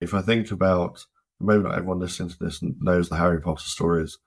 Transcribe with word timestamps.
If 0.00 0.14
I 0.14 0.22
think 0.22 0.50
about, 0.50 1.06
maybe 1.38 1.62
not 1.62 1.74
everyone 1.74 1.98
listening 1.98 2.30
to 2.30 2.38
this 2.38 2.62
knows 2.62 3.08
the 3.08 3.16
Harry 3.16 3.40
Potter 3.40 3.62
stories, 3.62 4.18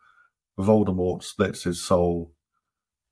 Voldemort 0.58 1.24
splits 1.24 1.64
his 1.64 1.84
soul 1.84 2.32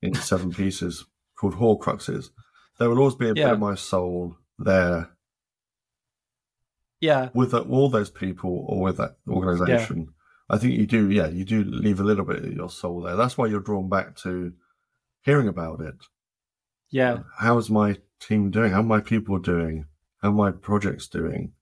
into 0.00 0.20
seven 0.20 0.50
pieces 0.52 1.04
called 1.36 1.54
Horcruxes. 1.54 2.30
There 2.78 2.88
will 2.88 2.98
always 2.98 3.14
be 3.14 3.26
a 3.28 3.34
yeah. 3.34 3.46
bit 3.46 3.52
of 3.54 3.58
my 3.58 3.74
soul 3.74 4.36
there. 4.58 5.10
Yeah. 7.00 7.30
With 7.34 7.52
uh, 7.52 7.60
all 7.60 7.88
those 7.88 8.10
people 8.10 8.64
or 8.68 8.80
with 8.80 8.98
that 8.98 9.16
organization. 9.28 9.98
Yeah. 9.98 10.54
I 10.54 10.58
think 10.58 10.74
you 10.74 10.86
do, 10.86 11.10
yeah, 11.10 11.28
you 11.28 11.44
do 11.44 11.64
leave 11.64 11.98
a 11.98 12.04
little 12.04 12.24
bit 12.24 12.44
of 12.44 12.52
your 12.52 12.70
soul 12.70 13.02
there. 13.02 13.16
That's 13.16 13.36
why 13.36 13.46
you're 13.46 13.60
drawn 13.60 13.88
back 13.88 14.16
to 14.18 14.52
hearing 15.22 15.48
about 15.48 15.80
it. 15.80 15.94
Yeah. 16.90 17.20
How's 17.38 17.70
my 17.70 17.96
team 18.20 18.50
doing? 18.50 18.72
How 18.72 18.82
my 18.82 19.00
people 19.00 19.38
doing? 19.38 19.86
How 20.20 20.30
my 20.30 20.52
projects 20.52 21.08
doing? 21.08 21.52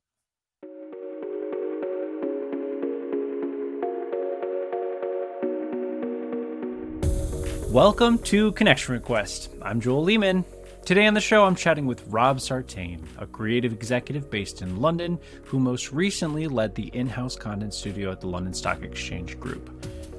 Welcome 7.71 8.19
to 8.25 8.51
Connection 8.51 8.95
Request. 8.95 9.51
I'm 9.63 9.81
Joel 9.81 10.05
Leeman. 10.05 10.45
Today 10.85 11.07
on 11.07 11.15
the 11.15 11.21
show, 11.21 11.45
I'm 11.45 11.55
chatting 11.55 11.87
with 11.87 12.05
Rob 12.09 12.41
Sartain, 12.41 13.07
a 13.17 13.29
creative 13.29 13.73
executive 13.73 14.29
based 14.29 14.61
in 14.61 14.81
London 14.81 15.21
who 15.45 15.61
most 15.61 15.93
recently 15.93 16.49
led 16.49 16.75
the 16.75 16.89
in 16.89 17.09
house 17.09 17.37
content 17.37 17.73
studio 17.73 18.11
at 18.11 18.21
the 18.21 18.27
London 18.27 18.55
Stock 18.55 18.83
Exchange 18.83 19.39
Group. 19.39 19.71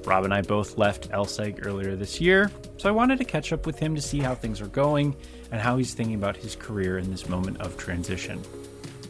Rob 0.05 0.23
and 0.23 0.33
I 0.33 0.43
both 0.43 0.77
left 0.77 1.09
LSEG 1.11 1.65
earlier 1.65 1.97
this 1.97 2.21
year, 2.21 2.49
so 2.77 2.87
I 2.87 2.93
wanted 2.93 3.17
to 3.17 3.25
catch 3.25 3.51
up 3.51 3.65
with 3.65 3.77
him 3.77 3.95
to 3.95 4.01
see 4.01 4.19
how 4.19 4.33
things 4.33 4.61
are 4.61 4.67
going 4.67 5.13
and 5.51 5.59
how 5.59 5.75
he's 5.75 5.93
thinking 5.93 6.15
about 6.15 6.37
his 6.37 6.55
career 6.55 6.99
in 6.99 7.11
this 7.11 7.27
moment 7.27 7.59
of 7.59 7.75
transition. 7.75 8.41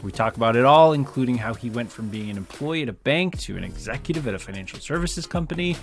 We 0.02 0.12
talk 0.12 0.36
about 0.36 0.56
it 0.56 0.66
all, 0.66 0.94
including 0.94 1.38
how 1.38 1.54
he 1.54 1.70
went 1.70 1.92
from 1.92 2.10
being 2.10 2.32
an 2.32 2.38
employee 2.38 2.82
at 2.82 2.90
a 2.90 2.94
bank 2.94 3.38
to 3.42 3.56
an 3.56 3.64
executive 3.64 4.28
at 4.28 4.34
a 4.34 4.40
financial 4.40 4.80
services 4.80 5.28
company 5.28 5.76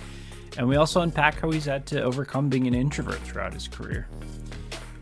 and 0.57 0.67
we 0.67 0.75
also 0.75 1.01
unpack 1.01 1.39
how 1.39 1.51
he's 1.51 1.65
had 1.65 1.85
to 1.87 2.01
overcome 2.01 2.49
being 2.49 2.67
an 2.67 2.73
introvert 2.73 3.19
throughout 3.19 3.53
his 3.53 3.67
career. 3.67 4.07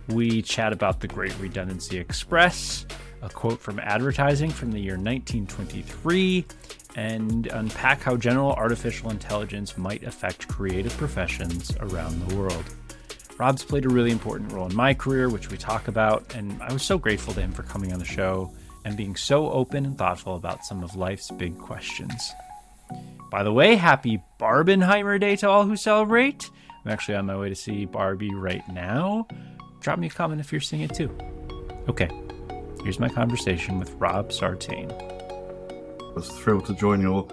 We 0.08 0.42
chat 0.42 0.72
about 0.72 1.02
the 1.02 1.08
Great 1.08 1.38
Redundancy 1.40 1.98
Express, 1.98 2.86
a 3.22 3.30
quote 3.30 3.60
from 3.60 3.80
advertising 3.80 4.52
from 4.52 4.72
the 4.72 4.80
year 4.80 4.94
1923, 4.94 6.46
and 6.96 7.48
unpack 7.48 8.02
how 8.02 8.16
general 8.16 8.54
artificial 8.54 9.12
intelligence 9.12 9.78
might 9.78 10.04
affect 10.04 10.48
creative 10.48 10.96
professions 10.98 11.76
around 11.80 12.28
the 12.28 12.36
world. 12.36 12.64
Rob's 13.38 13.64
played 13.64 13.86
a 13.86 13.90
really 13.90 14.12
important 14.12 14.52
role 14.52 14.68
in 14.68 14.76
my 14.76 14.94
career, 14.94 15.30
which 15.30 15.52
we 15.52 15.58
talk 15.58 15.88
about, 15.88 16.34
and 16.36 16.60
I 16.64 16.74
was 16.74 16.82
so 16.82 16.98
grateful 16.98 17.34
to 17.36 17.42
him 17.42 17.52
for 17.52 17.64
coming 17.64 17.94
on 17.94 18.00
the 18.00 18.06
show 18.06 18.52
and 18.84 18.98
being 18.98 19.16
so 19.16 19.52
open 19.52 19.86
and 19.86 19.98
thoughtful 19.98 20.38
about 20.38 20.66
some 20.66 20.84
of 20.84 20.96
life's 20.96 21.30
big 21.32 21.58
questions. 21.60 22.32
By 23.30 23.44
the 23.44 23.52
way, 23.52 23.76
happy 23.76 24.22
Barbenheimer 24.40 25.20
Day 25.20 25.36
to 25.38 25.50
all 25.50 25.66
who 25.66 25.76
celebrate. 25.76 26.50
I'm 26.86 26.92
actually 26.92 27.16
on 27.16 27.26
my 27.26 27.38
way 27.38 27.50
to 27.50 27.56
see 27.56 27.86
Barbie 27.86 28.34
right 28.34 28.68
now. 28.70 29.28
Drop 29.82 30.00
me 30.00 30.08
a 30.08 30.10
comment 30.10 30.40
if 30.42 30.52
you're 30.52 30.62
seeing 30.62 30.84
it 30.84 30.94
too. 30.94 31.16
Okay, 31.90 32.10
here's 32.84 33.00
my 33.00 33.10
conversation 33.10 33.80
with 33.80 33.92
Rob 33.96 34.32
Sartain. 34.32 34.92
I 34.92 36.12
was 36.16 36.30
thrilled 36.30 36.66
to 36.68 36.76
join 36.76 37.02
your 37.02 37.28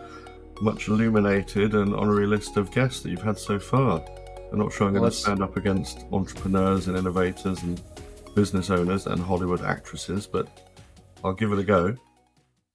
much 0.60 0.88
illuminated 0.88 1.74
and 1.74 1.94
honorary 1.94 2.26
list 2.26 2.56
of 2.56 2.70
guests 2.70 3.02
that 3.02 3.10
you've 3.10 3.22
had 3.22 3.38
so 3.38 3.58
far. 3.58 4.04
I'm 4.52 4.58
not 4.58 4.72
sure 4.72 4.86
I'm 4.86 4.94
going 4.94 5.10
to 5.10 5.16
stand 5.16 5.42
up 5.42 5.56
against 5.56 6.04
entrepreneurs 6.12 6.86
and 6.86 6.96
innovators 6.96 7.62
and 7.62 7.80
business 8.34 8.70
owners 8.70 9.06
and 9.06 9.20
Hollywood 9.20 9.62
actresses, 9.62 10.26
but 10.26 10.48
I'll 11.24 11.32
give 11.32 11.52
it 11.52 11.58
a 11.58 11.64
go. 11.64 11.96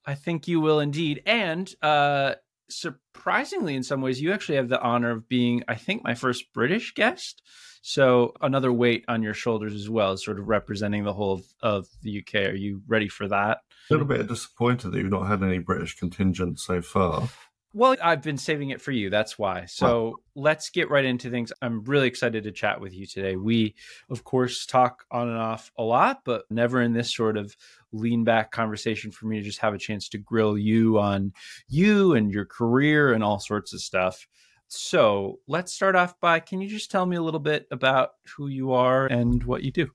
I 0.06 0.16
think 0.16 0.48
you 0.48 0.60
will 0.60 0.80
indeed. 0.80 1.22
And 1.26 1.74
uh, 1.82 2.36
surprisingly, 2.70 3.76
in 3.76 3.84
some 3.84 4.02
ways, 4.02 4.22
you 4.22 4.32
actually 4.32 4.56
have 4.56 4.70
the 4.70 4.82
honor 4.82 5.12
of 5.12 5.28
being, 5.28 5.64
I 5.68 5.76
think, 5.76 6.04
my 6.04 6.16
first 6.16 6.52
British 6.54 6.94
guest. 6.94 7.42
So 7.82 8.34
another 8.42 8.74
weight 8.74 9.06
on 9.08 9.24
your 9.24 9.34
shoulders 9.34 9.74
as 9.74 9.90
well, 9.90 10.18
sort 10.18 10.40
of 10.40 10.48
representing 10.48 11.04
the 11.04 11.14
whole 11.14 11.34
of, 11.34 11.46
of 11.62 11.88
the 12.02 12.20
UK. 12.20 12.50
Are 12.50 12.56
you 12.56 12.82
ready 12.88 13.08
for 13.08 13.28
that? 13.28 13.60
A 13.90 13.94
little 13.94 14.08
bit 14.08 14.28
disappointed 14.28 14.92
that 14.92 14.98
you've 14.98 15.10
not 15.10 15.28
had 15.28 15.44
any 15.44 15.60
British 15.60 15.96
contingent 15.96 16.60
so 16.60 16.82
far. 16.82 17.30
Well, 17.72 17.96
I've 18.02 18.24
been 18.24 18.40
saving 18.40 18.72
it 18.72 18.82
for 18.82 18.92
you. 18.92 19.12
That's 19.12 19.38
why. 19.38 19.66
So 19.66 20.22
let's 20.36 20.72
get 20.72 20.90
right 20.90 21.06
into 21.06 21.30
things. 21.30 21.54
I'm 21.62 21.84
really 21.84 22.08
excited 22.08 22.44
to 22.44 22.52
chat 22.52 22.82
with 22.82 22.94
you 22.94 23.06
today. 23.06 23.36
We, 23.36 23.76
of 24.10 24.24
course, 24.24 24.66
talk 24.66 25.06
on 25.12 25.30
and 25.30 25.38
off 25.38 25.72
a 25.78 25.84
lot, 25.84 26.22
but 26.26 26.46
never 26.50 26.82
in 26.82 26.94
this 26.94 27.14
sort 27.14 27.38
of 27.38 27.56
lean 27.92 28.24
back 28.24 28.52
conversation 28.52 29.12
for 29.12 29.28
me 29.28 29.38
to 29.38 29.44
just 29.44 29.60
have 29.60 29.76
a 29.76 29.80
chance 29.80 30.10
to 30.10 30.18
grill 30.18 30.58
you 30.58 30.98
on 30.98 31.32
you 31.68 32.16
and 32.16 32.32
your 32.32 32.46
career 32.46 33.14
and 33.14 33.24
all 33.24 33.40
sorts 33.40 33.72
of 33.72 33.82
stuff. 33.82 34.28
So 34.68 35.40
let's 35.48 35.72
start 35.72 35.96
off 35.96 36.20
by 36.20 36.40
can 36.40 36.62
you 36.62 36.70
just 36.70 36.90
tell 36.90 37.06
me 37.06 37.18
a 37.18 37.22
little 37.22 37.40
bit 37.40 37.68
about 37.70 38.12
who 38.36 38.48
you 38.48 38.72
are 38.72 39.06
and 39.06 39.44
what 39.44 39.64
you 39.64 39.72
do? 39.72 39.92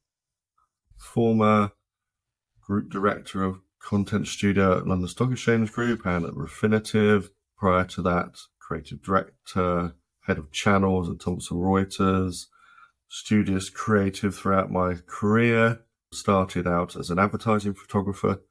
Former 0.96 1.72
group 2.60 2.90
director 2.90 3.42
of 3.42 3.60
content 3.80 4.26
studio 4.26 4.78
at 4.78 4.86
London 4.86 5.08
Stock 5.08 5.30
Exchange 5.30 5.72
Group 5.72 6.06
and 6.06 6.24
at 6.24 6.32
Refinitiv, 6.32 7.30
Prior 7.64 7.84
to 7.84 8.02
that, 8.02 8.40
creative 8.58 9.00
director, 9.00 9.94
head 10.26 10.36
of 10.36 10.52
channels 10.52 11.08
at 11.08 11.18
Thomson 11.18 11.56
Reuters, 11.56 12.48
studious 13.08 13.70
creative 13.70 14.34
throughout 14.34 14.70
my 14.70 14.96
career. 15.06 15.80
Started 16.12 16.66
out 16.66 16.94
as 16.94 17.08
an 17.08 17.18
advertising 17.18 17.72
photographer, 17.72 18.42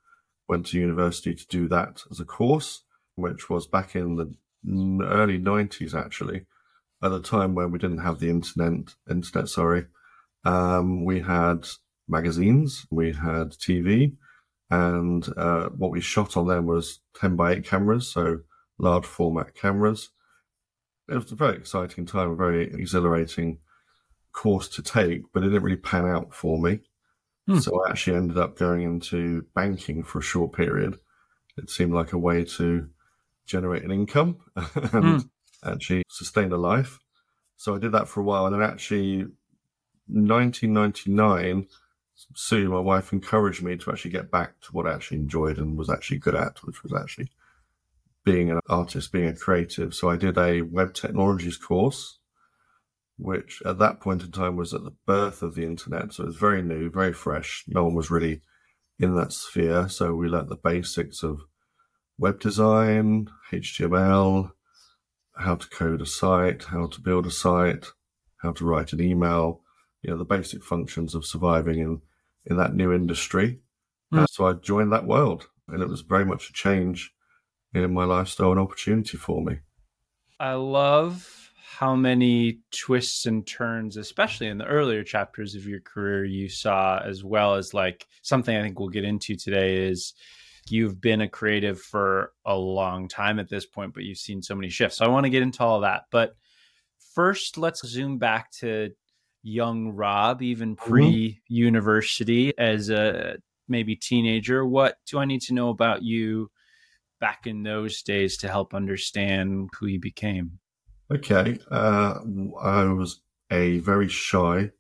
went 0.50 0.66
to 0.66 0.80
university 0.80 1.36
to 1.36 1.46
do 1.46 1.68
that 1.68 2.02
as 2.10 2.20
a 2.20 2.26
course, 2.26 2.86
which 3.14 3.52
was 3.52 3.68
back 3.68 3.96
in 3.96 4.16
the 4.16 4.34
early 5.06 5.38
90s 5.38 5.94
actually, 5.94 6.48
at 7.04 7.10
the 7.10 7.22
time 7.22 7.54
when 7.54 7.70
we 7.70 7.78
didn't 7.78 8.00
have 8.00 8.18
the 8.18 8.32
internet, 8.32 8.96
internet, 9.08 9.48
sorry. 9.48 9.86
Um, 10.44 11.06
we 11.06 11.20
had 11.20 11.68
magazines, 12.08 12.88
we 12.90 13.14
had 13.14 13.52
TV, 13.52 14.16
and 14.72 15.24
uh, 15.38 15.70
what 15.70 15.92
we 15.92 16.02
shot 16.02 16.36
on 16.36 16.48
them 16.48 16.66
was 16.66 17.02
10 17.18 17.36
by 17.36 17.52
8 17.52 17.64
cameras, 17.64 18.08
so 18.08 18.40
large 18.78 19.06
format 19.06 19.56
cameras. 19.56 20.10
It 21.10 21.16
was 21.16 21.32
a 21.32 21.36
very 21.36 21.58
exciting 21.58 22.06
time, 22.06 22.32
a 22.32 22.36
very 22.36 22.64
exhilarating 22.74 23.60
course 24.32 24.68
to 24.70 24.82
take, 24.82 25.22
but 25.34 25.44
it 25.44 25.48
didn't 25.48 25.64
really 25.64 25.78
pan 25.78 26.06
out 26.06 26.34
for 26.34 26.60
me. 26.60 26.80
Hmm. 27.48 27.60
So 27.60 27.84
I 27.84 27.92
actually 27.92 28.18
ended 28.18 28.38
up 28.38 28.58
going 28.58 28.82
into 28.82 29.46
banking 29.54 30.04
for 30.04 30.20
a 30.20 30.24
short 30.24 30.54
period. 30.54 30.98
It 31.58 31.70
seemed 31.70 31.94
like 31.94 32.14
a 32.14 32.18
way 32.18 32.46
to 32.46 32.90
generate 33.46 33.84
an 33.84 33.92
income 33.92 34.38
and 34.56 35.22
hmm. 35.22 35.70
actually 35.70 36.04
sustain 36.10 36.52
a 36.52 36.58
life. 36.58 37.00
So 37.58 37.76
I 37.76 37.80
did 37.80 37.92
that 37.92 38.08
for 38.08 38.22
a 38.22 38.24
while. 38.24 38.46
And 38.46 38.56
then 38.56 38.70
actually, 38.70 39.26
1999, 40.08 41.68
Sue, 42.36 42.70
my 42.70 42.80
wife, 42.80 43.14
encouraged 43.14 43.64
me 43.64 43.78
to 43.78 43.92
actually 43.92 44.12
get 44.12 44.32
back 44.32 44.60
to 44.62 44.72
what 44.72 44.88
I 44.88 44.94
actually 44.94 45.18
enjoyed 45.18 45.58
and 45.58 45.78
was 45.78 45.90
actually 45.90 46.18
good 46.18 46.36
at, 46.36 46.64
which 46.64 46.84
was 46.84 46.94
actually 46.94 47.30
being 48.24 48.52
an 48.52 48.60
artist, 48.70 49.12
being 49.12 49.28
a 49.28 49.36
creative. 49.36 49.94
So 49.94 50.10
I 50.10 50.18
did 50.18 50.38
a 50.38 50.62
web 50.62 50.94
technologies 50.94 51.58
course, 51.58 52.20
which 53.18 53.62
at 53.66 53.80
that 53.80 54.00
point 54.00 54.24
in 54.24 54.32
time 54.32 54.56
was 54.56 54.74
at 54.74 54.84
the 54.84 54.96
birth 55.06 55.42
of 55.42 55.56
the 55.56 55.64
internet. 55.64 56.14
So 56.14 56.24
it 56.24 56.28
was 56.28 56.38
very 56.38 56.62
new, 56.62 56.90
very 56.90 57.14
fresh. 57.14 57.64
No 57.68 57.84
one 57.86 57.96
was 57.96 58.10
really 58.10 58.42
in 59.00 59.16
that 59.16 59.34
sphere. 59.34 59.90
So 59.90 60.14
we 60.14 60.28
learnt 60.28 60.50
the 60.50 60.56
basics 60.56 61.24
of 61.24 61.42
web 62.18 62.40
design, 62.40 63.30
HTML, 63.52 64.52
how 65.36 65.56
to 65.56 65.68
code 65.70 66.02
a 66.02 66.06
site, 66.06 66.66
how 66.66 66.88
to 66.88 67.02
build 67.02 67.26
a 67.26 67.32
site, 67.32 67.88
how 68.38 68.52
to 68.54 68.66
write 68.66 68.94
an 68.94 69.02
email, 69.02 69.62
you 70.02 70.12
know, 70.12 70.18
the 70.18 70.26
basic 70.26 70.64
functions 70.64 71.16
of 71.16 71.26
surviving 71.26 71.80
in, 71.80 72.02
in 72.46 72.58
that 72.58 72.76
new 72.76 72.94
industry. 72.94 73.60
Mm. 74.14 74.28
so 74.30 74.46
I 74.46 74.54
joined 74.54 74.92
that 74.94 75.08
world 75.08 75.48
and 75.68 75.82
it 75.82 75.90
was 75.90 76.02
very 76.02 76.26
much 76.26 76.50
a 76.50 76.54
change 76.54 77.13
in 77.74 77.94
my 77.94 78.06
lifestyle 78.06 78.52
an 78.52 78.60
opportunity 78.60 79.18
for 79.18 79.44
me. 79.44 79.60
I 80.40 80.54
love 80.54 81.52
how 81.78 81.96
many 81.96 82.60
twists 82.72 83.26
and 83.26 83.48
turns, 83.48 83.98
especially 83.98 84.48
in 84.48 84.58
the 84.58 84.66
earlier 84.66 85.04
chapters 85.04 85.56
of 85.56 85.66
your 85.66 85.80
career, 85.80 86.24
you 86.24 86.48
saw, 86.48 87.00
as 87.00 87.24
well 87.24 87.56
as 87.56 87.74
like 87.74 88.06
something 88.22 88.56
I 88.56 88.62
think 88.62 88.80
we'll 88.80 88.90
get 88.90 89.06
into 89.06 89.36
today 89.36 89.88
is 89.88 90.14
you've 90.70 91.02
been 91.02 91.22
a 91.22 91.28
creative 91.28 91.82
for 91.82 92.32
a 92.46 92.56
long 92.56 93.08
time 93.08 93.40
at 93.40 93.50
this 93.50 93.66
point, 93.66 93.94
but 93.94 94.04
you've 94.04 94.18
seen 94.18 94.42
so 94.42 94.56
many 94.56 94.70
shifts. 94.70 94.98
So 94.98 95.06
I 95.06 95.10
want 95.10 95.26
to 95.26 95.30
get 95.30 95.42
into 95.42 95.64
all 95.64 95.82
that. 95.82 96.04
But 96.12 96.36
first, 97.16 97.58
let's 97.58 97.86
zoom 97.88 98.18
back 98.18 98.52
to 98.60 98.92
young 99.42 99.90
Rob, 99.90 100.42
even 100.42 100.76
pre 100.76 101.42
university, 101.48 102.50
mm-hmm. 102.50 102.62
as 102.62 102.90
a 102.90 103.38
maybe 103.68 103.96
teenager. 103.96 104.66
What 104.66 104.98
do 105.08 105.20
I 105.20 105.26
need 105.26 105.42
to 105.44 105.54
know 105.54 105.70
about 105.70 106.04
you 106.04 106.50
back 107.24 107.48
in 107.48 107.64
those 107.64 108.02
days 108.02 108.36
to 108.36 108.50
help 108.50 108.74
understand 108.74 109.70
who 109.80 109.86
you 109.86 109.98
became? 109.98 110.60
Okay. 111.10 111.58
Uh, 111.72 112.16
I 112.62 112.84
was 112.84 113.22
a 113.50 113.80
very 113.80 114.10
shy, 114.10 114.72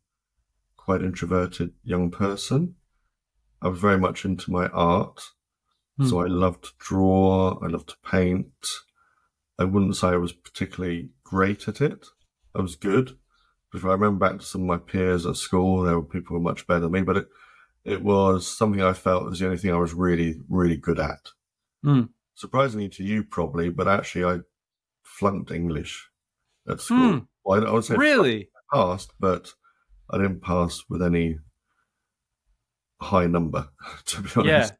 quite 0.75 1.01
introverted 1.01 1.71
young 1.85 2.11
person. 2.11 2.75
I 3.61 3.69
was 3.69 3.79
very 3.79 3.97
much 3.97 4.25
into 4.25 4.51
my 4.51 4.67
art. 4.67 5.21
Hmm. 5.97 6.07
So 6.07 6.19
I 6.19 6.25
loved 6.25 6.65
to 6.65 6.71
draw, 6.79 7.57
I 7.63 7.67
loved 7.67 7.87
to 7.89 7.95
paint. 8.11 8.67
I 9.57 9.63
wouldn't 9.63 9.95
say 9.95 10.07
I 10.09 10.17
was 10.17 10.33
particularly 10.33 11.11
great 11.23 11.69
at 11.69 11.79
it. 11.79 12.07
I 12.53 12.59
was 12.59 12.75
good. 12.75 13.17
But 13.71 13.77
if 13.77 13.85
I 13.85 13.93
remember 13.93 14.19
back 14.19 14.39
to 14.41 14.45
some 14.45 14.63
of 14.63 14.67
my 14.67 14.79
peers 14.79 15.25
at 15.25 15.37
school, 15.37 15.83
there 15.83 15.95
were 15.95 16.03
people 16.03 16.35
who 16.35 16.43
were 16.43 16.51
much 16.51 16.67
better 16.67 16.81
than 16.81 16.91
me, 16.91 17.03
but 17.03 17.15
it, 17.15 17.27
it 17.85 18.03
was 18.03 18.45
something 18.45 18.81
I 18.81 18.91
felt 18.91 19.23
was 19.23 19.39
the 19.39 19.45
only 19.45 19.57
thing 19.57 19.71
I 19.71 19.77
was 19.77 19.93
really, 19.93 20.41
really 20.49 20.75
good 20.75 20.99
at. 20.99 21.29
Hmm. 21.81 22.03
Surprisingly 22.35 22.89
to 22.89 23.03
you, 23.03 23.23
probably, 23.23 23.69
but 23.69 23.87
actually, 23.87 24.25
I 24.25 24.39
flunked 25.03 25.51
English 25.51 26.09
at 26.67 26.81
school. 26.81 27.11
Hmm. 27.11 27.17
Well, 27.45 27.63
I, 27.63 27.67
I 27.69 27.71
would 27.73 27.83
say 27.85 27.95
Really? 27.95 28.49
passed, 28.73 29.13
but 29.19 29.51
I 30.09 30.17
didn't 30.17 30.41
pass 30.41 30.83
with 30.89 31.01
any 31.03 31.37
high 33.01 33.27
number, 33.27 33.67
to 34.05 34.21
be 34.21 34.29
honest. 34.35 34.73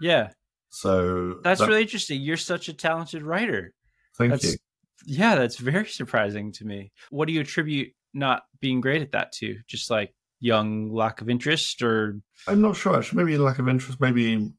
Yeah. 0.00 0.12
Yeah. 0.24 0.28
So 0.70 1.36
That's 1.42 1.60
that- 1.60 1.68
really 1.68 1.82
interesting. 1.82 2.20
You're 2.20 2.36
such 2.36 2.68
a 2.68 2.72
talented 2.72 3.22
writer. 3.22 3.74
thank 4.16 4.30
That's 4.32 4.44
you. 4.44 4.58
yeah, 5.06 5.34
that's 5.36 5.56
very 5.58 5.86
surprising 5.88 6.52
to 6.52 6.64
me. 6.64 6.92
What 7.10 7.26
do 7.26 7.32
you 7.32 7.40
attribute 7.40 7.92
not 8.14 8.42
being 8.60 8.80
great 8.80 9.02
at 9.02 9.12
that 9.12 9.32
to? 9.34 9.56
Just 9.66 9.90
like 9.90 10.14
young 10.40 10.90
lack 10.92 11.20
of 11.20 11.28
interest 11.28 11.82
or 11.82 12.18
I'm 12.48 12.60
not 12.62 12.76
sure 12.76 12.96
actually. 12.96 13.24
Maybe 13.24 13.36
lack 13.38 13.58
of 13.58 13.68
interest, 13.68 14.00
maybe 14.00 14.50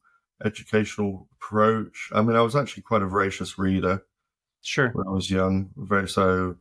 educational 0.45 1.27
approach. 1.33 2.09
I 2.13 2.21
mean, 2.21 2.35
I 2.35 2.41
was 2.41 2.55
actually 2.55 2.83
quite 2.83 3.01
a 3.01 3.07
voracious 3.07 3.57
reader 3.57 4.03
sure. 4.61 4.89
when 4.89 5.07
I 5.07 5.11
was 5.11 5.31
young. 5.31 5.71
Very 5.75 6.07
so. 6.07 6.57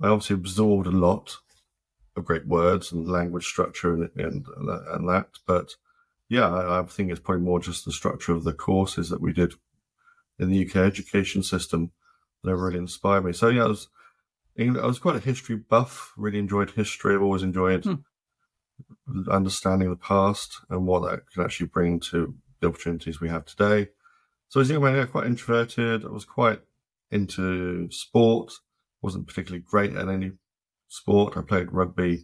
I 0.00 0.08
obviously 0.08 0.34
absorbed 0.34 0.88
a 0.88 0.90
lot 0.90 1.36
of 2.16 2.24
great 2.24 2.46
words 2.46 2.90
and 2.92 3.08
language 3.08 3.46
structure 3.46 3.94
and 3.94 4.10
and, 4.16 4.46
and 4.56 5.08
that. 5.08 5.28
But 5.46 5.76
yeah, 6.28 6.48
I, 6.50 6.80
I 6.80 6.82
think 6.84 7.10
it's 7.10 7.20
probably 7.20 7.44
more 7.44 7.60
just 7.60 7.84
the 7.84 7.92
structure 7.92 8.32
of 8.32 8.44
the 8.44 8.52
courses 8.52 9.10
that 9.10 9.20
we 9.20 9.32
did 9.32 9.54
in 10.38 10.50
the 10.50 10.66
UK 10.66 10.76
education 10.76 11.42
system 11.42 11.92
that 12.42 12.56
really 12.56 12.78
inspired 12.78 13.24
me. 13.24 13.32
So 13.32 13.48
yeah, 13.48 13.64
I 13.64 13.68
was 13.68 13.88
I 14.58 14.86
was 14.86 14.98
quite 14.98 15.16
a 15.16 15.20
history 15.20 15.56
buff. 15.56 16.12
Really 16.16 16.38
enjoyed 16.38 16.70
history. 16.70 17.14
I've 17.14 17.22
always 17.22 17.42
enjoyed 17.42 17.84
Hmm. 17.84 19.30
understanding 19.30 19.90
the 19.90 19.96
past 19.96 20.58
and 20.68 20.86
what 20.86 21.00
that 21.08 21.30
can 21.32 21.44
actually 21.44 21.68
bring 21.68 22.00
to 22.00 22.34
the 22.62 22.68
opportunities 22.68 23.20
we 23.20 23.28
have 23.28 23.44
today. 23.44 23.88
So 24.48 24.60
as 24.60 24.70
a 24.70 24.74
young 24.74 24.84
man, 24.84 24.96
yeah, 24.96 25.04
quite 25.06 25.26
introverted. 25.26 26.04
I 26.04 26.08
was 26.08 26.24
quite 26.24 26.60
into 27.10 27.90
sport. 27.90 28.52
wasn't 29.02 29.26
particularly 29.26 29.64
great 29.68 29.94
at 29.96 30.08
any 30.08 30.32
sport. 30.88 31.36
I 31.36 31.42
played 31.42 31.72
rugby 31.72 32.18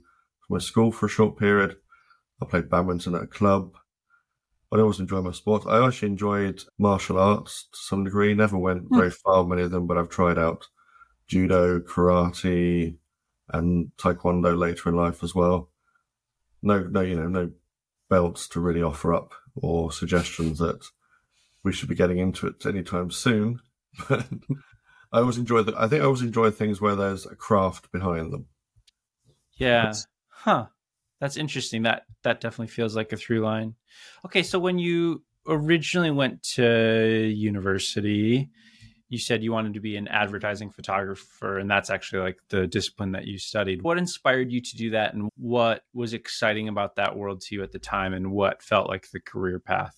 for 0.46 0.54
my 0.54 0.58
school 0.60 0.92
for 0.92 1.06
a 1.06 1.10
short 1.10 1.36
period. 1.38 1.76
I 2.40 2.46
played 2.46 2.70
badminton 2.70 3.14
at 3.16 3.22
a 3.24 3.26
club. 3.26 3.74
I 4.70 4.78
always 4.78 5.00
enjoyed 5.00 5.24
my 5.24 5.32
sport. 5.32 5.64
I 5.66 5.84
actually 5.86 6.10
enjoyed 6.10 6.62
martial 6.78 7.18
arts 7.18 7.66
to 7.72 7.78
some 7.78 8.04
degree. 8.04 8.32
Never 8.34 8.56
went 8.58 8.84
Hmm. 8.88 8.98
very 8.98 9.10
far 9.10 9.42
with 9.42 9.50
many 9.50 9.62
of 9.62 9.70
them, 9.72 9.86
but 9.86 9.98
I've 9.98 10.10
tried 10.10 10.38
out 10.38 10.68
judo, 11.26 11.80
karate, 11.80 12.96
and 13.48 13.90
taekwondo 13.96 14.56
later 14.56 14.90
in 14.90 14.94
life 14.96 15.22
as 15.24 15.34
well. 15.34 15.70
No, 16.62 16.80
no, 16.84 17.00
you 17.00 17.16
know, 17.16 17.28
no 17.28 17.50
belts 18.08 18.48
to 18.48 18.60
really 18.60 18.82
offer 18.82 19.12
up 19.14 19.32
or 19.54 19.90
suggestions 19.92 20.58
that 20.58 20.84
we 21.64 21.72
should 21.72 21.88
be 21.88 21.94
getting 21.94 22.18
into 22.18 22.46
it 22.46 22.64
anytime 22.66 23.10
soon. 23.10 23.60
But 24.08 24.26
I 25.12 25.20
always 25.20 25.38
enjoy 25.38 25.62
the. 25.62 25.74
I 25.76 25.88
think 25.88 26.02
I 26.02 26.04
always 26.04 26.20
enjoy 26.22 26.50
things 26.50 26.80
where 26.80 26.94
there's 26.94 27.24
a 27.24 27.34
craft 27.34 27.90
behind 27.90 28.32
them. 28.32 28.46
Yeah. 29.56 29.82
That's- 29.84 30.06
Huh. 30.30 30.66
That's 31.20 31.36
interesting. 31.36 31.82
That 31.82 32.02
that 32.22 32.40
definitely 32.40 32.68
feels 32.68 32.94
like 32.94 33.12
a 33.12 33.16
through 33.16 33.40
line. 33.40 33.74
Okay, 34.24 34.42
so 34.44 34.58
when 34.60 34.78
you 34.78 35.24
originally 35.48 36.10
went 36.12 36.42
to 36.54 37.32
university, 37.34 38.50
you 39.08 39.18
said 39.18 39.42
you 39.42 39.52
wanted 39.52 39.74
to 39.74 39.80
be 39.80 39.96
an 39.96 40.08
advertising 40.08 40.70
photographer 40.70 41.58
and 41.58 41.70
that's 41.70 41.90
actually 41.90 42.20
like 42.20 42.38
the 42.50 42.66
discipline 42.66 43.12
that 43.12 43.26
you 43.26 43.38
studied. 43.38 43.82
What 43.82 43.98
inspired 43.98 44.52
you 44.52 44.60
to 44.60 44.76
do 44.76 44.90
that 44.90 45.14
and 45.14 45.30
what 45.36 45.82
was 45.94 46.12
exciting 46.12 46.68
about 46.68 46.96
that 46.96 47.16
world 47.16 47.40
to 47.42 47.54
you 47.54 47.62
at 47.62 47.72
the 47.72 47.78
time 47.78 48.12
and 48.12 48.30
what 48.30 48.62
felt 48.62 48.88
like 48.88 49.10
the 49.10 49.20
career 49.20 49.58
path? 49.58 49.94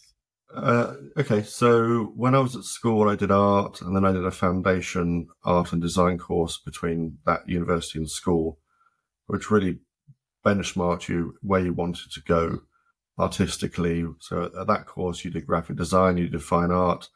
Uh, 0.54 0.94
okay, 1.16 1.42
so 1.42 2.12
when 2.16 2.34
I 2.34 2.40
was 2.40 2.56
at 2.56 2.64
school, 2.64 3.08
I 3.08 3.14
did 3.14 3.30
art, 3.30 3.82
and 3.82 3.94
then 3.94 4.04
I 4.04 4.10
did 4.10 4.24
a 4.24 4.32
foundation 4.32 5.28
art 5.44 5.72
and 5.72 5.80
design 5.80 6.18
course 6.18 6.58
between 6.58 7.18
that 7.24 7.48
university 7.48 8.00
and 8.00 8.10
school, 8.10 8.58
which 9.26 9.50
really 9.50 9.78
benchmarked 10.44 11.08
you 11.08 11.34
where 11.40 11.60
you 11.60 11.72
wanted 11.72 12.10
to 12.10 12.20
go 12.22 12.62
artistically. 13.16 14.04
So 14.18 14.50
at 14.58 14.66
that 14.66 14.86
course, 14.86 15.24
you 15.24 15.30
did 15.30 15.46
graphic 15.46 15.76
design, 15.76 16.16
you 16.16 16.28
did 16.28 16.42
fine 16.42 16.72
art, 16.72 17.08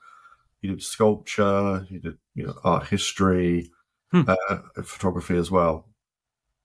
you 0.64 0.70
did 0.70 0.82
sculpture, 0.82 1.86
you 1.90 2.00
did 2.00 2.16
you 2.34 2.46
know 2.46 2.54
art 2.64 2.86
history, 2.86 3.70
Hmm. 4.10 4.22
uh, 4.28 4.58
photography 4.82 5.36
as 5.36 5.50
well. 5.50 5.88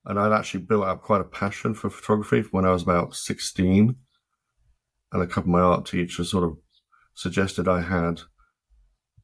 And 0.06 0.20
I'd 0.20 0.32
actually 0.32 0.62
built 0.66 0.86
up 0.86 1.02
quite 1.02 1.22
a 1.22 1.26
passion 1.26 1.74
for 1.74 1.90
photography 1.90 2.42
when 2.52 2.66
I 2.66 2.72
was 2.72 2.84
about 2.84 3.16
sixteen 3.16 3.96
and 5.12 5.22
a 5.22 5.28
couple 5.28 5.50
of 5.52 5.60
my 5.60 5.60
art 5.62 5.86
teachers 5.86 6.32
sort 6.32 6.44
of 6.44 6.58
suggested 7.16 7.68
I 7.68 7.82
had 7.82 8.22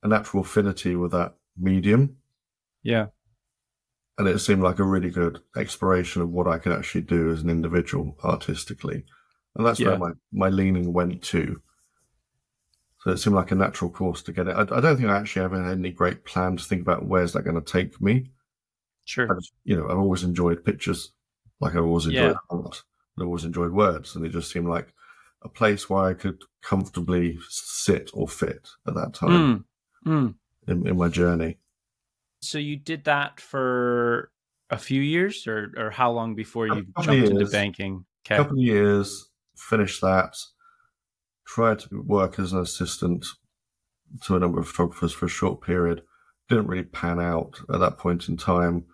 a 0.04 0.07
natural 0.07 0.44
affinity 0.44 0.95
with 0.95 1.12
that 1.12 1.36
medium. 1.57 2.18
Yeah. 2.83 3.07
And 4.18 4.27
it 4.27 4.39
seemed 4.39 4.63
like 4.63 4.80
a 4.80 4.83
really 4.83 5.10
good 5.10 5.39
exploration 5.56 6.22
of 6.22 6.30
what 6.30 6.48
I 6.48 6.57
could 6.57 6.72
actually 6.72 7.01
do 7.01 7.31
as 7.31 7.42
an 7.42 7.50
individual 7.50 8.18
artistically. 8.24 9.06
And 9.56 9.66
that's 9.66 9.80
Yeah. 9.80 9.89
where 9.89 9.98
my, 10.00 10.12
my 10.31 10.50
leaning 10.50 10.92
went 10.94 11.22
to. 11.24 11.62
So 13.05 13.11
it 13.11 13.17
seemed 13.17 13.35
like 13.35 13.51
a 13.51 13.55
natural 13.55 13.91
course 13.91 14.23
to 14.23 14.31
get 14.33 14.47
it. 14.47 14.55
I, 14.55 14.61
I 14.61 14.81
don't 14.81 14.97
think 14.97 15.09
I 15.09 15.17
actually 15.17 15.43
have 15.43 15.53
any 15.53 15.91
great 15.91 16.25
plan 16.25 16.57
to 16.57 16.63
think 16.63 16.81
about 16.81 17.05
where's 17.05 17.33
that 17.33 17.43
going 17.43 17.55
to 17.55 17.61
take 17.71 18.01
me. 18.01 18.31
Sure. 19.05 19.31
Just, 19.35 19.53
you 19.63 19.77
know, 19.77 19.85
I've 19.85 19.99
always 19.99 20.23
enjoyed 20.23 20.65
pictures, 20.65 21.13
like 21.59 21.75
I 21.75 21.79
always 21.79 22.07
enjoyed 22.07 22.31
Yeah. 22.31 22.37
art. 22.49 22.81
I 23.19 23.23
always 23.23 23.45
enjoyed 23.45 23.71
words, 23.73 24.15
and 24.15 24.25
it 24.25 24.29
just 24.29 24.51
seemed 24.51 24.67
like 24.67 24.91
a 25.43 25.49
place 25.49 25.87
where 25.87 26.03
I 26.03 26.15
could 26.15 26.41
comfortably 26.63 27.37
sit 27.47 28.09
or 28.15 28.27
fit 28.27 28.67
at 28.87 28.95
that 28.95 29.13
time 29.13 29.65
Mm. 30.03 30.11
Mm. 30.11 30.35
in, 30.67 30.87
in 30.87 30.97
my 30.97 31.07
journey. 31.07 31.59
So 32.41 32.57
you 32.57 32.75
did 32.75 33.03
that 33.03 33.39
for 33.39 34.31
a 34.71 34.77
few 34.79 35.01
years 35.01 35.45
or 35.45 35.71
or 35.77 35.91
how 35.91 36.11
long 36.11 36.33
before 36.33 36.65
you 36.67 36.87
jumped 37.03 37.29
into 37.29 37.35
years. 37.35 37.51
banking? 37.51 37.93
A 38.27 38.33
Okay. 38.33 38.37
couple 38.37 38.57
of 38.57 38.63
years, 38.63 39.29
finished 39.55 40.01
that, 40.01 40.35
tried 41.45 41.80
to 41.80 42.01
work 42.01 42.39
as 42.39 42.53
an 42.53 42.59
assistant 42.59 43.25
to 44.21 44.36
a 44.36 44.39
number 44.39 44.59
of 44.59 44.68
photographers 44.68 45.13
for 45.13 45.25
a 45.25 45.30
short 45.30 45.62
period. 45.62 46.03
Didn't 46.50 46.68
really 46.68 46.83
pan 46.83 47.19
out 47.19 47.60
at 47.74 47.79
that 47.79 47.98
point 47.98 48.29
in 48.29 48.38
time. 48.38 48.86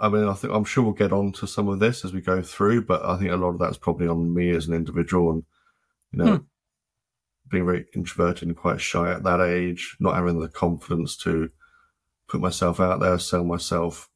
I 0.00 0.08
mean, 0.08 0.28
I 0.28 0.34
think 0.34 0.52
I'm 0.52 0.64
sure 0.64 0.84
we'll 0.84 0.92
get 0.92 1.12
on 1.12 1.32
to 1.32 1.46
some 1.46 1.68
of 1.68 1.80
this 1.80 2.04
as 2.04 2.12
we 2.12 2.20
go 2.20 2.40
through, 2.40 2.84
but 2.84 3.04
I 3.04 3.16
think 3.16 3.32
a 3.32 3.36
lot 3.36 3.50
of 3.50 3.58
that's 3.58 3.78
probably 3.78 4.06
on 4.06 4.32
me 4.32 4.50
as 4.50 4.68
an 4.68 4.74
individual 4.74 5.32
and, 5.32 5.42
you 6.12 6.18
know, 6.18 6.36
hmm. 6.36 6.44
being 7.50 7.66
very 7.66 7.86
introverted 7.94 8.46
and 8.46 8.56
quite 8.56 8.80
shy 8.80 9.10
at 9.10 9.24
that 9.24 9.40
age, 9.40 9.96
not 9.98 10.14
having 10.14 10.38
the 10.38 10.48
confidence 10.48 11.16
to 11.18 11.50
put 12.28 12.40
myself 12.40 12.78
out 12.78 13.00
there, 13.00 13.18
sell 13.18 13.42
myself, 13.42 14.08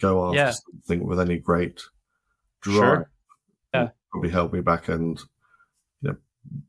go 0.00 0.26
after 0.26 0.36
Yeah. 0.36 0.50
something 0.50 1.06
with 1.06 1.20
any 1.20 1.38
great 1.38 1.82
drive. 2.60 2.76
Sure. 2.76 3.10
Yeah. 3.72 3.88
Probably 4.10 4.30
held 4.30 4.52
me 4.52 4.60
back 4.60 4.88
and, 4.88 5.18
you 6.02 6.10
know, 6.10 6.16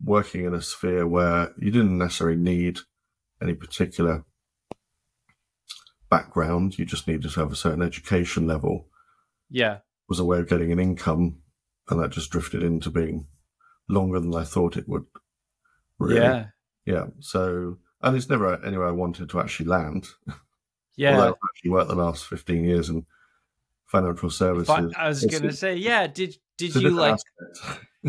working 0.03 0.45
in 0.45 0.53
a 0.53 0.61
sphere 0.61 1.07
where 1.07 1.51
you 1.57 1.71
didn't 1.71 1.97
necessarily 1.97 2.37
need 2.37 2.79
any 3.41 3.53
particular 3.53 4.23
background. 6.09 6.77
You 6.77 6.85
just 6.85 7.07
needed 7.07 7.31
to 7.31 7.39
have 7.39 7.51
a 7.51 7.55
certain 7.55 7.81
education 7.81 8.47
level 8.47 8.87
Yeah. 9.49 9.79
was 10.07 10.19
a 10.19 10.25
way 10.25 10.39
of 10.39 10.47
getting 10.49 10.71
an 10.71 10.79
income, 10.79 11.37
and 11.89 11.99
that 11.99 12.11
just 12.11 12.31
drifted 12.31 12.63
into 12.63 12.89
being 12.89 13.27
longer 13.89 14.19
than 14.19 14.33
I 14.35 14.43
thought 14.43 14.77
it 14.77 14.87
would. 14.87 15.05
Really. 15.99 16.21
Yeah. 16.21 16.45
yeah. 16.85 17.05
So, 17.19 17.77
and 18.01 18.15
it's 18.15 18.29
never 18.29 18.63
anywhere 18.63 18.87
I 18.87 18.91
wanted 18.91 19.29
to 19.29 19.39
actually 19.39 19.67
land. 19.67 20.07
Yeah. 20.95 21.15
Although 21.15 21.27
I've 21.29 21.49
actually 21.49 21.71
worked 21.71 21.89
the 21.89 21.95
last 21.95 22.27
fifteen 22.27 22.63
years 22.63 22.89
in 22.89 23.05
financial 23.85 24.29
services. 24.29 24.67
But 24.67 24.95
I 24.95 25.07
was 25.07 25.25
gonna 25.25 25.51
say, 25.51 25.75
yeah. 25.75 26.05
Did 26.05 26.37
did 26.57 26.75
you 26.75 26.89
like? 26.91 27.19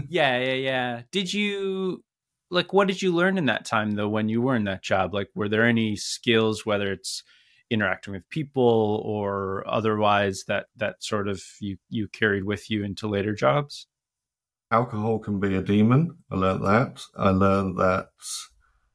Yeah, 0.09 0.39
yeah, 0.39 0.55
yeah. 0.55 1.03
Did 1.13 1.33
you 1.33 2.03
like? 2.51 2.73
What 2.73 2.89
did 2.89 3.01
you 3.01 3.15
learn 3.15 3.39
in 3.39 3.47
that 3.47 3.65
time 3.65 3.93
though? 3.93 4.09
When 4.09 4.29
you 4.29 4.43
were 4.43 4.57
in 4.57 4.65
that 4.65 4.83
job, 4.83 5.15
like, 5.15 5.29
were 5.37 5.49
there 5.49 5.65
any 5.65 5.95
skills, 5.95 6.67
whether 6.67 6.91
it's 6.91 7.23
interacting 7.71 8.13
with 8.13 8.29
people 8.31 9.01
or 9.05 9.63
otherwise, 9.69 10.45
that 10.49 10.67
that 10.77 10.97
sort 11.03 11.29
of 11.29 11.41
you 11.61 11.77
you 11.91 12.09
carried 12.09 12.43
with 12.43 12.71
you 12.71 12.83
into 12.83 13.07
later 13.07 13.35
jobs? 13.35 13.87
Alcohol 14.73 15.21
can 15.21 15.39
be 15.39 15.55
a 15.55 15.63
demon. 15.63 16.19
I 16.29 16.35
learned 16.35 16.65
that. 16.65 17.05
I 17.17 17.31
learned 17.31 17.79
that 17.79 18.09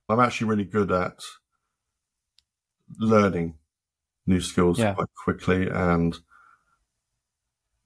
I'm 0.10 0.20
actually 0.20 0.50
really 0.50 0.66
good 0.66 0.92
at 0.92 1.22
learning 2.98 3.56
new 4.26 4.42
skills 4.42 4.80
Yeah. 4.80 4.96
quite 4.96 5.14
quickly 5.24 5.70
and 5.70 6.18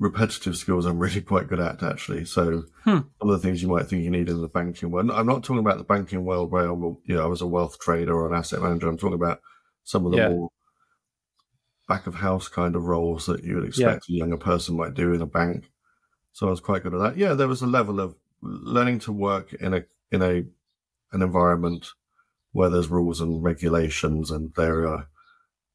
repetitive 0.03 0.57
skills 0.57 0.85
I'm 0.85 0.99
really 0.99 1.21
quite 1.21 1.47
good 1.47 1.61
at 1.61 1.81
actually. 1.81 2.25
So 2.25 2.63
Hmm. 2.83 2.99
some 3.19 3.29
of 3.29 3.29
the 3.29 3.39
things 3.39 3.61
you 3.61 3.69
might 3.69 3.87
think 3.87 4.03
you 4.03 4.11
need 4.11 4.27
in 4.27 4.41
the 4.41 4.49
banking 4.49 4.91
world. 4.91 5.09
I'm 5.09 5.25
not 5.25 5.43
talking 5.43 5.59
about 5.65 5.77
the 5.77 5.85
banking 5.85 6.25
world 6.25 6.51
where 6.51 6.69
I'm, 6.69 6.81
you 7.05 7.15
know, 7.15 7.23
I 7.23 7.27
was 7.27 7.41
a 7.41 7.47
wealth 7.47 7.79
trader 7.79 8.13
or 8.13 8.27
an 8.27 8.35
asset 8.37 8.61
manager. 8.61 8.89
I'm 8.89 8.97
talking 8.97 9.15
about 9.15 9.39
some 9.85 10.05
of 10.05 10.11
the 10.11 10.17
Yeah. 10.17 10.29
more 10.29 10.49
back 11.87 12.05
of 12.07 12.15
house 12.15 12.47
kind 12.49 12.75
of 12.75 12.83
roles 12.83 13.25
that 13.27 13.43
you 13.43 13.55
would 13.55 13.65
expect 13.67 14.09
a 14.09 14.13
younger 14.13 14.37
person 14.37 14.75
might 14.75 14.93
do 14.93 15.13
in 15.13 15.21
a 15.21 15.25
bank. 15.25 15.71
So 16.33 16.47
I 16.47 16.49
was 16.49 16.59
quite 16.59 16.83
good 16.83 16.93
at 16.93 16.99
that. 16.99 17.17
Yeah, 17.17 17.33
there 17.33 17.47
was 17.47 17.61
a 17.61 17.67
level 17.67 17.99
of 17.99 18.15
learning 18.41 18.99
to 18.99 19.11
work 19.13 19.53
in 19.53 19.73
a 19.73 19.83
in 20.11 20.21
a 20.21 20.43
an 21.13 21.21
environment 21.21 21.87
where 22.51 22.69
there's 22.69 22.89
rules 22.89 23.21
and 23.21 23.43
regulations 23.43 24.31
and 24.31 24.53
there 24.55 24.85
are 24.87 25.07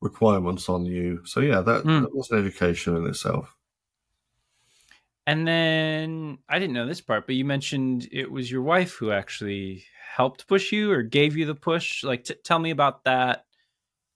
requirements 0.01 0.69
on 0.69 0.85
you. 0.85 1.25
So 1.25 1.41
yeah, 1.41 1.61
that, 1.63 1.83
Hmm. 1.83 2.03
that 2.03 2.15
was 2.15 2.31
an 2.31 2.39
education 2.39 2.97
in 2.97 3.07
itself. 3.07 3.55
And 5.29 5.47
then 5.47 6.39
I 6.49 6.59
didn't 6.59 6.73
know 6.73 6.87
this 6.87 7.03
part, 7.03 7.27
but 7.27 7.35
you 7.35 7.45
mentioned 7.45 8.09
it 8.11 8.33
was 8.33 8.51
your 8.51 8.63
wife 8.63 8.95
who 8.95 9.13
actually 9.13 9.85
helped 10.17 10.47
push 10.47 10.73
you 10.73 10.91
or 10.91 11.03
gave 11.03 11.37
you 11.37 11.45
the 11.45 11.55
push. 11.55 12.03
Like, 12.03 12.25
t- 12.25 12.35
tell 12.43 12.59
me 12.59 12.71
about 12.71 13.05
that 13.05 13.45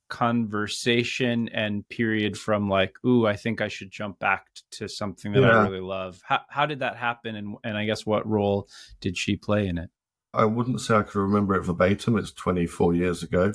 conversation 0.09 1.51
and 1.51 1.87
period 1.91 2.39
from 2.39 2.71
like, 2.71 2.97
ooh, 3.05 3.27
I 3.27 3.37
think 3.37 3.61
I 3.61 3.69
should 3.69 3.91
jump 3.91 4.21
back 4.21 4.47
to 4.71 4.89
something 4.89 5.33
that 5.33 5.45
I 5.45 5.63
really 5.63 5.83
love. 5.83 6.19
How 6.25 6.41
how 6.49 6.65
did 6.65 6.79
that 6.79 6.97
happen, 6.97 7.37
and 7.37 7.57
and 7.63 7.77
I 7.77 7.85
guess 7.85 8.07
what 8.07 8.27
role 8.27 8.67
did 9.03 9.19
she 9.19 9.37
play 9.37 9.69
in 9.69 9.77
it? 9.77 9.91
I 10.33 10.47
wouldn't 10.47 10.81
say 10.81 10.97
I 10.97 11.03
could 11.03 11.21
remember 11.21 11.55
it 11.57 11.65
verbatim. 11.65 12.17
It's 12.17 12.33
24 12.33 12.95
years 12.95 13.23
ago. 13.23 13.53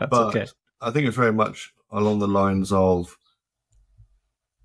That's 0.00 0.10
but 0.10 0.26
okay. 0.30 0.46
I 0.80 0.90
think 0.90 1.06
it's 1.06 1.16
very 1.16 1.32
much 1.32 1.72
along 1.92 2.18
the 2.18 2.26
lines 2.26 2.72
of 2.72 3.16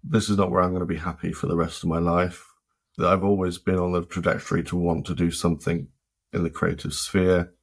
this 0.04 0.30
is 0.30 0.38
not 0.38 0.52
where 0.52 0.62
I'm 0.62 0.72
going 0.72 0.82
to 0.82 0.86
be 0.86 0.98
happy 0.98 1.32
for 1.32 1.48
the 1.48 1.56
rest 1.56 1.84
of 1.84 1.90
my 1.90 2.00
life. 2.00 2.48
That 2.98 3.08
I've 3.08 3.24
always 3.24 3.58
been 3.58 3.78
on 3.78 3.94
the 3.94 4.04
trajectory 4.04 4.64
to 4.66 4.76
want 4.76 5.06
to 5.08 5.16
do 5.16 5.32
something 5.32 5.88
in 6.34 6.44
the 6.44 6.50
creative 6.50 6.94
sphere. 6.94 7.54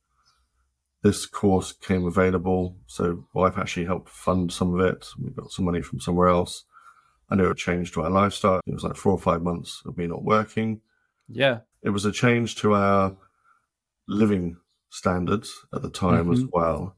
This 1.03 1.27
course 1.27 1.73
came 1.73 2.07
available, 2.07 2.77
so 2.87 3.27
wife 3.35 3.57
actually 3.57 3.87
helped 3.87 4.09
fund 4.09 4.53
some 4.53 4.75
of 4.75 4.81
it. 4.81 5.07
We 5.19 5.31
got 5.31 5.53
some 5.53 5.65
money 5.65 5.81
from 5.83 6.01
somewhere 6.01 6.29
else. 6.29 6.65
I 7.31 7.37
knew 7.37 7.51
it 7.51 7.59
changed 7.59 7.95
to 7.95 8.03
our 8.03 8.11
lifestyle. 8.11 8.61
It 8.67 8.73
was 8.73 8.83
like 8.85 8.97
four 8.97 9.13
or 9.13 9.19
five 9.19 9.43
months 9.43 9.83
of 9.87 9.97
me 9.97 10.07
not 10.07 10.25
working 10.25 10.81
Yeah. 11.29 11.61
it 11.83 11.91
was 11.91 12.05
a 12.05 12.13
change 12.13 12.57
to 12.57 12.75
our 12.75 13.17
living 14.09 14.57
standards 14.91 15.53
at 15.75 15.83
the 15.83 15.91
time 15.91 16.33
as 16.33 16.41
mm-hmm. 16.41 16.49
well, 16.53 16.97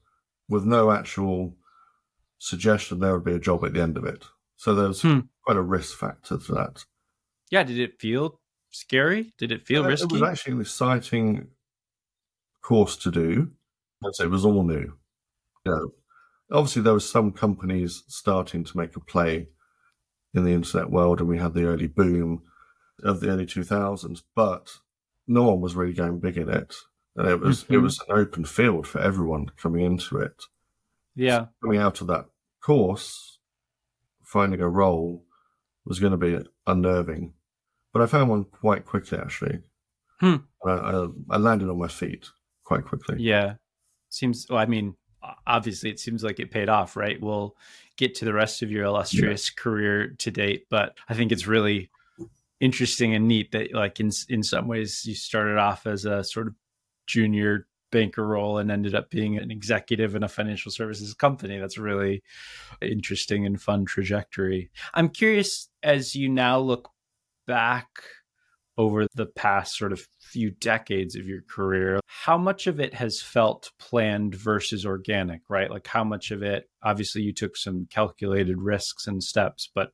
with 0.48 0.64
no 0.64 0.92
actual 0.92 1.56
suggestion 2.38 3.00
there 3.00 3.12
would 3.12 3.24
be 3.24 3.34
a 3.34 3.40
job 3.40 3.64
at 3.64 3.74
the 3.74 3.82
end 3.82 3.96
of 3.96 4.04
it. 4.04 4.24
So 4.60 4.74
there 4.74 4.88
was 4.88 5.00
Hmm. 5.00 5.20
quite 5.42 5.56
a 5.56 5.62
risk 5.62 5.96
factor 5.96 6.36
to 6.36 6.52
that. 6.52 6.84
Yeah. 7.50 7.62
Did 7.62 7.78
it 7.78 7.98
feel 7.98 8.38
scary? 8.68 9.32
Did 9.38 9.52
it 9.52 9.66
feel 9.66 9.84
Uh, 9.84 9.88
risky? 9.88 10.04
It 10.04 10.12
was 10.12 10.22
actually 10.22 10.52
an 10.52 10.60
exciting 10.60 11.50
course 12.60 12.96
to 12.98 13.10
do. 13.10 13.52
Say 14.12 14.24
it 14.24 14.30
was 14.30 14.44
all 14.44 14.62
new. 14.62 14.98
You 15.64 15.72
know, 15.72 15.94
obviously 16.50 16.82
there 16.82 16.92
were 16.92 17.00
some 17.00 17.32
companies 17.32 18.04
starting 18.08 18.62
to 18.64 18.76
make 18.76 18.94
a 18.96 19.00
play 19.00 19.48
in 20.34 20.44
the 20.44 20.52
internet 20.52 20.90
world, 20.90 21.20
and 21.20 21.28
we 21.28 21.38
had 21.38 21.54
the 21.54 21.64
early 21.64 21.86
boom 21.86 22.42
of 23.02 23.20
the 23.20 23.30
early 23.30 23.46
2000s, 23.46 24.22
but 24.34 24.78
no 25.26 25.44
one 25.44 25.62
was 25.62 25.74
really 25.74 25.94
going 25.94 26.20
big 26.20 26.36
in 26.36 26.50
it. 26.50 26.76
And 27.16 27.26
it 27.28 27.40
was 27.40 27.62
it 27.62 27.68
Mhm. 27.70 27.82
was 27.82 27.98
an 28.00 28.06
open 28.10 28.44
field 28.44 28.86
for 28.86 28.98
everyone 29.00 29.48
coming 29.56 29.86
into 29.86 30.18
it. 30.18 30.44
yeah. 31.14 31.46
Coming 31.62 31.78
out 31.80 32.02
of 32.02 32.06
that 32.08 32.26
course, 32.60 33.38
finding 34.30 34.60
a 34.60 34.68
role 34.68 35.24
was 35.84 35.98
going 35.98 36.12
to 36.12 36.16
be 36.16 36.38
unnerving, 36.66 37.32
but 37.92 38.00
I 38.00 38.06
found 38.06 38.30
one 38.30 38.44
quite 38.44 38.86
quickly 38.86 39.18
actually. 39.18 39.58
Hmm. 40.20 40.36
I, 40.64 40.70
I, 40.70 41.06
I 41.30 41.36
landed 41.38 41.68
on 41.68 41.78
my 41.78 41.88
feet 41.88 42.28
quite 42.62 42.84
quickly. 42.84 43.16
Yeah. 43.18 43.54
Seems, 44.08 44.46
well, 44.48 44.58
I 44.58 44.66
mean, 44.66 44.94
obviously 45.46 45.90
it 45.90 45.98
seems 45.98 46.22
like 46.22 46.38
it 46.38 46.52
paid 46.52 46.68
off, 46.68 46.96
right? 46.96 47.20
We'll 47.20 47.56
get 47.96 48.14
to 48.16 48.24
the 48.24 48.32
rest 48.32 48.62
of 48.62 48.70
your 48.70 48.84
illustrious 48.84 49.50
career 49.50 50.14
to 50.18 50.30
date, 50.30 50.66
but 50.70 50.96
I 51.08 51.14
think 51.14 51.32
it's 51.32 51.46
really 51.48 51.90
interesting 52.60 53.14
and 53.14 53.26
neat 53.26 53.50
that 53.52 53.74
like 53.74 53.98
in 54.00 54.10
in 54.28 54.42
some 54.42 54.68
ways 54.68 55.04
you 55.06 55.14
started 55.14 55.56
off 55.56 55.86
as 55.86 56.04
a 56.04 56.22
sort 56.22 56.46
of 56.46 56.54
junior 57.06 57.66
banker 57.90 58.26
role 58.26 58.58
and 58.58 58.70
ended 58.70 58.94
up 58.94 59.10
being 59.10 59.38
an 59.38 59.50
executive 59.50 60.14
in 60.14 60.22
a 60.22 60.28
financial 60.28 60.70
services 60.70 61.14
company. 61.14 61.58
That's 61.58 61.78
a 61.78 61.82
really 61.82 62.22
interesting 62.80 63.46
and 63.46 63.60
fun 63.60 63.84
trajectory. 63.84 64.70
I'm 64.94 65.08
curious 65.08 65.68
as 65.82 66.14
you 66.14 66.28
now 66.28 66.58
look 66.58 66.90
back 67.46 67.88
over 68.78 69.06
the 69.14 69.26
past 69.26 69.76
sort 69.76 69.92
of 69.92 70.08
few 70.20 70.50
decades 70.52 71.14
of 71.14 71.26
your 71.26 71.42
career, 71.42 72.00
how 72.06 72.38
much 72.38 72.66
of 72.66 72.80
it 72.80 72.94
has 72.94 73.20
felt 73.20 73.70
planned 73.78 74.34
versus 74.34 74.86
organic, 74.86 75.42
right? 75.50 75.70
Like 75.70 75.86
how 75.86 76.02
much 76.02 76.30
of 76.30 76.42
it, 76.42 76.70
obviously, 76.82 77.20
you 77.20 77.34
took 77.34 77.58
some 77.58 77.86
calculated 77.90 78.56
risks 78.58 79.06
and 79.06 79.22
steps, 79.22 79.68
but 79.74 79.92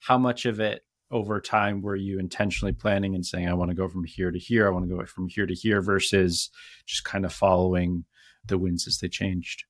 how 0.00 0.16
much 0.16 0.46
of 0.46 0.60
it 0.60 0.82
over 1.12 1.40
time 1.40 1.82
were 1.82 1.94
you 1.94 2.18
intentionally 2.18 2.72
planning 2.72 3.14
and 3.14 3.24
saying, 3.24 3.48
I 3.48 3.54
want 3.54 3.70
to 3.70 3.76
go 3.76 3.86
from 3.88 4.04
here 4.04 4.30
to 4.30 4.38
here, 4.38 4.66
I 4.66 4.70
want 4.70 4.88
to 4.88 4.96
go 4.96 5.04
from 5.04 5.28
here 5.28 5.46
to 5.46 5.54
here 5.54 5.80
versus 5.82 6.50
just 6.86 7.04
kind 7.04 7.24
of 7.24 7.32
following 7.32 8.04
the 8.46 8.58
winds 8.58 8.88
as 8.88 8.98
they 8.98 9.08
changed? 9.08 9.64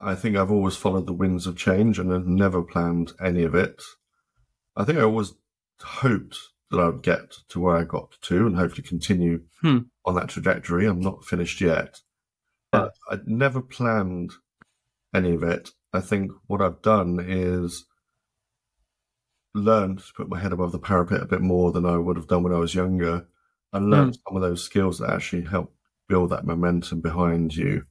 I 0.00 0.14
think 0.14 0.36
I've 0.36 0.50
always 0.50 0.76
followed 0.76 1.06
the 1.06 1.12
winds 1.12 1.46
of 1.46 1.56
change 1.58 1.98
and 1.98 2.10
have 2.10 2.26
never 2.26 2.62
planned 2.62 3.12
any 3.22 3.44
of 3.44 3.54
it. 3.54 3.82
I 4.74 4.84
think 4.84 4.98
I 4.98 5.02
always 5.02 5.34
hoped 5.80 6.38
that 6.70 6.80
I 6.80 6.86
would 6.88 7.02
get 7.02 7.34
to 7.50 7.60
where 7.60 7.76
I 7.76 7.84
got 7.84 8.12
to 8.22 8.46
and 8.46 8.56
hopefully 8.56 8.82
continue 8.82 9.42
Hmm. 9.60 9.78
on 10.06 10.14
that 10.14 10.28
trajectory. 10.30 10.86
I'm 10.86 11.00
not 11.00 11.24
finished 11.24 11.60
yet. 11.60 12.00
But 12.72 12.94
I'd 13.10 13.26
never 13.28 13.60
planned 13.60 14.32
any 15.14 15.34
of 15.34 15.42
it. 15.42 15.70
I 15.92 16.00
think 16.00 16.30
what 16.46 16.62
I've 16.62 16.80
done 16.82 17.18
is 17.20 17.84
learned 19.54 19.98
to 19.98 20.12
put 20.16 20.28
my 20.28 20.38
head 20.38 20.52
above 20.52 20.72
the 20.72 20.78
parapet 20.78 21.22
a 21.22 21.26
bit 21.26 21.40
more 21.40 21.72
than 21.72 21.84
I 21.86 21.96
would 21.96 22.16
have 22.16 22.28
done 22.28 22.42
when 22.42 22.52
I 22.52 22.58
was 22.58 22.74
younger 22.74 23.26
and 23.72 23.90
learned 23.90 24.16
some 24.26 24.36
of 24.36 24.42
those 24.42 24.62
skills 24.64 24.98
that 24.98 25.10
actually 25.10 25.42
help 25.44 25.72
build 26.08 26.30
that 26.30 26.44
momentum 26.46 27.00
behind 27.00 27.54
you. 27.54 27.84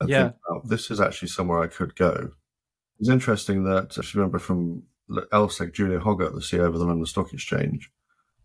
And 0.00 0.08
Yeah. 0.08 0.22
think, 0.24 0.36
oh, 0.48 0.62
this 0.64 0.90
is 0.90 1.00
actually 1.00 1.28
somewhere 1.28 1.60
I 1.60 1.66
could 1.68 1.94
go. 1.94 2.32
It's 2.98 3.08
interesting 3.10 3.64
that 3.64 3.96
I 3.98 4.02
remember 4.14 4.38
from 4.38 4.82
LSEG, 5.32 5.72
Julia 5.74 6.00
Hoggett, 6.00 6.32
the 6.34 6.40
CEO 6.40 6.66
of 6.66 6.78
the 6.78 6.84
London 6.84 7.04
Stock 7.06 7.32
Exchange. 7.32 7.90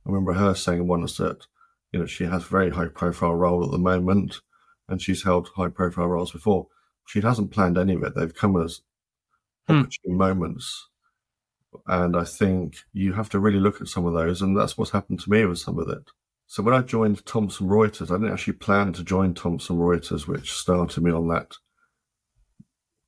I 0.05 0.09
remember 0.09 0.33
her 0.33 0.53
saying 0.53 0.88
once 0.88 1.17
that, 1.17 1.45
you 1.91 2.00
know, 2.00 2.05
she 2.05 2.25
has 2.25 2.43
a 2.43 2.47
very 2.47 2.69
high 2.71 2.88
profile 2.88 3.35
role 3.35 3.63
at 3.63 3.71
the 3.71 3.77
moment 3.77 4.41
and 4.88 5.01
she's 5.01 5.24
held 5.24 5.50
high 5.55 5.69
profile 5.69 6.07
roles 6.07 6.31
before. 6.31 6.67
She 7.07 7.21
hasn't 7.21 7.51
planned 7.51 7.77
any 7.77 7.93
of 7.95 8.03
it. 8.03 8.15
They've 8.15 8.33
come 8.33 8.62
as 8.62 8.81
Hmm. 9.67 9.79
opportune 9.79 10.17
moments. 10.17 10.89
And 11.88 12.15
I 12.15 12.24
think 12.24 12.77
you 12.94 13.13
have 13.13 13.29
to 13.29 13.39
really 13.39 13.60
look 13.60 13.82
at 13.82 13.88
some 13.88 14.05
of 14.05 14.13
those. 14.13 14.41
And 14.41 14.58
that's 14.58 14.77
what's 14.77 14.91
happened 14.91 15.20
to 15.22 15.29
me 15.29 15.46
with 15.46 15.60
some 15.60 15.79
of 15.79 15.89
it. 15.89 16.10
So 16.48 16.62
when 16.63 16.75
I 16.75 16.82
joined 16.82 17.25
Thomson 17.25 17.67
Reuters, 17.67 18.12
I 18.12 18.15
didn't 18.15 18.32
actually 18.34 18.53
plan 18.53 18.94
to 18.94 19.03
join 19.03 19.34
Thomson 19.34 19.77
Reuters, 19.77 20.27
which 20.27 20.51
started 20.53 21.03
me 21.03 21.12
on 21.12 21.27
that 21.29 21.55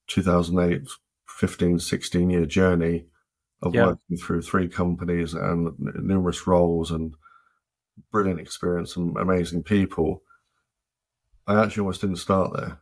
2008, 0.07 0.87
15, 1.27 1.79
16 1.79 2.29
year 2.29 2.45
journey 2.45 3.05
of 3.61 3.73
Yeah. 3.75 3.87
working 3.87 4.17
through 4.17 4.41
three 4.41 4.67
companies 4.67 5.33
and 5.33 5.77
numerous 5.79 6.47
roles 6.47 6.91
and 6.91 7.15
brilliant 8.11 8.39
experience 8.39 8.95
and 8.95 9.17
amazing 9.17 9.63
people. 9.63 10.23
I 11.47 11.61
actually 11.63 11.81
almost 11.81 12.01
didn't 12.01 12.17
start 12.17 12.53
there. 12.53 12.79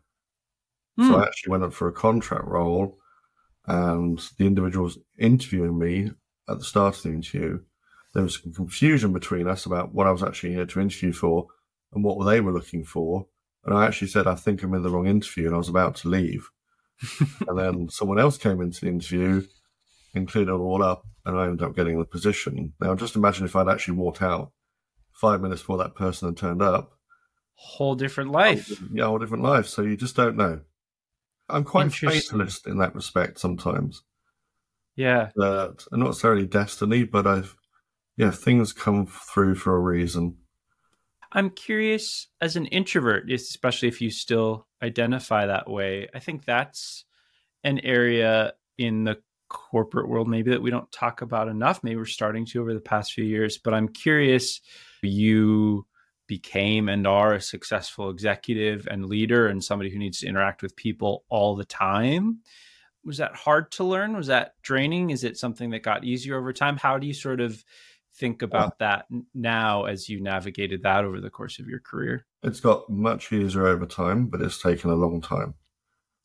So 1.00 1.06
Hmm. 1.08 1.16
I 1.16 1.24
actually 1.26 1.52
went 1.52 1.64
up 1.64 1.74
for 1.74 1.88
a 1.88 1.94
contract 1.94 2.46
role, 2.46 2.98
and 3.68 4.20
the 4.38 4.46
individuals 4.46 4.98
interviewing 5.18 5.78
me 5.78 6.12
at 6.48 6.60
the 6.60 6.64
start 6.64 6.98
of 6.98 7.04
the 7.04 7.10
interview, 7.10 7.60
there 8.14 8.24
was 8.24 8.42
some 8.42 8.54
confusion 8.54 9.14
between 9.14 9.48
us 9.48 9.66
about 9.66 9.94
what 9.94 10.08
I 10.08 10.12
was 10.12 10.24
actually 10.24 10.54
here 10.54 10.66
to 10.66 10.82
interview 10.82 11.12
for 11.12 11.48
and 11.94 12.04
what 12.04 12.24
they 12.26 12.42
were 12.42 12.54
looking 12.54 12.84
for. 12.84 13.28
And 13.64 13.76
I 13.76 13.86
actually 13.86 14.10
said, 14.10 14.28
I 14.28 14.36
think 14.36 14.62
I'm 14.62 14.74
in 14.74 14.84
the 14.84 14.90
wrong 14.90 15.08
interview, 15.08 15.48
and 15.48 15.56
I 15.56 15.58
was 15.58 15.70
about 15.70 15.96
to 15.98 16.10
leave. 16.10 16.50
and 17.48 17.58
then 17.58 17.90
someone 17.90 18.20
else 18.20 18.38
came 18.38 18.62
into 18.62 18.82
the 18.82 18.92
interview 18.92 19.46
and 20.14 20.28
cleared 20.28 20.48
it 20.48 20.52
all 20.52 20.84
up, 20.84 21.06
and 21.26 21.38
I 21.38 21.46
ended 21.46 21.64
up 21.64 21.76
getting 21.76 21.98
the 21.98 22.06
position. 22.06 22.74
Now, 22.80 22.96
just 22.96 23.16
imagine 23.16 23.46
if 23.46 23.56
I'd 23.56 23.68
actually 23.68 23.98
walked 23.98 24.22
out 24.22 24.52
five 25.14 25.42
minutes 25.42 25.62
before 25.62 25.80
that 25.80 25.96
person 25.96 26.30
had 26.30 26.38
turned 26.38 26.62
up. 26.62 26.92
Whole 27.56 27.96
different 27.96 28.32
life. 28.32 28.72
Yeah, 28.94 29.06
whole 29.06 29.20
different 29.20 29.44
life. 29.44 29.68
So 29.68 29.82
you 29.82 29.98
just 29.98 30.16
don't 30.16 30.38
know. 30.38 30.62
I'm 31.50 31.64
quite 31.64 31.92
fatalist 31.92 32.68
in 32.68 32.78
that 32.80 32.96
respect 32.96 33.40
sometimes. 33.40 34.04
Yeah. 34.96 35.30
That 35.36 35.86
not 35.92 36.08
necessarily 36.08 36.46
destiny, 36.46 37.04
but 37.04 37.28
I've 37.28 37.56
yeah, 38.18 38.32
things 38.32 38.72
come 38.72 39.08
through 39.08 39.56
for 39.56 39.76
a 39.76 39.80
reason. 39.80 40.38
I'm 41.32 41.50
curious 41.50 42.28
as 42.40 42.56
an 42.56 42.66
introvert, 42.68 43.30
especially 43.30 43.90
if 43.90 44.00
you 44.00 44.10
still 44.10 44.68
identify 44.82 45.46
that 45.46 45.70
way. 45.70 46.08
I 46.16 46.20
think 46.20 46.46
that's 46.46 47.04
an 47.66 47.80
area 47.80 48.54
in 48.78 49.04
the 49.04 49.18
corporate 49.50 50.08
world, 50.08 50.30
maybe 50.30 50.52
that 50.52 50.62
we 50.62 50.72
don't 50.72 50.90
talk 50.94 51.22
about 51.22 51.50
enough. 51.50 51.84
Maybe 51.84 51.98
we're 51.98 52.06
starting 52.06 52.46
to 52.48 52.62
over 52.62 52.74
the 52.74 52.80
past 52.80 53.12
few 53.12 53.26
years, 53.26 53.58
but 53.58 53.74
I'm 53.74 53.90
curious 53.90 54.62
you 55.02 55.86
became 56.28 56.90
and 56.90 57.06
are 57.06 57.34
a 57.34 57.42
successful 57.42 58.10
executive 58.10 58.88
and 58.90 59.06
leader 59.06 59.48
and 59.48 59.64
somebody 59.64 59.90
who 59.90 60.00
needs 60.00 60.20
to 60.20 60.28
interact 60.28 60.62
with 60.62 60.76
people 60.76 61.24
all 61.30 61.56
the 61.56 61.66
time. 61.66 62.40
Was 63.04 63.18
that 63.18 63.36
hard 63.36 63.72
to 63.74 63.84
learn? 63.84 64.16
Was 64.16 64.28
that 64.28 64.56
draining? 64.64 65.12
Is 65.12 65.24
it 65.24 65.38
something 65.38 65.70
that 65.72 65.84
got 65.84 66.04
easier 66.04 66.38
over 66.38 66.52
time? 66.54 66.78
How 66.78 66.98
do 66.98 67.06
you 67.06 67.14
sort 67.14 67.40
of 67.40 67.64
think 68.16 68.42
about 68.42 68.80
that 68.80 69.06
now 69.34 69.86
as 69.86 70.10
you 70.10 70.22
navigated 70.22 70.84
that 70.84 71.06
over 71.06 71.22
the 71.22 71.30
course 71.30 71.60
of 71.60 71.68
your 71.68 71.80
career? 71.80 72.26
It's 72.42 72.60
got 72.60 72.90
much 72.90 73.32
easier 73.32 73.68
over 73.68 73.86
time, 73.86 74.28
but 74.28 74.42
it's 74.42 74.62
taken 74.62 74.90
a 74.90 74.96
long 74.96 75.22
time. 75.22 75.54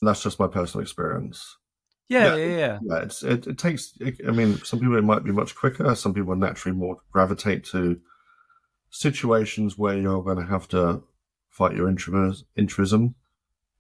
And 0.01 0.09
that's 0.09 0.23
just 0.23 0.39
my 0.39 0.47
personal 0.47 0.83
experience. 0.83 1.57
Yeah, 2.09 2.35
yeah, 2.35 2.37
yeah. 2.37 2.57
yeah. 2.57 2.79
yeah 2.83 2.99
it's, 3.03 3.23
it, 3.23 3.47
it 3.47 3.59
takes, 3.59 3.93
it, 4.01 4.21
I 4.27 4.31
mean, 4.31 4.59
some 4.65 4.81
people 4.81 4.97
it 4.97 5.05
might 5.05 5.25
be 5.25 5.33
much 5.33 5.55
quicker. 5.55 5.95
Some 5.95 6.15
people 6.15 6.35
naturally 6.35 6.77
more 6.77 6.99
gravitate 7.13 7.65
to 7.67 8.01
situations 8.91 9.79
where 9.79 9.97
you're 9.97 10.23
going 10.23 10.39
to 10.39 10.47
have 10.47 10.69
to 10.69 11.03
fight 11.49 11.77
your 11.77 11.89
introism 11.89 13.15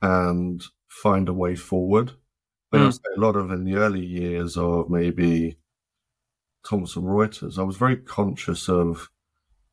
and 0.02 0.64
find 0.88 1.28
a 1.28 1.32
way 1.32 1.54
forward. 1.54 2.12
Mm. 2.72 3.00
a 3.16 3.20
lot 3.20 3.34
of 3.34 3.50
in 3.50 3.64
the 3.64 3.74
early 3.74 4.04
years 4.04 4.56
of 4.56 4.88
maybe 4.88 5.56
Thomson 6.68 7.02
Reuters, 7.02 7.58
I 7.58 7.62
was 7.62 7.76
very 7.76 7.96
conscious 7.96 8.68
of 8.68 9.10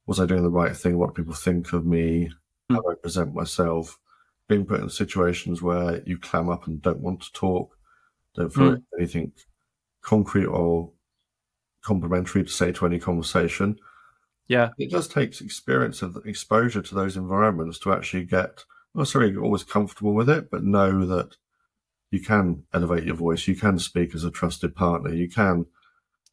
was 0.07 0.19
I 0.19 0.25
doing 0.25 0.41
the 0.41 0.49
right 0.49 0.75
thing? 0.75 0.97
What 0.97 1.15
people 1.15 1.33
think 1.33 1.73
of 1.73 1.85
me? 1.85 2.31
Mm. 2.71 2.75
How 2.75 2.91
I 2.91 2.95
present 2.95 3.35
myself? 3.35 3.99
Being 4.47 4.65
put 4.65 4.79
in 4.79 4.89
situations 4.89 5.61
where 5.61 6.01
you 6.05 6.17
clam 6.17 6.49
up 6.49 6.65
and 6.65 6.81
don't 6.81 7.01
want 7.01 7.21
to 7.21 7.33
talk, 7.33 7.77
don't 8.35 8.53
feel 8.53 8.71
mm. 8.71 8.83
anything 8.97 9.33
concrete 10.01 10.45
or 10.45 10.91
complimentary 11.83 12.43
to 12.43 12.49
say 12.49 12.71
to 12.71 12.85
any 12.85 12.97
conversation. 12.99 13.77
Yeah. 14.47 14.69
It 14.77 14.89
just 14.89 15.11
takes 15.11 15.41
experience 15.41 16.01
of 16.01 16.17
exposure 16.25 16.81
to 16.81 16.95
those 16.95 17.17
environments 17.17 17.79
to 17.79 17.93
actually 17.93 18.23
get 18.23 18.63
not 18.93 19.01
necessarily 19.01 19.35
always 19.35 19.63
comfortable 19.63 20.13
with 20.13 20.29
it, 20.29 20.49
but 20.49 20.63
know 20.63 21.05
that 21.05 21.35
you 22.11 22.21
can 22.21 22.63
elevate 22.73 23.03
your 23.03 23.15
voice, 23.15 23.47
you 23.47 23.55
can 23.55 23.77
speak 23.79 24.15
as 24.15 24.23
a 24.23 24.31
trusted 24.31 24.75
partner, 24.75 25.13
you 25.13 25.29
can 25.29 25.65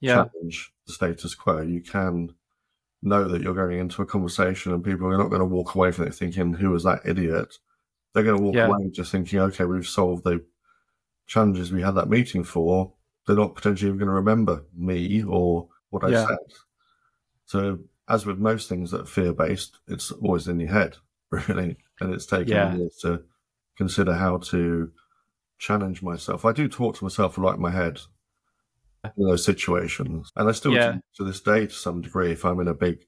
yeah. 0.01 0.15
challenge 0.15 0.73
the 0.87 0.93
status 0.93 1.35
quo, 1.35 1.61
you 1.61 1.81
can 1.81 2.35
know 3.03 3.29
that 3.29 3.43
you're 3.43 3.55
going 3.55 3.79
into 3.79 4.01
a 4.01 4.07
conversation 4.07 4.73
and 4.73 4.85
people 4.85 5.07
are 5.07 5.19
not 5.19 5.29
going 5.29 5.41
to 5.41 5.45
walk 5.45 5.75
away 5.75 5.91
from 5.91 6.07
it 6.07 6.15
thinking, 6.15 6.55
Who 6.55 6.71
was 6.71 6.85
that 6.85 7.03
idiot? 7.05 7.55
They're 8.13 8.23
going 8.23 8.39
to 8.39 8.43
walk 8.43 8.55
yeah. 8.55 8.67
away 8.67 8.89
just 8.91 9.13
thinking, 9.13 9.41
Okay, 9.41 9.65
we've 9.65 9.87
solved 9.87 10.25
the 10.25 10.45
challenges 11.27 11.73
we 11.73 11.83
had 11.83 11.97
that 11.97 12.09
meeting 12.09 12.45
for. 12.45 12.93
They're 13.27 13.37
not 13.37 13.55
potentially 13.55 13.89
even 13.89 13.99
going 13.99 14.09
to 14.09 14.15
remember 14.15 14.65
me 14.77 15.25
or 15.25 15.69
what 15.91 16.05
I 16.05 16.09
yeah. 16.09 16.27
said. 16.27 16.39
So 17.47 17.79
as 18.09 18.27
with 18.27 18.39
most 18.39 18.69
things 18.69 18.91
that 18.91 19.03
are 19.03 19.07
fear 19.07 19.33
based, 19.33 19.79
it's 19.89 20.11
always 20.11 20.49
in 20.49 20.61
your 20.61 20.71
head, 20.71 20.97
really. 21.31 21.77
And 22.01 22.13
it's 22.13 22.27
taken 22.27 22.53
yeah. 22.53 22.75
years 22.75 22.97
to 23.03 23.23
consider 23.77 24.15
how 24.15 24.39
to 24.39 24.91
challenge 25.59 26.03
myself. 26.03 26.45
I 26.45 26.53
do 26.53 26.69
talk 26.69 26.97
to 26.97 27.05
myself 27.05 27.39
a 27.39 27.41
lot 27.41 27.57
in 27.57 27.63
my 27.63 27.71
head 27.71 28.01
in 29.05 29.27
those 29.27 29.45
situations. 29.45 30.31
And 30.37 30.49
I 30.49 30.53
still 30.53 30.73
yeah. 30.73 30.99
to 31.17 31.25
this 31.25 31.41
day 31.41 31.67
to 31.67 31.73
some 31.73 32.01
degree, 32.03 32.33
if 32.33 32.45
I'm 32.45 32.61
in 32.61 32.69
a 32.69 32.75
big 32.75 33.05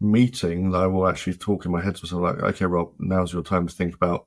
meeting, 0.00 0.74
I 0.74 0.86
will 0.86 1.08
actually 1.08 1.34
talk 1.34 1.64
in 1.64 1.72
my 1.72 1.82
head 1.82 1.96
to 1.96 2.04
myself 2.04 2.22
like, 2.22 2.54
okay, 2.54 2.66
Rob, 2.66 2.92
now's 2.98 3.32
your 3.32 3.42
time 3.42 3.66
to 3.66 3.74
think 3.74 3.94
about 3.94 4.26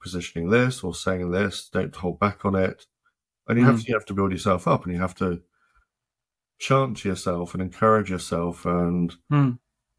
positioning 0.00 0.50
this 0.50 0.82
or 0.82 0.94
saying 0.94 1.30
this. 1.30 1.68
Don't 1.72 1.94
hold 1.94 2.20
back 2.20 2.44
on 2.44 2.54
it. 2.54 2.86
And 3.48 3.58
you 3.58 3.64
mm. 3.64 3.68
have 3.68 3.80
to 3.80 3.88
you 3.88 3.94
have 3.94 4.06
to 4.06 4.14
build 4.14 4.32
yourself 4.32 4.68
up 4.68 4.84
and 4.84 4.94
you 4.94 5.00
have 5.00 5.14
to 5.16 5.40
chant 6.58 6.98
to 6.98 7.08
yourself 7.08 7.54
and 7.54 7.62
encourage 7.62 8.10
yourself 8.10 8.66
and 8.66 9.14
hmm. 9.30 9.50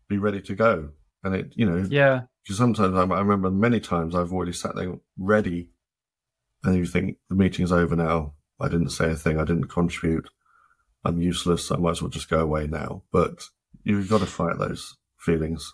be 0.07 0.17
ready 0.17 0.41
to 0.41 0.55
go. 0.55 0.89
And 1.23 1.35
it, 1.35 1.53
you 1.55 1.65
know, 1.65 1.85
yeah. 1.89 2.21
Because 2.43 2.57
sometimes 2.57 2.95
I, 2.95 3.03
I 3.15 3.19
remember 3.19 3.51
many 3.51 3.79
times 3.79 4.15
I've 4.15 4.33
already 4.33 4.53
sat 4.53 4.75
there 4.75 4.95
ready, 5.17 5.71
and 6.63 6.75
you 6.75 6.85
think 6.85 7.17
the 7.29 7.35
meeting's 7.35 7.71
over 7.71 7.95
now. 7.95 8.33
I 8.59 8.67
didn't 8.67 8.89
say 8.89 9.11
a 9.11 9.15
thing. 9.15 9.39
I 9.39 9.45
didn't 9.45 9.67
contribute. 9.69 10.29
I'm 11.05 11.21
useless. 11.21 11.71
I 11.71 11.77
might 11.77 11.91
as 11.91 12.01
well 12.01 12.09
just 12.09 12.29
go 12.29 12.39
away 12.39 12.67
now. 12.67 13.03
But 13.11 13.43
you've 13.83 14.09
got 14.09 14.19
to 14.19 14.25
fight 14.25 14.57
those 14.57 14.97
feelings. 15.17 15.71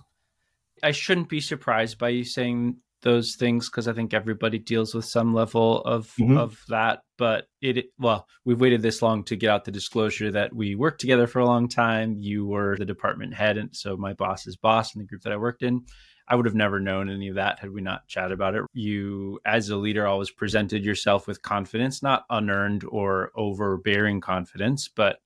I 0.83 0.91
shouldn't 0.91 1.29
be 1.29 1.39
surprised 1.39 1.97
by 1.97 2.09
you 2.09 2.23
saying 2.23 2.77
those 3.05 3.35
things 3.35 3.69
because 3.69 3.87
I 3.87 3.93
think 3.93 4.13
everybody 4.13 4.59
deals 4.59 4.93
with 4.93 5.05
some 5.05 5.33
level 5.33 5.81
of 5.83 6.11
mm-hmm. 6.19 6.37
of 6.37 6.59
that. 6.67 7.03
But 7.17 7.47
it 7.61 7.85
well, 7.97 8.27
we've 8.43 8.59
waited 8.59 8.81
this 8.81 9.01
long 9.01 9.23
to 9.25 9.37
get 9.37 9.49
out 9.49 9.63
the 9.63 9.71
disclosure 9.71 10.31
that 10.31 10.53
we 10.53 10.75
worked 10.75 10.99
together 10.99 11.27
for 11.27 11.39
a 11.39 11.45
long 11.45 11.69
time. 11.69 12.17
You 12.17 12.45
were 12.45 12.75
the 12.77 12.83
department 12.83 13.35
head, 13.35 13.57
and 13.57 13.73
so 13.73 13.95
my 13.95 14.13
boss's 14.13 14.57
boss 14.57 14.93
in 14.93 14.99
the 14.99 15.07
group 15.07 15.21
that 15.21 15.31
I 15.31 15.37
worked 15.37 15.63
in. 15.63 15.85
I 16.27 16.35
would 16.35 16.47
have 16.47 16.55
never 16.55 16.79
known 16.79 17.07
any 17.07 17.27
of 17.27 17.35
that 17.35 17.59
had 17.59 17.71
we 17.71 17.81
not 17.81 18.07
chatted 18.07 18.31
about 18.31 18.55
it. 18.55 18.63
You, 18.73 19.39
as 19.45 19.69
a 19.69 19.77
leader, 19.77 20.07
always 20.07 20.31
presented 20.31 20.83
yourself 20.83 21.27
with 21.27 21.43
confidence, 21.43 22.01
not 22.01 22.25
unearned 22.31 22.83
or 22.89 23.31
overbearing 23.35 24.21
confidence, 24.21 24.89
but 24.89 25.19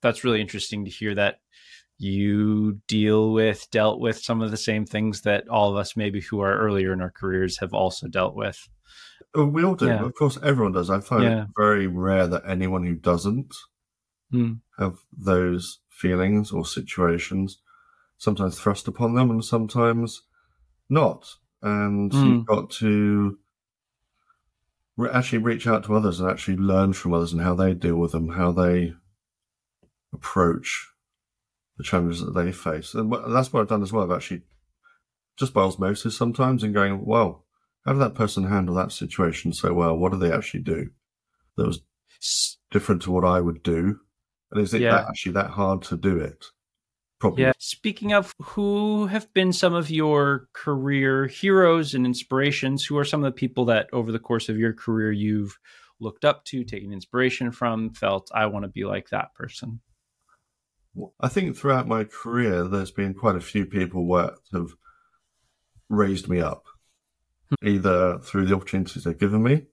that's 0.00 0.22
really 0.22 0.40
interesting 0.40 0.84
to 0.84 0.90
hear 0.92 1.12
that 1.16 1.40
you 1.98 2.80
deal 2.88 3.32
with, 3.32 3.68
dealt 3.70 4.00
with 4.00 4.18
some 4.18 4.42
of 4.42 4.50
the 4.50 4.56
same 4.56 4.84
things 4.84 5.22
that 5.22 5.48
all 5.48 5.70
of 5.70 5.76
us, 5.76 5.96
maybe 5.96 6.20
who 6.20 6.40
are 6.40 6.58
earlier 6.58 6.92
in 6.92 7.00
our 7.00 7.10
careers, 7.10 7.58
have 7.58 7.72
also 7.72 8.08
dealt 8.08 8.34
with. 8.34 8.68
Oh, 9.34 9.46
we 9.46 9.64
all 9.64 9.74
do. 9.74 9.86
Yeah. 9.86 10.04
Of 10.04 10.14
course, 10.14 10.38
everyone 10.42 10.72
does. 10.72 10.90
I 10.90 11.00
find 11.00 11.24
yeah. 11.24 11.42
it 11.42 11.48
very 11.56 11.86
rare 11.86 12.26
that 12.26 12.42
anyone 12.46 12.84
who 12.84 12.94
doesn't 12.94 13.54
mm. 14.32 14.60
have 14.78 14.98
those 15.16 15.80
feelings 15.88 16.50
or 16.52 16.64
situations 16.66 17.58
sometimes 18.18 18.58
thrust 18.58 18.88
upon 18.88 19.14
them 19.14 19.30
and 19.30 19.44
sometimes 19.44 20.22
not. 20.88 21.34
And 21.62 22.10
mm. 22.10 22.26
you've 22.26 22.46
got 22.46 22.70
to 22.72 23.38
re- 24.96 25.10
actually 25.12 25.38
reach 25.38 25.66
out 25.66 25.84
to 25.84 25.94
others 25.94 26.20
and 26.20 26.30
actually 26.30 26.56
learn 26.56 26.92
from 26.92 27.12
others 27.12 27.32
and 27.32 27.42
how 27.42 27.54
they 27.54 27.74
deal 27.74 27.96
with 27.96 28.12
them, 28.12 28.30
how 28.30 28.52
they 28.52 28.94
approach 30.12 30.88
the 31.76 31.84
challenges 31.84 32.20
that 32.20 32.34
they 32.34 32.52
face. 32.52 32.94
And 32.94 33.12
that's 33.28 33.52
what 33.52 33.60
I've 33.60 33.68
done 33.68 33.82
as 33.82 33.92
well. 33.92 34.04
I've 34.04 34.16
actually 34.16 34.42
just 35.36 35.52
by 35.52 35.62
osmosis 35.62 36.16
sometimes 36.16 36.62
and 36.62 36.74
going, 36.74 37.04
well, 37.04 37.44
how 37.84 37.92
did 37.92 38.00
that 38.00 38.14
person 38.14 38.44
handle 38.44 38.74
that 38.76 38.92
situation 38.92 39.52
so 39.52 39.74
well? 39.74 39.96
What 39.96 40.12
did 40.12 40.20
they 40.20 40.32
actually 40.32 40.62
do 40.62 40.90
that 41.56 41.66
was 41.66 41.80
different 42.70 43.02
to 43.02 43.10
what 43.10 43.24
I 43.24 43.40
would 43.40 43.62
do? 43.62 43.98
And 44.52 44.60
is 44.60 44.72
it 44.72 44.82
yeah. 44.82 44.92
that 44.92 45.08
actually 45.08 45.32
that 45.32 45.50
hard 45.50 45.82
to 45.82 45.96
do 45.96 46.18
it? 46.18 46.46
Probably. 47.18 47.42
Yeah. 47.42 47.52
Speaking 47.58 48.12
of, 48.12 48.32
who 48.40 49.06
have 49.06 49.32
been 49.34 49.52
some 49.52 49.74
of 49.74 49.90
your 49.90 50.48
career 50.52 51.26
heroes 51.26 51.94
and 51.94 52.06
inspirations? 52.06 52.84
Who 52.84 52.96
are 52.98 53.04
some 53.04 53.24
of 53.24 53.32
the 53.32 53.36
people 53.36 53.64
that 53.66 53.88
over 53.92 54.12
the 54.12 54.18
course 54.18 54.48
of 54.48 54.58
your 54.58 54.72
career 54.72 55.10
you've 55.10 55.58
looked 56.00 56.24
up 56.24 56.44
to, 56.46 56.64
taken 56.64 56.92
inspiration 56.92 57.50
from, 57.50 57.90
felt 57.94 58.30
I 58.34 58.46
want 58.46 58.64
to 58.64 58.68
be 58.68 58.84
like 58.84 59.08
that 59.10 59.34
person? 59.34 59.80
I 61.20 61.28
think 61.28 61.56
throughout 61.56 61.88
my 61.88 62.04
career, 62.04 62.64
there's 62.64 62.90
been 62.90 63.14
quite 63.14 63.36
a 63.36 63.40
few 63.40 63.66
people 63.66 64.06
that 64.14 64.34
have 64.52 64.70
raised 65.88 66.28
me 66.28 66.40
up, 66.40 66.64
hmm. 67.48 67.68
either 67.68 68.18
through 68.18 68.46
the 68.46 68.54
opportunities 68.54 69.04
they've 69.04 69.18
given 69.18 69.42
me. 69.42 69.66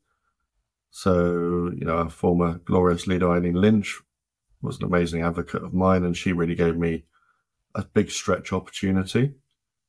So, 0.89 1.71
you 1.75 1.85
know, 1.85 1.97
our 1.97 2.09
former 2.09 2.59
glorious 2.65 3.07
leader, 3.07 3.31
Eileen 3.31 3.53
Lynch, 3.53 4.01
was 4.61 4.77
an 4.77 4.85
amazing 4.85 5.21
advocate 5.21 5.63
of 5.63 5.73
mine, 5.73 6.03
and 6.03 6.15
she 6.15 6.33
really 6.33 6.55
gave 6.55 6.77
me 6.77 7.05
a 7.73 7.83
big 7.83 8.11
stretch 8.11 8.51
opportunity 8.51 9.33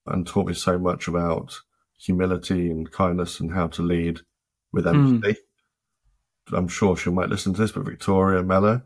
and 0.07 0.27
taught 0.27 0.47
me 0.47 0.55
so 0.55 0.79
much 0.79 1.09
about 1.09 1.61
humility 1.99 2.71
and 2.71 2.91
kindness 2.91 3.41
and 3.41 3.53
how 3.53 3.69
to 3.69 3.83
lead 3.83 4.21
with 4.73 4.85
hmm. 4.85 5.15
empathy. 5.15 5.41
Mm. 6.51 6.59
I'm 6.59 6.69
sure 6.69 6.97
she 6.97 7.11
might 7.11 7.29
listen 7.29 7.55
to 7.55 7.61
this, 7.61 7.73
but 7.73 7.85
Victoria 7.85 8.43
Mello, 8.43 8.83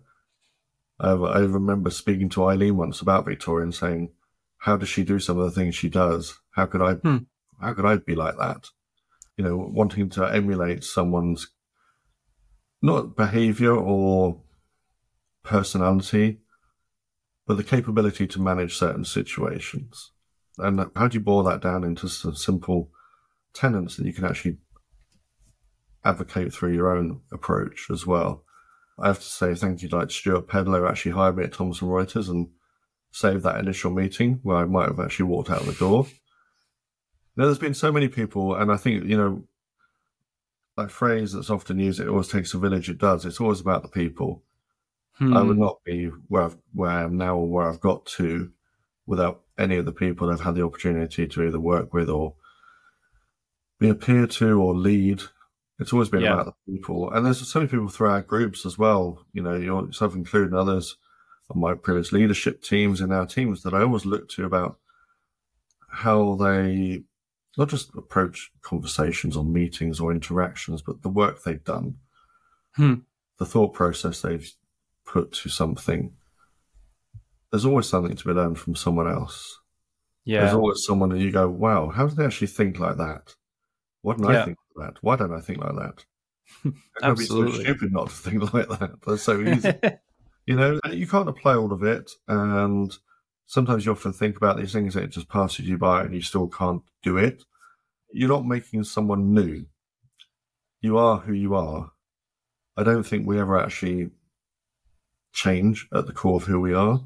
I, 0.98 1.10
I 1.10 1.38
remember 1.40 1.90
speaking 1.90 2.28
to 2.30 2.46
Eileen 2.46 2.76
once 2.76 3.00
about 3.00 3.26
Victoria 3.26 3.64
and 3.64 3.74
saying, 3.74 4.12
"How 4.58 4.76
does 4.76 4.88
she 4.88 5.04
do 5.04 5.18
some 5.18 5.38
of 5.38 5.44
the 5.44 5.50
things 5.50 5.74
she 5.74 5.88
does? 5.88 6.38
How 6.52 6.66
could 6.66 6.82
I? 6.82 6.94
Hmm. 6.94 7.18
How 7.60 7.74
could 7.74 7.86
I 7.86 7.96
be 7.96 8.14
like 8.14 8.36
that? 8.38 8.68
You 9.36 9.44
know, 9.44 9.56
wanting 9.56 10.08
to 10.10 10.24
emulate 10.24 10.84
someone's 10.84 11.48
not 12.82 13.16
behavior 13.16 13.74
or 13.74 14.42
personality, 15.42 16.40
but 17.46 17.56
the 17.56 17.64
capability 17.64 18.26
to 18.26 18.40
manage 18.40 18.76
certain 18.76 19.04
situations. 19.04 20.12
And 20.58 20.86
how 20.96 21.08
do 21.08 21.18
you 21.18 21.24
boil 21.24 21.42
that 21.44 21.60
down 21.60 21.84
into 21.84 22.08
some 22.08 22.34
simple 22.34 22.90
tenets 23.52 23.96
that 23.96 24.06
you 24.06 24.12
can 24.12 24.24
actually 24.24 24.58
advocate 26.04 26.52
through 26.52 26.72
your 26.72 26.96
own 26.96 27.20
approach 27.30 27.88
as 27.90 28.06
well? 28.06 28.45
I 28.98 29.08
have 29.08 29.18
to 29.18 29.24
say 29.24 29.54
thank 29.54 29.82
you 29.82 29.88
to 29.90 29.96
like 29.96 30.10
Stuart 30.10 30.48
Pedlow 30.48 30.88
actually 30.88 31.12
hired 31.12 31.36
me 31.36 31.44
at 31.44 31.52
Thomson 31.52 31.88
Reuters 31.88 32.28
and 32.28 32.48
saved 33.10 33.42
that 33.44 33.58
initial 33.58 33.90
meeting 33.90 34.40
where 34.42 34.56
I 34.56 34.64
might 34.64 34.88
have 34.88 35.00
actually 35.00 35.26
walked 35.26 35.50
out 35.50 35.62
the 35.62 35.72
door. 35.72 36.06
You 36.06 37.42
know, 37.42 37.46
there's 37.46 37.58
been 37.58 37.74
so 37.74 37.92
many 37.92 38.08
people, 38.08 38.54
and 38.54 38.72
I 38.72 38.76
think, 38.76 39.04
you 39.04 39.16
know, 39.16 39.42
that 40.76 40.90
phrase 40.90 41.32
that's 41.32 41.50
often 41.50 41.78
used, 41.78 42.00
it 42.00 42.08
always 42.08 42.28
takes 42.28 42.54
a 42.54 42.58
village, 42.58 42.88
it 42.88 42.98
does. 42.98 43.24
It's 43.24 43.40
always 43.40 43.60
about 43.60 43.82
the 43.82 43.88
people. 43.88 44.42
I 45.18 45.40
would 45.40 45.56
hmm. 45.56 45.62
not 45.62 45.82
be 45.82 46.10
where 46.28 46.42
I've, 46.42 46.56
where 46.74 46.90
I 46.90 47.02
am 47.02 47.16
now 47.16 47.36
or 47.36 47.48
where 47.48 47.68
I've 47.68 47.80
got 47.80 48.04
to 48.06 48.50
without 49.06 49.42
any 49.58 49.76
of 49.76 49.86
the 49.86 49.92
people 49.92 50.28
I've 50.28 50.40
had 50.40 50.54
the 50.54 50.64
opportunity 50.64 51.26
to 51.26 51.42
either 51.42 51.60
work 51.60 51.94
with 51.94 52.10
or 52.10 52.34
be 53.78 53.88
a 53.88 53.94
peer 53.94 54.26
to 54.26 54.60
or 54.60 54.74
lead. 54.74 55.22
It's 55.78 55.92
always 55.92 56.08
been 56.08 56.22
Yeah. 56.22 56.34
about 56.40 56.46
the 56.66 56.72
people, 56.72 57.10
and 57.10 57.24
there's 57.26 57.46
so 57.46 57.58
many 57.60 57.70
people 57.70 57.88
through 57.88 58.08
our 58.08 58.22
groups 58.22 58.64
as 58.64 58.78
well. 58.78 59.24
You 59.32 59.42
know, 59.42 59.54
yourself 59.54 60.14
including 60.14 60.54
others 60.54 60.96
on 61.50 61.60
my 61.60 61.74
previous 61.74 62.12
leadership 62.12 62.62
teams 62.62 63.00
in 63.00 63.12
our 63.12 63.26
teams 63.26 63.62
that 63.62 63.74
I 63.74 63.82
always 63.82 64.06
look 64.06 64.28
to 64.30 64.44
about 64.44 64.78
how 65.88 66.34
they 66.36 67.04
not 67.58 67.68
just 67.68 67.94
approach 67.94 68.52
conversations 68.62 69.36
or 69.36 69.44
meetings 69.44 69.98
or 70.00 70.12
interactions, 70.12 70.82
but 70.82 71.00
the 71.02 71.08
work 71.08 71.42
they've 71.42 71.64
done, 71.64 71.98
Hmm. 72.74 72.94
the 73.38 73.46
thought 73.46 73.72
process 73.72 74.20
they've 74.20 74.50
put 75.06 75.32
to 75.32 75.48
something. 75.48 76.14
There's 77.50 77.64
always 77.64 77.86
something 77.88 78.14
to 78.16 78.24
be 78.24 78.32
learned 78.32 78.58
from 78.58 78.74
someone 78.74 79.08
else. 79.08 79.58
Yeah. 80.24 80.40
There's 80.40 80.54
always 80.54 80.84
someone 80.84 81.08
that 81.10 81.20
you 81.20 81.30
go, 81.30 81.48
wow, 81.48 81.88
how 81.88 82.08
do 82.08 82.14
they 82.14 82.26
actually 82.26 82.48
think 82.48 82.78
like 82.78 82.96
that? 82.98 83.34
Why 84.02 84.16
don't 84.16 84.26
I 84.26 84.44
think 84.44 84.58
that? 84.76 84.94
Why 85.00 85.16
don't 85.16 85.32
I 85.34 85.40
think 85.40 85.58
like 85.58 85.74
that? 85.76 86.04
Could 86.62 86.72
be 86.72 87.24
so 87.24 87.42
Absolutely. 87.42 87.64
stupid 87.64 87.92
not 87.92 88.08
to 88.08 88.14
think 88.14 88.54
like 88.54 88.68
that? 88.68 88.92
That's 89.06 89.22
so 89.22 89.40
easy. 89.40 89.72
you 90.46 90.56
know, 90.56 90.78
you 90.90 91.06
can't 91.06 91.28
apply 91.28 91.56
all 91.56 91.72
of 91.72 91.82
it. 91.82 92.10
And 92.28 92.96
sometimes 93.46 93.84
you 93.86 93.92
often 93.92 94.12
think 94.12 94.36
about 94.36 94.56
these 94.56 94.72
things 94.72 94.96
and 94.96 95.04
it 95.04 95.10
just 95.10 95.28
passes 95.28 95.68
you 95.68 95.78
by 95.78 96.02
and 96.02 96.14
you 96.14 96.22
still 96.22 96.48
can't 96.48 96.82
do 97.02 97.16
it. 97.16 97.42
You're 98.12 98.28
not 98.28 98.46
making 98.46 98.84
someone 98.84 99.34
new. 99.34 99.66
You 100.80 100.98
are 100.98 101.18
who 101.18 101.32
you 101.32 101.54
are. 101.54 101.90
I 102.76 102.82
don't 102.84 103.02
think 103.04 103.26
we 103.26 103.40
ever 103.40 103.58
actually 103.58 104.10
change 105.32 105.88
at 105.92 106.06
the 106.06 106.12
core 106.12 106.36
of 106.36 106.44
who 106.44 106.60
we 106.60 106.74
are. 106.74 107.00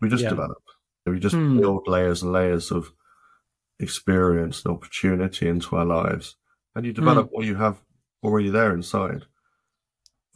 We 0.00 0.08
just 0.08 0.24
Yeah. 0.24 0.30
develop. 0.30 0.62
We 1.06 1.18
just 1.18 1.34
Hmm. 1.34 1.58
build 1.58 1.86
layers 1.88 2.22
and 2.22 2.32
layers 2.32 2.70
of 2.70 2.92
experience 3.78 4.64
and 4.64 4.74
opportunity 4.74 5.48
into 5.48 5.76
our 5.76 5.84
lives. 5.84 6.36
And 6.74 6.86
you 6.86 6.92
develop 6.92 7.28
Hmm. 7.28 7.34
what 7.34 7.46
you 7.46 7.56
have 7.56 7.82
already 8.22 8.50
there 8.50 8.72
inside. 8.74 9.24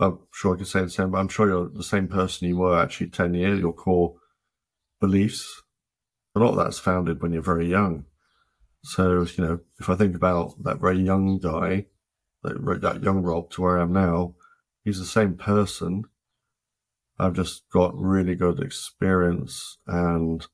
I'm 0.01 0.19
sure 0.33 0.55
I 0.55 0.59
could 0.59 0.67
say 0.67 0.81
the 0.81 0.91
same, 0.91 1.11
but 1.13 1.19
I'm 1.19 1.29
sure 1.29 1.49
you're 1.49 1.69
the 1.69 1.85
same 1.85 2.09
person 2.09 2.49
you 2.49 2.57
were 2.57 2.79
actually 2.79 3.11
10 3.11 3.35
years, 3.35 3.61
your 3.61 3.73
core 3.73 4.17
beliefs. 5.01 5.63
A 6.35 6.41
lot 6.41 6.51
of 6.51 6.57
that's 6.57 6.81
founded 6.81 7.23
when 7.23 7.33
you're 7.33 7.43
very 7.43 7.69
young. 7.69 8.07
So, 8.83 9.23
you 9.23 9.45
know, 9.45 9.61
if 9.79 9.89
I 9.89 9.95
think 9.95 10.17
about 10.17 10.63
that 10.65 10.81
very 10.81 10.99
young 10.99 11.39
guy, 11.39 11.87
that, 12.43 12.81
that 12.83 13.03
young 13.03 13.23
Rob 13.23 13.51
to 13.53 13.63
where 13.63 13.79
I 13.79 13.83
am 13.83 13.93
now, 13.93 14.35
he's 14.85 14.99
the 14.99 15.05
same 15.07 15.35
person. 15.37 16.05
I've 17.19 17.35
just 17.35 17.63
got 17.73 17.97
really 17.97 18.35
good 18.35 18.59
experience 18.61 19.79
and 19.87 20.45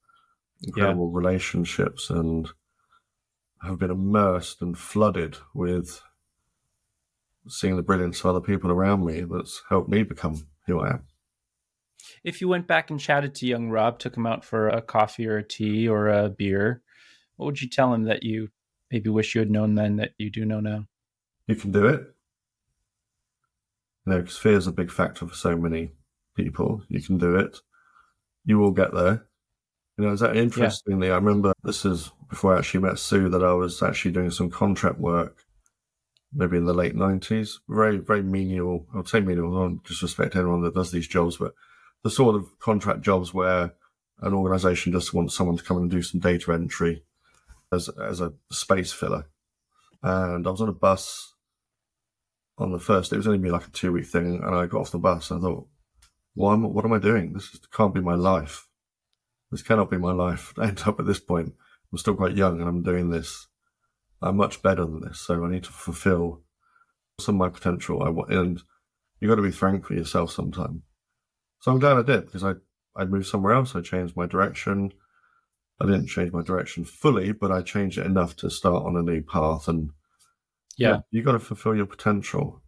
incredible 0.62 1.11
relationships 1.11 2.11
and 2.11 2.51
have 3.62 3.79
been 3.79 3.90
immersed 3.90 4.62
and 4.62 4.77
flooded 4.77 5.37
with 5.55 6.03
seeing 7.49 7.77
the 7.77 7.83
brilliance 7.83 8.20
of 8.20 8.27
other 8.27 8.40
people 8.40 8.70
around 8.70 9.05
me 9.05 9.23
that's 9.23 9.62
helped 9.68 9.88
me 9.88 10.03
become 10.03 10.46
who 10.66 10.81
I 10.81 10.90
am. 10.90 11.03
if 12.25 12.40
you 12.40 12.49
went 12.49 12.66
back 12.66 12.90
and 12.90 13.01
chatted 13.01 13.35
to 13.37 13.46
young 13.46 13.70
Rob, 13.70 13.99
took 13.99 14.16
him 14.16 14.27
out 14.27 14.44
for 14.44 14.68
a 14.68 14.83
coffee 14.83 15.27
or 15.27 15.38
a 15.38 15.46
tea 15.46 15.88
or 15.88 16.09
a 16.09 16.29
beer, 16.29 16.83
what 17.37 17.46
would 17.46 17.62
you 17.62 17.68
tell 17.68 17.94
him 17.94 18.05
that 18.05 18.23
you 18.23 18.49
maybe 18.90 19.09
wish 19.09 19.35
you 19.35 19.40
had 19.40 19.51
known 19.51 19.75
then 19.75 19.96
that 19.96 20.12
you 20.18 20.31
do 20.31 20.44
know 20.44 20.61
now? 20.61 20.87
You 21.46 21.57
can 21.57 21.73
do 21.73 21.87
it. 21.87 22.01
You 24.07 24.12
know, 24.12 24.20
because 24.20 24.37
fear 24.37 24.57
is 24.57 24.66
a 24.66 24.73
big 24.73 24.90
factor 24.90 25.27
for 25.27 25.35
so 25.35 25.57
many 25.57 25.92
people. 26.35 26.83
You 26.88 27.03
can 27.03 27.18
do 27.18 27.37
it. 27.37 27.59
You 28.44 28.59
will 28.59 28.73
get 28.73 28.94
there. 28.94 29.27
You 30.00 30.06
know, 30.06 30.12
is 30.14 30.20
that 30.20 30.34
interestingly? 30.34 31.10
I 31.10 31.16
remember 31.16 31.52
this 31.62 31.84
is 31.84 32.10
before 32.30 32.54
I 32.54 32.58
actually 32.58 32.80
met 32.80 32.98
Sue 32.98 33.28
that 33.28 33.44
I 33.44 33.52
was 33.52 33.82
actually 33.82 34.12
doing 34.12 34.30
some 34.30 34.48
contract 34.48 34.98
work, 34.98 35.44
maybe 36.32 36.56
in 36.56 36.64
the 36.64 36.72
late 36.72 36.94
nineties. 36.94 37.60
Very, 37.68 37.98
very 37.98 38.22
menial. 38.22 38.86
I 38.94 38.96
would 38.96 39.08
say 39.08 39.20
menial. 39.20 39.54
I 39.54 39.60
don't 39.60 39.84
disrespect 39.84 40.36
anyone 40.36 40.62
that 40.62 40.74
does 40.74 40.90
these 40.90 41.06
jobs, 41.06 41.36
but 41.36 41.52
the 42.02 42.08
sort 42.08 42.34
of 42.34 42.58
contract 42.60 43.02
jobs 43.02 43.34
where 43.34 43.74
an 44.22 44.32
organisation 44.32 44.90
just 44.90 45.12
wants 45.12 45.36
someone 45.36 45.58
to 45.58 45.64
come 45.64 45.76
and 45.76 45.90
do 45.90 46.00
some 46.00 46.18
data 46.18 46.54
entry 46.54 47.04
as 47.70 47.90
as 48.02 48.22
a 48.22 48.32
space 48.50 48.92
filler. 48.92 49.26
And 50.02 50.46
I 50.46 50.50
was 50.50 50.62
on 50.62 50.70
a 50.70 50.72
bus 50.72 51.34
on 52.56 52.72
the 52.72 52.78
first. 52.78 53.12
It 53.12 53.18
was 53.18 53.26
only 53.26 53.38
be 53.38 53.50
like 53.50 53.66
a 53.66 53.70
two 53.70 53.92
week 53.92 54.06
thing, 54.06 54.40
and 54.42 54.54
I 54.54 54.64
got 54.64 54.80
off 54.80 54.92
the 54.92 54.98
bus. 54.98 55.30
And 55.30 55.40
I 55.40 55.42
thought, 55.42 55.66
"Why? 56.32 56.54
Am, 56.54 56.72
what 56.72 56.86
am 56.86 56.94
I 56.94 56.98
doing? 56.98 57.34
This 57.34 57.52
is, 57.52 57.60
can't 57.70 57.92
be 57.92 58.00
my 58.00 58.14
life. 58.14 58.66
This 59.50 59.62
cannot 59.62 59.90
be 59.90 59.98
my 59.98 60.12
life." 60.12 60.52
I 60.58 60.68
end 60.68 60.82
up 60.86 61.00
at 61.00 61.06
this 61.06 61.20
point. 61.20 61.54
I'm 61.92 61.98
still 61.98 62.14
quite 62.14 62.36
young, 62.36 62.60
and 62.60 62.68
I'm 62.68 62.82
doing 62.82 63.10
this. 63.10 63.48
I'm 64.22 64.36
much 64.36 64.62
better 64.62 64.84
than 64.84 65.00
this, 65.00 65.20
so 65.20 65.44
I 65.44 65.50
need 65.50 65.64
to 65.64 65.72
fulfill 65.72 66.42
some 67.18 67.36
of 67.36 67.38
my 67.38 67.48
potential. 67.48 68.02
I 68.02 68.10
wa- 68.10 68.24
and 68.28 68.62
you 69.20 69.28
got 69.28 69.36
to 69.36 69.42
be 69.42 69.50
frank 69.50 69.88
with 69.88 69.98
yourself 69.98 70.30
sometime. 70.32 70.82
So 71.60 71.70
I'm 71.72 71.78
glad 71.78 71.96
I 71.98 72.02
did 72.02 72.26
because 72.26 72.44
I 72.44 72.54
I 72.96 73.04
moved 73.04 73.26
somewhere 73.26 73.52
else. 73.54 73.74
I 73.74 73.80
changed 73.80 74.16
my 74.16 74.26
direction. 74.26 74.92
I 75.80 75.86
didn't 75.86 76.08
change 76.08 76.32
my 76.32 76.42
direction 76.42 76.84
fully, 76.84 77.32
but 77.32 77.50
I 77.50 77.62
changed 77.62 77.96
it 77.98 78.04
enough 78.06 78.36
to 78.36 78.50
start 78.50 78.84
on 78.84 78.96
a 78.96 79.02
new 79.02 79.22
path. 79.22 79.66
And 79.68 79.90
Yeah. 80.76 81.00
you 81.10 81.22
got 81.22 81.32
to 81.32 81.38
fulfill 81.38 81.74
your 81.74 81.86
potential. 81.86 82.62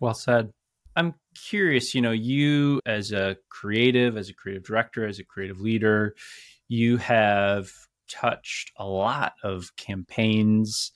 Well 0.00 0.14
said. 0.14 0.50
I'm 0.98 1.14
curious, 1.48 1.94
you 1.94 2.02
know, 2.02 2.10
you 2.10 2.80
as 2.84 3.12
a 3.12 3.36
creative, 3.48 4.16
as 4.16 4.28
a 4.30 4.34
creative 4.34 4.64
director, 4.64 5.06
as 5.06 5.20
a 5.20 5.24
creative 5.24 5.60
leader, 5.60 6.16
you 6.66 6.96
have 6.96 7.70
touched 8.08 8.72
a 8.76 8.84
lot 8.84 9.34
of 9.44 9.76
campaigns, 9.76 10.90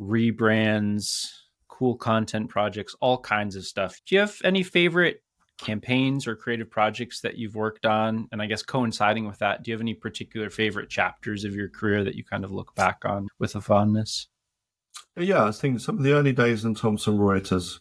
rebrands, 0.00 1.28
cool 1.68 1.94
content 1.94 2.48
projects, 2.48 2.96
all 3.00 3.18
kinds 3.18 3.54
of 3.54 3.64
stuff. 3.64 4.00
Do 4.04 4.16
you 4.16 4.20
have 4.22 4.36
any 4.42 4.64
favorite 4.64 5.22
campaigns 5.58 6.26
or 6.26 6.34
creative 6.34 6.68
projects 6.68 7.20
that 7.20 7.38
you've 7.38 7.54
worked 7.54 7.86
on? 7.86 8.26
And 8.32 8.42
I 8.42 8.46
guess 8.46 8.64
coinciding 8.64 9.28
with 9.28 9.38
that, 9.38 9.62
do 9.62 9.70
you 9.70 9.74
have 9.74 9.80
any 9.80 9.94
particular 9.94 10.50
favorite 10.50 10.90
chapters 10.90 11.44
of 11.44 11.54
your 11.54 11.68
career 11.68 12.02
that 12.02 12.16
you 12.16 12.24
kind 12.24 12.42
of 12.42 12.50
look 12.50 12.74
back 12.74 13.04
on 13.04 13.28
with 13.38 13.54
a 13.54 13.60
fondness? 13.60 14.26
Yeah, 15.16 15.44
I 15.44 15.52
think 15.52 15.78
some 15.78 15.98
of 15.98 16.02
the 16.02 16.14
early 16.14 16.32
days 16.32 16.64
in 16.64 16.74
Thomson 16.74 17.16
Reuters 17.16 17.78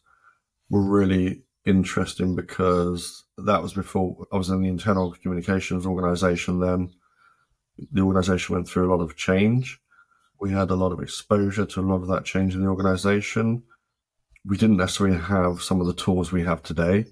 were 0.69 0.82
really 0.84 1.43
interesting 1.65 2.36
because 2.36 3.23
that 3.38 3.62
was 3.62 3.73
before 3.73 4.27
I 4.32 4.38
was 4.38 4.49
in 4.49 4.62
the 4.62 4.69
internal 4.69 5.12
communications 5.21 5.86
organization 5.86 6.60
then. 6.60 6.91
The 7.91 8.01
organization 8.01 8.55
went 8.55 8.67
through 8.67 8.89
a 8.89 8.93
lot 8.93 9.03
of 9.03 9.15
change. 9.15 9.79
We 10.39 10.51
had 10.51 10.69
a 10.69 10.75
lot 10.75 10.91
of 10.91 10.99
exposure 10.99 11.65
to 11.65 11.79
a 11.79 11.82
lot 11.82 12.01
of 12.01 12.08
that 12.08 12.25
change 12.25 12.55
in 12.55 12.62
the 12.62 12.69
organization. 12.69 13.63
We 14.45 14.58
didn't 14.58 14.77
necessarily 14.77 15.17
have 15.17 15.62
some 15.62 15.82
of 15.82 15.88
the 15.88 15.93
tools 15.93 16.32
we 16.32 16.43
have 16.43 16.63
today, 16.63 17.05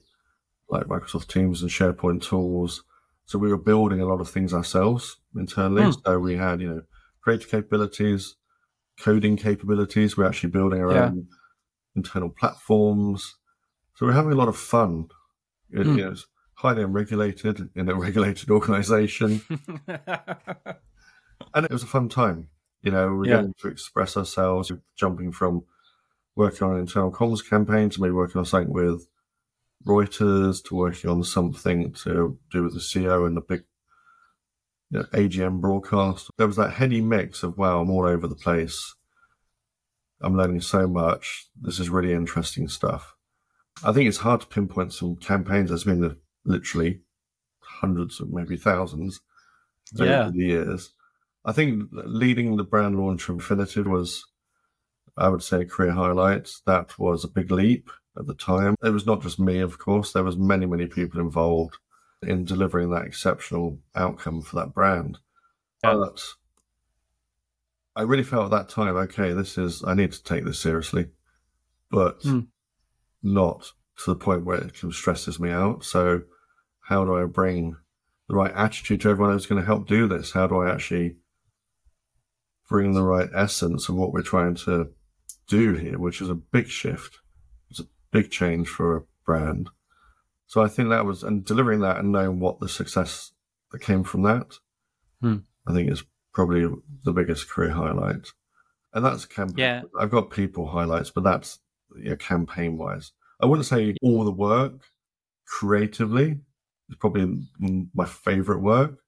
like 0.70 0.86
Microsoft 0.86 1.28
Teams 1.28 1.62
and 1.62 1.72
SharePoint 1.72 2.22
tools. 2.22 2.84
So 3.26 3.38
we 3.38 3.50
were 3.50 3.58
building 3.58 4.00
a 4.00 4.06
lot 4.06 4.22
of 4.22 4.30
things 4.30 4.54
ourselves 4.54 5.18
internally. 5.36 5.84
Hmm. 5.84 5.92
So 6.06 6.20
we 6.20 6.38
had, 6.38 6.62
you 6.62 6.70
know, 6.70 6.82
creative 7.22 7.50
capabilities, 7.50 8.36
coding 9.00 9.36
capabilities. 9.36 10.16
We're 10.16 10.28
actually 10.28 10.52
building 10.52 10.82
our 10.82 10.94
Yeah. 10.94 11.06
own 11.08 11.28
internal 11.96 12.30
platforms. 12.30 13.36
So 13.98 14.06
we're 14.06 14.14
having 14.14 14.32
a 14.32 14.36
lot 14.36 14.48
of 14.48 14.56
fun. 14.56 15.08
It, 15.72 15.88
Hmm. 15.88 15.98
you 15.98 16.06
know, 16.06 16.12
it's 16.12 16.28
highly 16.54 16.84
unregulated 16.84 17.72
in 17.76 17.90
a 17.90 17.96
regulated 17.96 18.52
organization. 18.52 19.42
and 19.88 21.66
it 21.66 21.72
was 21.72 21.82
a 21.82 21.88
fun 21.88 22.08
time. 22.08 22.50
You 22.84 22.92
know, 22.92 23.08
we 23.10 23.18
we're 23.18 23.26
Yeah. 23.26 23.36
getting 23.38 23.56
to 23.62 23.68
express 23.70 24.16
ourselves, 24.16 24.72
jumping 24.96 25.32
from 25.32 25.64
working 26.36 26.68
on 26.68 26.76
an 26.76 26.82
internal 26.82 27.12
comms 27.12 27.44
campaign 27.48 27.90
to 27.90 28.00
maybe 28.00 28.12
working 28.12 28.38
on 28.38 28.46
something 28.46 28.72
with 28.72 29.08
Reuters 29.84 30.64
to 30.66 30.76
working 30.76 31.10
on 31.10 31.24
something 31.24 31.92
to 31.94 32.38
do 32.52 32.64
with 32.64 32.76
the 32.76 32.80
CEO 32.80 33.26
and 33.26 33.36
the 33.36 33.42
big 33.42 33.64
you 34.92 35.00
know, 35.00 35.06
AGM 35.12 35.60
broadcast. 35.60 36.30
There 36.38 36.46
was 36.46 36.58
that 36.58 36.74
heady 36.74 37.02
mix 37.02 37.42
of 37.42 37.58
wow, 37.58 37.82
I'm 37.82 37.90
all 37.90 38.06
over 38.06 38.28
the 38.28 38.36
place. 38.36 38.94
I'm 40.22 40.38
learning 40.38 40.62
so 40.62 40.88
much. 40.88 41.48
This 41.60 41.80
is 41.80 41.90
really 41.90 42.14
interesting 42.14 42.68
stuff. 42.68 43.16
I 43.84 43.92
think 43.94 44.08
it's 44.08 44.18
hard 44.18 44.42
to 44.42 44.48
pinpoint 44.48 44.94
some 44.94 45.16
campaigns. 45.18 45.70
There's 45.70 45.84
been 45.84 46.18
literally 46.46 47.02
hundreds 47.60 48.20
of 48.20 48.30
maybe 48.32 48.58
thousands 48.58 49.22
Yeah. 49.94 50.24
over 50.24 50.32
the 50.32 50.38
years. 50.46 50.92
I 51.46 51.52
think 51.52 51.90
leading 51.92 52.58
the 52.58 52.64
brand 52.64 52.98
launch 52.98 53.30
of 53.30 53.38
Refinitiv 53.38 53.88
was, 53.88 54.26
I 55.16 55.30
would 55.30 55.44
say, 55.44 55.62
a 55.62 55.66
career 55.66 55.92
highlight. 55.92 56.50
That 56.66 56.98
was 57.00 57.24
a 57.24 57.30
big 57.30 57.52
leap 57.52 57.90
at 58.18 58.26
the 58.28 58.34
time. 58.34 58.76
It 58.84 58.90
was 58.90 59.06
not 59.06 59.22
just 59.22 59.40
me, 59.40 59.60
of 59.60 59.78
course. 59.78 60.12
There 60.12 60.24
was 60.24 60.38
many, 60.38 60.66
many 60.66 60.88
people 60.88 61.20
involved 61.22 61.78
in 62.24 62.46
delivering 62.46 62.90
that 62.90 63.06
exceptional 63.06 63.80
outcome 63.96 64.42
for 64.42 64.56
that 64.58 64.74
brand. 64.74 65.20
Yeah. 65.84 65.94
But 65.94 66.22
I 67.96 68.02
really 68.02 68.24
felt 68.24 68.46
at 68.46 68.52
that 68.52 68.70
time, 68.70 68.96
okay, 68.96 69.34
this 69.34 69.58
is 69.58 69.84
I 69.86 69.94
need 69.94 70.12
to 70.12 70.24
take 70.24 70.44
this 70.46 70.60
seriously, 70.60 71.10
but 71.92 72.22
Hmm. 72.24 72.40
Not 73.24 73.72
to 74.04 74.12
the 74.12 74.16
point 74.16 74.46
where 74.46 74.58
it 74.58 74.74
kind 74.74 74.92
of 74.92 74.96
stresses 74.96 75.40
me 75.40 75.50
out. 75.50 75.84
So, 75.84 76.22
how 76.82 77.06
do 77.06 77.18
I 77.18 77.26
bring 77.26 77.76
the 78.28 78.36
right 78.36 78.54
attitude 78.54 79.02
to 79.02 79.10
everyone 79.10 79.34
who's 79.34 79.46
going 79.46 79.62
to 79.62 79.66
help 79.66 79.88
do 79.88 80.08
this? 80.08 80.32
How 80.32 80.48
do 80.48 80.62
I 80.62 80.72
actually 80.72 81.18
bring 82.68 82.94
the 82.94 83.04
right 83.04 83.30
essence 83.34 83.90
of 83.90 83.96
what 83.96 84.12
we're 84.12 84.22
trying 84.22 84.56
to 84.56 84.90
do 85.48 85.74
here, 85.74 85.98
which 85.98 86.22
is 86.22 86.30
a 86.30 86.36
big 86.36 86.68
shift. 86.68 87.20
It's 87.70 87.80
a 87.80 87.88
big 88.12 88.30
change 88.30 88.68
for 88.68 88.98
a 88.98 89.04
brand. 89.26 89.70
So 90.46 90.62
I 90.62 90.68
think 90.68 90.90
that 90.90 91.06
was, 91.06 91.24
and 91.24 91.44
delivering 91.44 91.82
that 91.82 91.98
and 91.98 92.12
knowing 92.12 92.40
what 92.40 92.60
the 92.60 92.70
success 92.70 93.32
that 93.72 93.82
came 93.82 94.04
from 94.04 94.24
that, 94.24 94.56
hmm. 95.22 95.38
I 95.66 95.74
think 95.74 95.92
is 95.92 96.04
probably 96.34 96.68
the 97.04 97.14
biggest 97.14 97.50
career 97.50 97.72
highlight. 97.72 98.28
And 98.94 99.04
that's 99.04 99.26
campaign. 99.26 99.58
Yeah. 99.58 99.82
I've 100.00 100.12
got 100.12 100.32
people 100.32 100.68
highlights, 100.68 101.10
but 101.10 101.24
that's 101.24 101.60
yeah, 102.02 102.16
campaign 102.16 102.78
wise. 102.78 103.12
I 103.42 103.46
wouldn't 103.46 103.68
say 103.68 103.96
all 104.02 104.24
the 104.24 104.32
work 104.32 104.74
creatively 105.46 106.40
is 106.90 106.98
probably 107.00 107.40
my 107.94 108.06
favorite 108.06 108.62
work. 108.62 109.00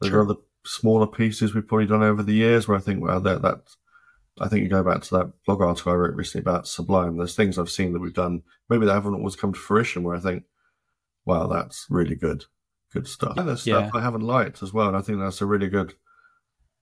There 0.00 0.10
sure. 0.10 0.20
are 0.20 0.24
other 0.24 0.40
smaller 0.64 1.06
pieces 1.06 1.54
we've 1.54 1.66
probably 1.66 1.86
done 1.86 2.02
over 2.02 2.22
the 2.22 2.34
years 2.34 2.68
where 2.68 2.76
I 2.76 2.80
think, 2.80 3.02
well, 3.02 3.20
that, 3.20 3.42
that 3.42 3.60
I 4.40 4.48
think 4.48 4.62
you 4.62 4.68
go 4.68 4.84
back 4.84 5.02
to 5.02 5.16
that 5.16 5.32
blog 5.46 5.62
article 5.62 5.92
I 5.92 5.96
wrote 5.96 6.14
recently 6.14 6.42
about 6.42 6.68
Sublime. 6.68 7.16
There's 7.16 7.34
things 7.34 7.58
I've 7.58 7.70
seen 7.70 7.92
that 7.92 8.00
we've 8.00 8.14
done, 8.14 8.42
maybe 8.68 8.86
they 8.86 8.92
haven't 8.92 9.14
always 9.14 9.36
come 9.36 9.52
to 9.52 9.58
fruition 9.58 10.02
where 10.02 10.16
I 10.16 10.20
think, 10.20 10.44
wow, 11.24 11.46
that's 11.46 11.86
really 11.90 12.14
good, 12.14 12.44
good 12.92 13.08
stuff. 13.08 13.36
And 13.36 13.48
there's 13.48 13.66
yeah. 13.66 13.88
stuff 13.88 13.94
I 13.94 14.02
haven't 14.02 14.22
liked 14.22 14.62
as 14.62 14.72
well. 14.72 14.88
And 14.88 14.96
I 14.96 15.00
think 15.00 15.18
that's 15.18 15.40
a 15.40 15.46
really 15.46 15.68
good 15.68 15.94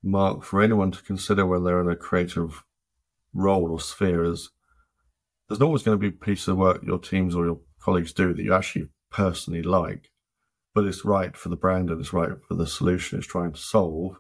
mark 0.03 0.45
for 0.45 0.63
anyone 0.63 0.91
to 0.93 1.03
consider 1.03 1.47
when 1.47 1.65
they're 1.65 1.81
in 1.81 1.89
a 1.89 1.97
creative 1.97 2.63
role 3.33 3.71
or 3.71 3.81
sphere 3.81 4.25
is 4.25 4.51
there's 5.49 5.61
always 5.61 5.83
going 5.83 5.99
to 5.99 6.01
be 6.01 6.15
a 6.15 6.25
piece 6.25 6.49
of 6.49 6.57
work 6.57 6.83
your 6.83 6.99
teams 6.99 7.35
or 7.35 7.45
your 7.45 7.61
colleagues 7.81 8.13
do 8.13 8.35
that 8.35 8.43
you 8.43 8.55
actually 8.55 8.89
personally 9.11 9.63
like 9.63 10.11
but 10.77 10.85
it's 10.85 11.07
right 11.07 11.35
for 11.35 11.49
the 11.49 11.57
brand 11.57 11.89
and 11.89 11.99
it's 11.99 12.13
right 12.13 12.33
for 12.47 12.55
the 12.55 12.67
solution 12.67 13.17
it's 13.17 13.27
trying 13.27 13.51
to 13.51 13.59
solve. 13.59 14.19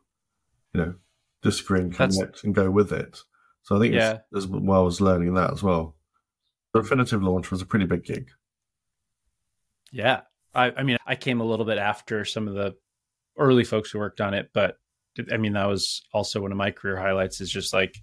You 0.72 0.80
know, 0.80 0.94
disagree 1.42 1.82
and 1.82 1.94
connect 1.94 2.18
That's... 2.18 2.44
and 2.44 2.54
go 2.54 2.70
with 2.70 2.92
it. 2.92 3.18
So 3.60 3.76
I 3.76 3.78
think 3.78 3.94
yeah. 3.94 4.20
as 4.34 4.46
well 4.46 4.86
as 4.86 4.98
learning 4.98 5.34
that 5.34 5.52
as 5.52 5.62
well. 5.62 5.96
The 6.72 6.80
Refinitiv 6.80 7.22
launch 7.22 7.50
was 7.50 7.60
a 7.60 7.66
pretty 7.66 7.84
big 7.84 8.04
gig. 8.04 8.30
Yeah. 9.92 10.22
I, 10.54 10.72
I 10.78 10.82
mean, 10.82 10.96
I 11.06 11.14
came 11.14 11.42
a 11.42 11.44
little 11.44 11.66
bit 11.66 11.76
after 11.76 12.24
some 12.24 12.48
of 12.48 12.54
the 12.54 12.74
early 13.36 13.64
folks 13.64 13.90
who 13.90 13.98
worked 13.98 14.22
on 14.22 14.32
it, 14.32 14.48
but 14.54 14.76
I 15.30 15.36
mean, 15.36 15.52
that 15.52 15.66
was 15.66 16.00
also 16.14 16.40
one 16.40 16.52
of 16.52 16.58
my 16.58 16.70
career 16.70 16.96
highlights 16.96 17.42
is 17.42 17.50
just 17.50 17.74
like 17.74 17.94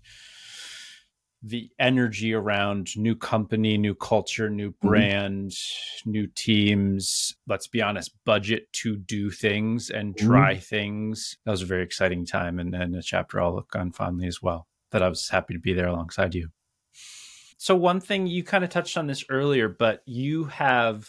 the 1.43 1.69
energy 1.77 2.33
around 2.33 2.95
new 2.95 3.15
company, 3.15 3.77
new 3.77 3.93
culture, 3.93 4.49
new 4.49 4.71
mm-hmm. 4.71 4.87
brand, 4.87 5.51
mm-hmm. 5.51 6.11
new 6.11 6.27
teams. 6.27 7.35
Let's 7.47 7.67
be 7.67 7.81
honest, 7.81 8.11
budget 8.25 8.71
to 8.73 8.95
do 8.95 9.29
things 9.29 9.89
and 9.89 10.15
mm-hmm. 10.15 10.27
try 10.27 10.53
mm-hmm. 10.53 10.61
things. 10.61 11.37
That 11.45 11.51
was 11.51 11.61
a 11.61 11.67
very 11.67 11.83
exciting 11.83 12.25
time 12.25 12.59
and, 12.59 12.73
and 12.73 12.95
a 12.95 13.01
chapter 13.01 13.41
I'll 13.41 13.53
look 13.53 13.75
on 13.75 13.91
fondly 13.91 14.27
as 14.27 14.41
well. 14.41 14.67
That 14.91 15.03
I 15.03 15.09
was 15.09 15.27
happy 15.29 15.53
to 15.53 15.59
be 15.59 15.73
there 15.73 15.87
alongside 15.87 16.33
you. 16.33 16.49
So, 17.57 17.75
one 17.75 17.99
thing 17.99 18.27
you 18.27 18.43
kind 18.43 18.63
of 18.63 18.69
touched 18.69 18.97
on 18.97 19.07
this 19.07 19.25
earlier, 19.29 19.67
but 19.67 20.01
you 20.05 20.45
have 20.45 21.07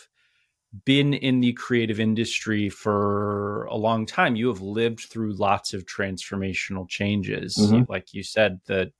been 0.84 1.14
in 1.14 1.40
the 1.40 1.52
creative 1.52 2.00
industry 2.00 2.68
for 2.68 3.64
a 3.64 3.76
long 3.76 4.06
time. 4.06 4.36
You 4.36 4.48
have 4.48 4.60
lived 4.60 5.00
through 5.10 5.34
lots 5.34 5.72
of 5.74 5.84
transformational 5.84 6.88
changes. 6.88 7.56
Mm-hmm. 7.56 7.90
Like 7.90 8.12
you 8.12 8.22
said, 8.22 8.60
that 8.66 8.92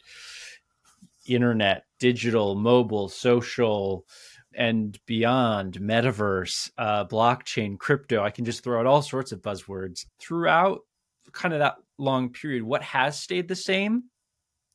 internet, 1.27 1.85
digital, 1.99 2.55
mobile, 2.55 3.09
social, 3.09 4.07
and 4.57 4.99
beyond, 5.07 5.79
metaverse, 5.81 6.71
uh, 6.79 7.05
blockchain, 7.07 7.79
crypto. 7.79 8.23
I 8.23 8.31
can 8.31 8.45
just 8.45 8.63
throw 8.63 8.81
out 8.81 8.87
all 8.87 9.03
sorts 9.03 9.33
of 9.33 9.43
buzzwords 9.43 10.07
throughout 10.21 10.81
kind 11.33 11.55
of 11.55 11.61
that 11.61 11.77
long 11.99 12.31
period. 12.31 12.63
What 12.63 12.83
has 12.83 13.19
stayed 13.19 13.49
the 13.49 13.57
same 13.57 14.05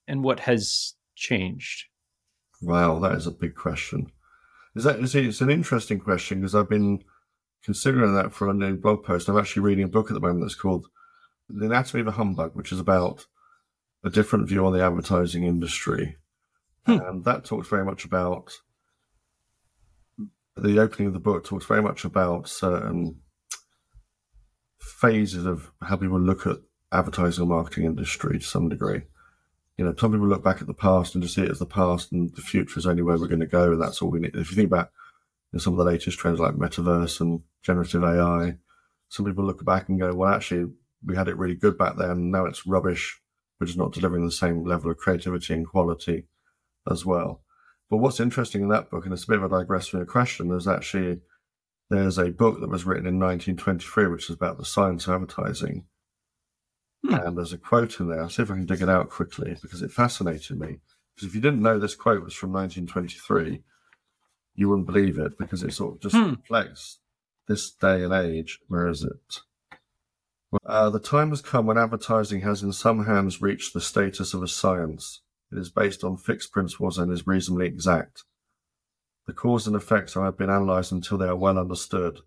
and 0.07 0.23
what 0.23 0.41
has 0.41 0.95
changed? 1.15 1.85
Wow, 2.61 2.99
that 2.99 3.13
is 3.13 3.27
a 3.27 3.31
big 3.31 3.55
question. 3.55 4.11
Is 4.75 4.83
that 4.83 4.99
is 4.99 5.15
it's 5.15 5.41
an 5.41 5.49
interesting 5.49 5.99
question 5.99 6.39
because 6.39 6.55
I've 6.55 6.69
been 6.69 7.03
considering 7.63 8.13
that 8.15 8.33
for 8.33 8.49
a 8.49 8.53
new 8.53 8.77
blog 8.77 9.03
post. 9.03 9.27
I'm 9.27 9.37
actually 9.37 9.63
reading 9.63 9.85
a 9.85 9.89
book 9.89 10.09
at 10.09 10.13
the 10.13 10.19
moment 10.19 10.41
that's 10.41 10.55
called 10.55 10.87
The 11.49 11.65
Anatomy 11.65 12.01
of 12.01 12.07
a 12.07 12.11
Humbug, 12.11 12.55
which 12.55 12.71
is 12.71 12.79
about 12.79 13.25
a 14.03 14.09
different 14.09 14.47
view 14.47 14.65
on 14.65 14.73
the 14.73 14.83
advertising 14.83 15.43
industry. 15.43 16.17
Hmm. 16.97 17.05
And 17.05 17.25
that 17.25 17.45
talks 17.45 17.67
very 17.67 17.85
much 17.85 18.05
about 18.05 18.53
the 20.61 20.79
opening 20.79 21.07
of 21.07 21.13
the 21.13 21.19
book 21.19 21.45
talks 21.45 21.65
very 21.65 21.81
much 21.81 22.05
about 22.05 22.49
certain 22.49 23.19
phases 24.79 25.45
of 25.45 25.71
how 25.81 25.95
people 25.95 26.19
look 26.19 26.45
at 26.45 26.57
advertising 26.91 27.43
and 27.43 27.49
marketing 27.49 27.85
industry 27.85 28.39
to 28.39 28.45
some 28.45 28.69
degree. 28.69 29.01
You 29.77 29.85
know, 29.85 29.95
some 29.97 30.11
people 30.11 30.27
look 30.27 30.43
back 30.43 30.61
at 30.61 30.67
the 30.67 30.73
past 30.73 31.15
and 31.15 31.23
just 31.23 31.35
see 31.35 31.43
it 31.43 31.51
as 31.51 31.59
the 31.59 31.65
past 31.65 32.11
and 32.11 32.35
the 32.35 32.41
future 32.41 32.77
is 32.77 32.85
only 32.85 33.01
where 33.01 33.17
we're 33.17 33.27
going 33.27 33.39
to 33.39 33.45
go 33.45 33.71
and 33.71 33.81
that's 33.81 34.01
all 34.01 34.09
we 34.09 34.19
need. 34.19 34.35
If 34.35 34.51
you 34.51 34.55
think 34.55 34.67
about 34.67 34.91
you 35.51 35.57
know, 35.57 35.59
some 35.59 35.73
of 35.73 35.77
the 35.77 35.85
latest 35.85 36.17
trends 36.17 36.39
like 36.39 36.55
metaverse 36.55 37.21
and 37.21 37.41
generative 37.63 38.03
AI, 38.03 38.57
some 39.07 39.25
people 39.25 39.45
look 39.45 39.63
back 39.63 39.89
and 39.89 39.99
go, 39.99 40.13
well, 40.13 40.33
actually, 40.33 40.71
we 41.05 41.15
had 41.15 41.29
it 41.29 41.37
really 41.37 41.55
good 41.55 41.77
back 41.77 41.95
then. 41.97 42.31
Now 42.31 42.45
it's 42.45 42.67
rubbish. 42.67 43.21
We're 43.59 43.67
just 43.67 43.79
not 43.79 43.93
delivering 43.93 44.25
the 44.25 44.31
same 44.31 44.65
level 44.65 44.91
of 44.91 44.97
creativity 44.97 45.53
and 45.53 45.67
quality 45.67 46.25
as 46.89 47.05
well. 47.05 47.43
But 47.89 47.97
what's 47.97 48.19
interesting 48.19 48.61
in 48.61 48.69
that 48.69 48.89
book, 48.89 49.05
and 49.05 49.13
it's 49.13 49.23
a 49.23 49.27
bit 49.27 49.39
of 49.39 49.51
a 49.51 49.57
digress 49.57 49.87
from 49.87 49.99
your 49.99 50.05
question, 50.05 50.51
is 50.51 50.67
actually 50.67 51.21
there's 51.89 52.19
a 52.19 52.29
book 52.29 52.59
that 52.59 52.69
was 52.69 52.85
written 52.85 53.07
in 53.07 53.19
1923, 53.19 54.07
which 54.07 54.29
is 54.29 54.35
about 54.35 54.57
the 54.57 54.65
science 54.65 55.07
of 55.07 55.15
advertising. 55.15 55.85
Hmm. 57.03 57.15
And 57.15 57.37
there's 57.37 57.53
a 57.53 57.57
quote 57.57 57.99
in 57.99 58.09
there. 58.09 58.21
I'll 58.21 58.29
see 58.29 58.43
if 58.43 58.51
I 58.51 58.55
can 58.55 58.65
dig 58.65 58.81
it 58.81 58.89
out 58.89 59.09
quickly 59.09 59.55
because 59.61 59.81
it 59.81 59.91
fascinated 59.91 60.59
me. 60.59 60.79
Because 61.15 61.29
if 61.29 61.35
you 61.35 61.41
didn't 61.41 61.61
know 61.61 61.79
this 61.79 61.95
quote 61.95 62.23
was 62.23 62.35
from 62.35 62.53
1923, 62.53 63.63
you 64.53 64.69
wouldn't 64.69 64.87
believe 64.87 65.17
it 65.17 65.37
because 65.37 65.63
it 65.63 65.73
sort 65.73 65.95
of 65.95 66.01
just 66.01 66.15
hmm. 66.15 66.31
reflects 66.31 66.99
this 67.47 67.71
day 67.71 68.03
and 68.03 68.13
age. 68.13 68.59
Where 68.67 68.87
is 68.87 69.03
it? 69.03 69.39
Uh, 70.65 70.89
the 70.89 70.99
time 70.99 71.29
has 71.29 71.41
come 71.41 71.65
when 71.65 71.77
advertising 71.77 72.41
has 72.41 72.61
in 72.61 72.73
some 72.73 73.05
hands 73.05 73.41
reached 73.41 73.73
the 73.73 73.81
status 73.81 74.33
of 74.33 74.43
a 74.43 74.47
science 74.47 75.21
it 75.51 75.57
is 75.57 75.69
based 75.69 76.03
on 76.03 76.17
fixed 76.17 76.51
principles 76.51 76.97
and 76.97 77.11
is 77.11 77.27
reasonably 77.27 77.65
exact. 77.65 78.23
The 79.27 79.33
cause 79.33 79.67
and 79.67 79.75
effects 79.75 80.15
have 80.15 80.37
been 80.37 80.49
analysed 80.49 80.91
until 80.91 81.17
they 81.17 81.27
are 81.27 81.35
well 81.35 81.57
understood. 81.57 82.19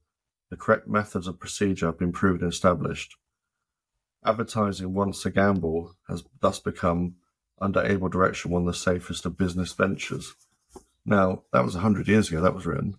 The 0.51 0.57
correct 0.57 0.87
methods 0.87 1.27
of 1.27 1.41
procedure 1.41 1.87
have 1.87 1.99
been 1.99 2.13
proved 2.13 2.43
and 2.43 2.53
established. 2.53 3.17
Advertising, 4.25 4.95
once 4.95 5.25
a 5.27 5.31
gamble, 5.31 5.97
has 6.09 6.25
thus 6.41 6.61
become, 6.61 7.17
under 7.61 7.83
able 7.83 8.09
direction, 8.09 8.51
one 8.51 8.63
of 8.63 8.67
the 8.67 8.75
safest 8.75 9.27
of 9.27 9.37
business 9.37 9.73
ventures. 9.73 10.35
Now, 11.05 11.43
that 11.53 11.65
was 11.65 11.75
100 11.75 12.07
years 12.07 12.29
ago 12.29 12.41
that 12.41 12.55
was 12.55 12.67
written. 12.67 12.97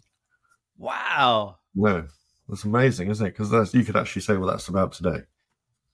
Wow. 0.78 1.60
No, 1.74 2.08
that's 2.50 2.66
amazing, 2.66 3.10
isn't 3.10 3.26
it? 3.26 3.38
Because 3.38 3.74
you 3.74 3.84
could 3.84 3.96
actually 3.96 4.24
say, 4.24 4.36
well, 4.36 4.50
that's 4.50 4.68
about 4.68 4.92
today. 4.92 5.22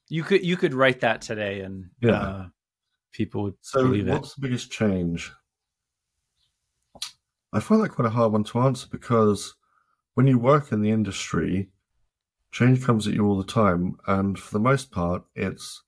You 0.07 0.23
could 0.23 0.43
you 0.43 0.57
could 0.57 0.73
write 0.73 1.01
that 1.01 1.21
today 1.21 1.61
and 1.61 1.91
yeah. 2.01 2.21
Uh, 2.21 2.45
people 3.11 3.43
would 3.43 3.55
so 3.61 3.83
believe 3.83 4.07
it. 4.07 4.11
What's 4.11 4.35
the 4.35 4.41
biggest 4.41 4.71
change? 4.71 5.31
I 7.51 7.59
find 7.59 7.83
that 7.83 7.89
quite 7.89 8.05
a 8.07 8.11
hard 8.11 8.31
one 8.31 8.43
to 8.45 8.59
answer 8.59 8.87
because 8.91 9.55
when 10.13 10.27
you 10.27 10.37
work 10.37 10.71
in 10.71 10.81
the 10.81 10.91
industry, 10.91 11.69
change 12.51 12.83
comes 12.83 13.07
at 13.07 13.13
you 13.13 13.25
all 13.25 13.37
the 13.37 13.43
time, 13.43 13.97
and 14.07 14.37
for 14.37 14.51
the 14.51 14.59
most 14.59 14.91
part, 14.91 15.23
it's 15.35 15.83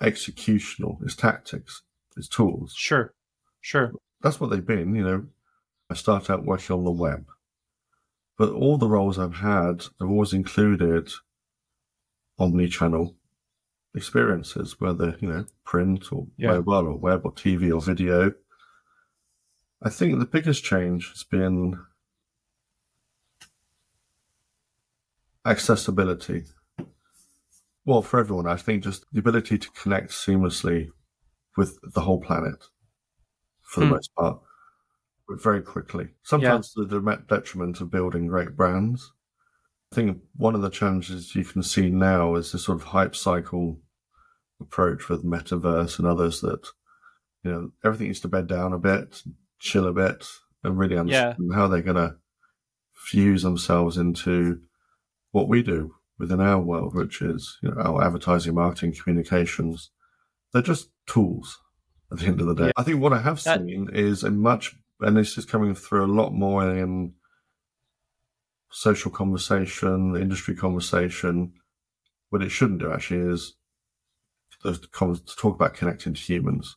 executional, 0.00 1.02
it's 1.02 1.14
tactics, 1.14 1.82
it's 2.16 2.28
tools. 2.28 2.74
Sure, 2.76 3.12
sure. 3.60 3.92
That's 4.22 4.40
what 4.40 4.50
they've 4.50 4.64
been. 4.64 4.94
You 4.94 5.04
know, 5.04 5.26
I 5.90 5.94
started 5.94 6.32
out 6.32 6.44
working 6.44 6.76
on 6.76 6.84
the 6.84 6.90
web, 6.90 7.26
but 8.38 8.50
all 8.50 8.78
the 8.78 8.88
roles 8.88 9.18
I've 9.18 9.36
had 9.36 9.84
have 10.00 10.08
always 10.08 10.32
included 10.32 11.10
omni-channel 12.38 13.14
experiences, 13.94 14.80
whether 14.80 15.16
you 15.20 15.28
know 15.28 15.46
print 15.64 16.12
or 16.12 16.26
yeah. 16.36 16.48
mobile 16.52 16.88
or 16.88 16.96
web 16.96 17.22
or 17.24 17.32
TV 17.32 17.72
or 17.74 17.80
video. 17.80 18.32
I 19.82 19.88
think 19.88 20.18
the 20.18 20.26
biggest 20.26 20.62
change 20.62 21.08
has 21.10 21.24
been 21.24 21.80
accessibility. 25.46 26.44
Well, 27.86 28.02
for 28.02 28.20
everyone, 28.20 28.46
I 28.46 28.56
think 28.56 28.84
just 28.84 29.06
the 29.12 29.20
ability 29.20 29.58
to 29.58 29.70
connect 29.70 30.10
seamlessly 30.10 30.90
with 31.56 31.78
the 31.94 32.02
whole 32.02 32.20
planet 32.20 32.64
for 33.62 33.80
the 33.80 33.86
hmm. 33.86 33.92
most 33.92 34.14
part, 34.14 34.38
but 35.28 35.42
very 35.42 35.62
quickly. 35.62 36.08
Sometimes 36.22 36.74
yeah. 36.76 36.84
to 36.84 36.88
the 36.88 37.24
detriment 37.28 37.80
of 37.80 37.90
building 37.90 38.26
great 38.26 38.56
brands. 38.56 39.12
I 39.92 39.96
think 39.96 40.18
one 40.36 40.54
of 40.54 40.62
the 40.62 40.70
challenges 40.70 41.34
you 41.34 41.44
can 41.44 41.62
see 41.62 41.90
now 41.90 42.36
is 42.36 42.52
this 42.52 42.64
sort 42.64 42.80
of 42.80 42.88
hype 42.88 43.16
cycle 43.16 43.80
approach 44.60 45.08
with 45.08 45.24
metaverse 45.24 45.98
and 45.98 46.06
others 46.06 46.40
that 46.42 46.66
you 47.42 47.50
know 47.50 47.72
everything 47.84 48.08
needs 48.08 48.20
to 48.20 48.28
bed 48.28 48.46
down 48.46 48.72
a 48.72 48.78
bit, 48.78 49.22
chill 49.58 49.86
a 49.86 49.92
bit, 49.92 50.26
and 50.62 50.78
really 50.78 50.96
understand 50.96 51.36
yeah. 51.38 51.56
how 51.56 51.66
they're 51.66 51.82
going 51.82 51.96
to 51.96 52.16
fuse 52.92 53.42
themselves 53.42 53.96
into 53.96 54.60
what 55.32 55.48
we 55.48 55.62
do 55.62 55.94
within 56.18 56.40
our 56.40 56.60
world, 56.60 56.94
which 56.94 57.22
is 57.22 57.58
you 57.62 57.70
know, 57.70 57.80
our 57.80 58.04
advertising, 58.04 58.54
marketing, 58.54 58.94
communications. 58.94 59.90
They're 60.52 60.62
just 60.62 60.90
tools 61.06 61.58
at 62.12 62.18
the 62.18 62.26
end 62.26 62.40
of 62.40 62.46
the 62.46 62.54
day. 62.54 62.66
Yeah. 62.66 62.72
I 62.76 62.82
think 62.82 63.00
what 63.00 63.12
I 63.12 63.20
have 63.20 63.40
seen 63.40 63.88
is 63.92 64.22
a 64.22 64.30
much, 64.30 64.76
and 65.00 65.16
this 65.16 65.38
is 65.38 65.44
coming 65.44 65.74
through 65.74 66.04
a 66.04 66.12
lot 66.12 66.32
more 66.32 66.76
in 66.76 67.14
social 68.70 69.10
conversation, 69.10 70.12
the 70.12 70.20
industry 70.20 70.54
conversation. 70.54 71.52
What 72.30 72.42
it 72.42 72.50
shouldn't 72.50 72.80
do 72.80 72.92
actually 72.92 73.32
is 73.32 73.54
to 74.62 74.78
talk 75.36 75.54
about 75.54 75.74
connecting 75.74 76.14
to 76.14 76.20
humans. 76.20 76.76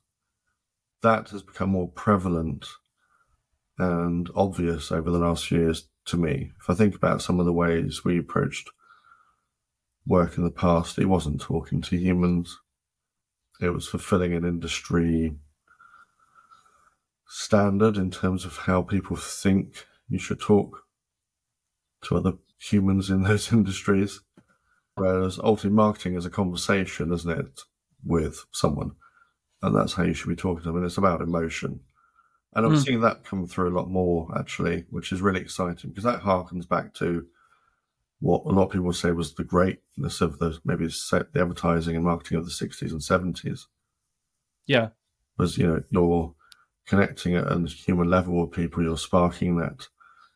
That 1.02 1.30
has 1.30 1.44
become 1.44 1.70
more 1.70 1.90
prevalent 1.90 2.66
and 3.78 4.30
obvious 4.36 4.92
over 4.92 5.12
the 5.12 5.20
last 5.20 5.48
few 5.48 5.60
years 5.60 5.90
to 6.06 6.18
me. 6.18 6.52
If 6.60 6.70
I 6.70 6.74
think 6.74 6.96
about 6.96 7.22
some 7.22 7.40
of 7.40 7.46
the 7.46 7.54
ways 7.54 8.04
we 8.04 8.18
approached 8.18 8.70
work 10.06 10.38
in 10.38 10.44
the 10.44 10.52
past, 10.52 10.98
it 10.98 11.06
wasn't 11.06 11.42
talking 11.42 11.82
to 11.82 11.98
humans. 11.98 12.60
It 13.62 13.70
was 13.70 13.88
fulfilling 13.88 14.34
an 14.34 14.44
industry 14.46 15.36
standard 17.28 17.98
in 17.98 18.12
terms 18.12 18.46
of 18.46 18.58
how 18.58 18.82
people 18.82 19.16
think 19.16 19.86
you 20.10 20.20
should 20.20 20.40
talk 20.40 20.84
to 22.04 22.18
other 22.18 22.34
humans 22.60 23.10
in 23.10 23.24
those 23.24 23.52
industries. 23.54 24.22
Whereas 24.96 25.40
ultimately 25.40 25.76
marketing 25.76 26.16
is 26.16 26.26
a 26.26 26.30
conversation, 26.30 27.12
isn't 27.12 27.40
it, 27.40 27.62
with 28.06 28.46
someone? 28.52 28.92
And 29.62 29.76
that's 29.76 29.94
how 29.94 30.04
you 30.04 30.14
should 30.14 30.30
be 30.30 30.36
talking 30.36 30.64
to 30.64 30.70
them. 30.70 30.78
And 30.78 30.86
it's 30.86 30.98
about 30.98 31.22
emotion. 31.22 31.80
And 32.56 32.66
I'm 32.66 32.74
mm. 32.74 32.84
seeing 32.84 33.02
that 33.02 33.24
come 33.24 33.48
through 33.48 33.70
a 33.70 33.78
lot 33.78 33.90
more 33.90 34.28
actually, 34.38 34.86
which 34.90 35.12
is 35.12 35.22
really 35.22 35.42
exciting 35.42 35.90
because 35.90 36.04
that 36.04 36.22
harkens 36.22 36.68
back 36.68 36.94
to 36.96 37.26
what 38.20 38.44
a 38.46 38.50
lot 38.50 38.66
of 38.66 38.72
people 38.72 38.94
say 38.94 39.12
was 39.12 39.34
the 39.34 39.44
greatness 39.44 40.22
of 40.22 40.40
the 40.40 40.58
maybe 40.64 40.90
set 40.90 41.34
the 41.34 41.42
advertising 41.42 41.96
and 41.96 42.06
marketing 42.06 42.38
of 42.38 42.46
the 42.46 42.52
60s 42.52 42.92
and 42.92 43.02
70s. 43.02 43.66
Yeah. 44.68 44.90
Was, 45.38 45.58
you 45.58 45.68
know, 45.68 45.84
you're 45.90 46.36
connecting 46.86 47.36
at 47.36 47.52
a 47.52 47.60
human 47.68 48.10
level 48.10 48.40
with 48.40 48.52
people, 48.52 48.84
you're 48.84 48.98
sparking 48.98 49.58
that 49.58 49.88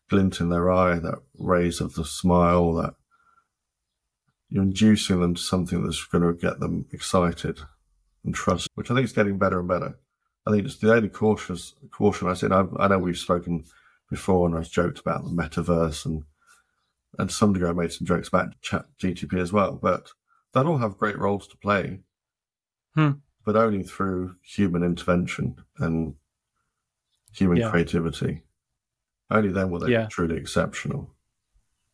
glint 0.10 0.40
in 0.40 0.50
their 0.50 0.72
eye, 0.72 1.00
that 1.00 1.20
raise 1.38 1.82
of 1.82 1.96
the 1.96 2.06
smile, 2.06 2.74
that 2.74 2.94
you're 4.50 4.64
inducing 4.64 5.20
them 5.20 5.36
to 5.36 5.42
something 5.42 5.84
that's 5.84 6.04
going 6.06 6.24
to 6.24 6.34
get 6.34 6.60
them 6.60 6.86
excited 6.92 7.60
and 8.24 8.34
trust, 8.34 8.70
which 8.76 8.90
I 8.90 8.96
think 8.96 9.06
is 9.06 9.14
getting 9.14 9.38
better 9.38 9.60
and 9.60 9.68
better. 9.68 9.98
I 10.46 10.52
think 10.52 10.66
it's 10.66 10.78
the 10.78 10.94
only 10.94 11.10
cautious 11.10 11.74
caution 11.92 12.30
I 12.30 12.34
said. 12.34 12.54
I, 12.54 12.66
I 12.78 12.88
know 12.88 13.00
we've 13.00 13.18
spoken 13.18 13.66
before, 14.10 14.48
and 14.48 14.58
I've 14.58 14.70
joked 14.70 15.00
about 15.00 15.24
the 15.24 15.32
metaverse, 15.32 16.06
and 16.06 16.24
and 17.18 17.30
to 17.30 17.36
some 17.36 17.54
degree 17.54 17.70
I 17.70 17.74
made 17.74 17.92
some 17.92 18.08
jokes 18.08 18.28
about 18.28 18.60
Chat 18.62 18.86
GTP 19.02 19.40
as 19.40 19.52
well. 19.52 19.74
But 19.82 20.12
they'll 20.54 20.68
all 20.68 20.78
have 20.78 20.98
great 20.98 21.18
roles 21.18 21.48
to 21.50 21.58
play, 21.58 22.00
hmm. 22.96 23.12
but 23.46 23.58
only 23.58 23.84
through 23.84 24.36
human 24.42 24.84
intervention 24.84 25.58
and 25.80 26.16
human 27.34 27.58
yeah. 27.58 27.70
creativity. 27.70 28.44
Only 29.30 29.50
then 29.50 29.70
will 29.70 29.80
they 29.80 29.92
yeah. 29.92 30.04
be 30.04 30.08
truly 30.10 30.38
exceptional. 30.38 31.14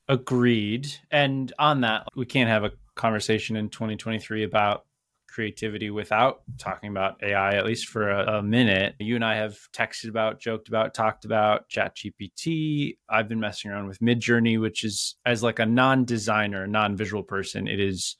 Agreed. 0.07 0.93
And 1.11 1.51
on 1.57 1.81
that, 1.81 2.07
we 2.15 2.25
can't 2.25 2.49
have 2.49 2.63
a 2.63 2.71
conversation 2.95 3.55
in 3.55 3.69
2023 3.69 4.43
about 4.43 4.85
creativity 5.33 5.89
without 5.89 6.41
talking 6.59 6.91
about 6.91 7.23
AI, 7.23 7.55
at 7.55 7.65
least 7.65 7.87
for 7.87 8.11
a, 8.11 8.37
a, 8.37 8.43
minute. 8.43 8.93
You 8.99 9.15
and 9.15 9.25
I 9.25 9.35
have 9.35 9.57
texted 9.73 10.09
about, 10.09 10.39
joked 10.39 10.67
about, 10.67 10.93
talked 10.93 11.25
about 11.25 11.67
ChatGPT. 11.69 12.97
I've 13.09 13.27
been 13.27 13.39
messing 13.39 13.71
around 13.71 13.87
with 13.87 13.99
Midjourney, 13.99 14.61
which 14.61 14.83
is 14.83 15.15
as 15.25 15.41
like 15.41 15.57
a 15.57 15.65
non-designer, 15.65 16.67
non-visual 16.67 17.23
person, 17.23 17.67
it 17.67 17.79
is 17.79 18.15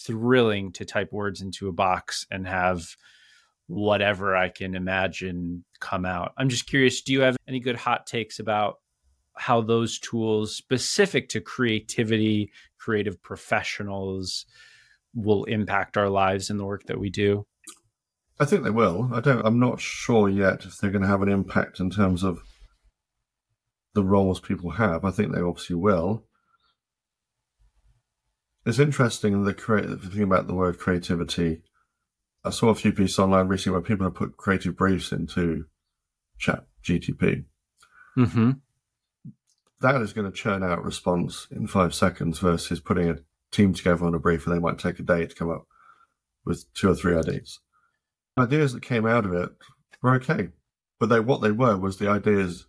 thrilling 0.00 0.70
to 0.72 0.84
type 0.84 1.10
words 1.10 1.40
into 1.40 1.68
a 1.68 1.72
box 1.72 2.26
and 2.30 2.46
have 2.46 2.84
whatever 3.68 4.34
I 4.34 4.48
can 4.48 4.74
imagine 4.74 5.64
come 5.78 6.04
out. 6.04 6.32
I'm 6.36 6.48
just 6.48 6.66
curious, 6.66 7.02
do 7.02 7.12
you 7.12 7.20
have 7.20 7.36
any 7.46 7.60
good 7.60 7.76
hot 7.76 8.06
takes 8.06 8.40
about 8.40 8.76
how 9.36 9.60
those 9.60 9.98
tools 10.00 10.56
specific 10.56 11.28
to 11.28 11.40
creativity, 11.40 12.50
creative 12.78 13.22
professionals, 13.22 14.46
will 15.14 15.44
impact 15.44 15.96
our 15.96 16.08
lives 16.08 16.50
in 16.50 16.56
the 16.56 16.64
work 16.64 16.84
that 16.86 16.98
we 16.98 17.10
do? 17.10 17.46
I 18.40 18.44
think 18.44 18.64
they 18.64 18.70
will. 18.70 19.10
I 19.12 19.20
don't. 19.20 19.44
I'm 19.44 19.58
not 19.58 19.80
sure 19.80 20.28
yet 20.28 20.64
if 20.64 20.78
they're 20.78 20.90
going 20.90 21.02
to 21.02 21.08
have 21.08 21.22
an 21.22 21.28
impact 21.28 21.80
in 21.80 21.90
terms 21.90 22.22
of 22.22 22.40
the 23.94 24.04
roles 24.04 24.40
people 24.40 24.70
have. 24.70 25.04
I 25.04 25.10
think 25.10 25.32
they 25.32 25.40
obviously 25.40 25.76
will. 25.76 26.24
It's 28.64 28.78
interesting 28.78 29.44
the 29.44 29.54
creative 29.54 30.02
thing 30.02 30.22
about 30.22 30.46
the 30.46 30.54
word 30.54 30.78
creativity. 30.78 31.62
I 32.44 32.50
saw 32.50 32.68
a 32.68 32.74
few 32.74 32.92
pieces 32.92 33.18
online 33.18 33.48
recently 33.48 33.74
where 33.74 33.82
people 33.82 34.06
have 34.06 34.14
put 34.14 34.36
creative 34.36 34.76
briefs 34.76 35.12
into 35.12 35.66
Chat 36.38 36.66
GTP. 36.82 37.44
Mm-hmm. 38.16 38.50
That 39.80 40.02
is 40.02 40.12
going 40.12 40.30
to 40.30 40.36
churn 40.36 40.62
out 40.62 40.84
response 40.84 41.46
in 41.50 41.66
five 41.66 41.94
seconds 41.94 42.38
versus 42.38 42.80
putting 42.80 43.10
a 43.10 43.18
team 43.50 43.74
together 43.74 44.04
on 44.04 44.14
a 44.14 44.18
brief 44.18 44.46
and 44.46 44.54
they 44.54 44.60
might 44.60 44.78
take 44.78 44.98
a 44.98 45.02
day 45.02 45.26
to 45.26 45.34
come 45.34 45.50
up 45.50 45.66
with 46.44 46.72
two 46.74 46.90
or 46.90 46.94
three 46.94 47.16
ideas. 47.16 47.60
Ideas 48.38 48.72
that 48.72 48.82
came 48.82 49.06
out 49.06 49.24
of 49.24 49.32
it 49.32 49.50
were 50.02 50.14
okay, 50.14 50.48
but 50.98 51.08
they 51.08 51.20
what 51.20 51.42
they 51.42 51.50
were 51.50 51.76
was 51.76 51.98
the 51.98 52.08
ideas 52.08 52.66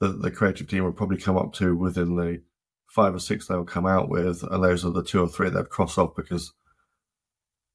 that 0.00 0.22
the 0.22 0.30
creative 0.30 0.68
team 0.68 0.84
would 0.84 0.96
probably 0.96 1.18
come 1.18 1.36
up 1.36 1.52
to 1.54 1.76
within 1.76 2.16
the 2.16 2.42
five 2.88 3.14
or 3.14 3.18
six 3.18 3.46
they'll 3.46 3.64
come 3.64 3.86
out 3.86 4.08
with, 4.08 4.42
and 4.42 4.64
those 4.64 4.84
are 4.84 4.90
the 4.90 5.04
two 5.04 5.22
or 5.22 5.28
three 5.28 5.50
they'd 5.50 5.68
cross 5.68 5.98
off 5.98 6.16
because 6.16 6.52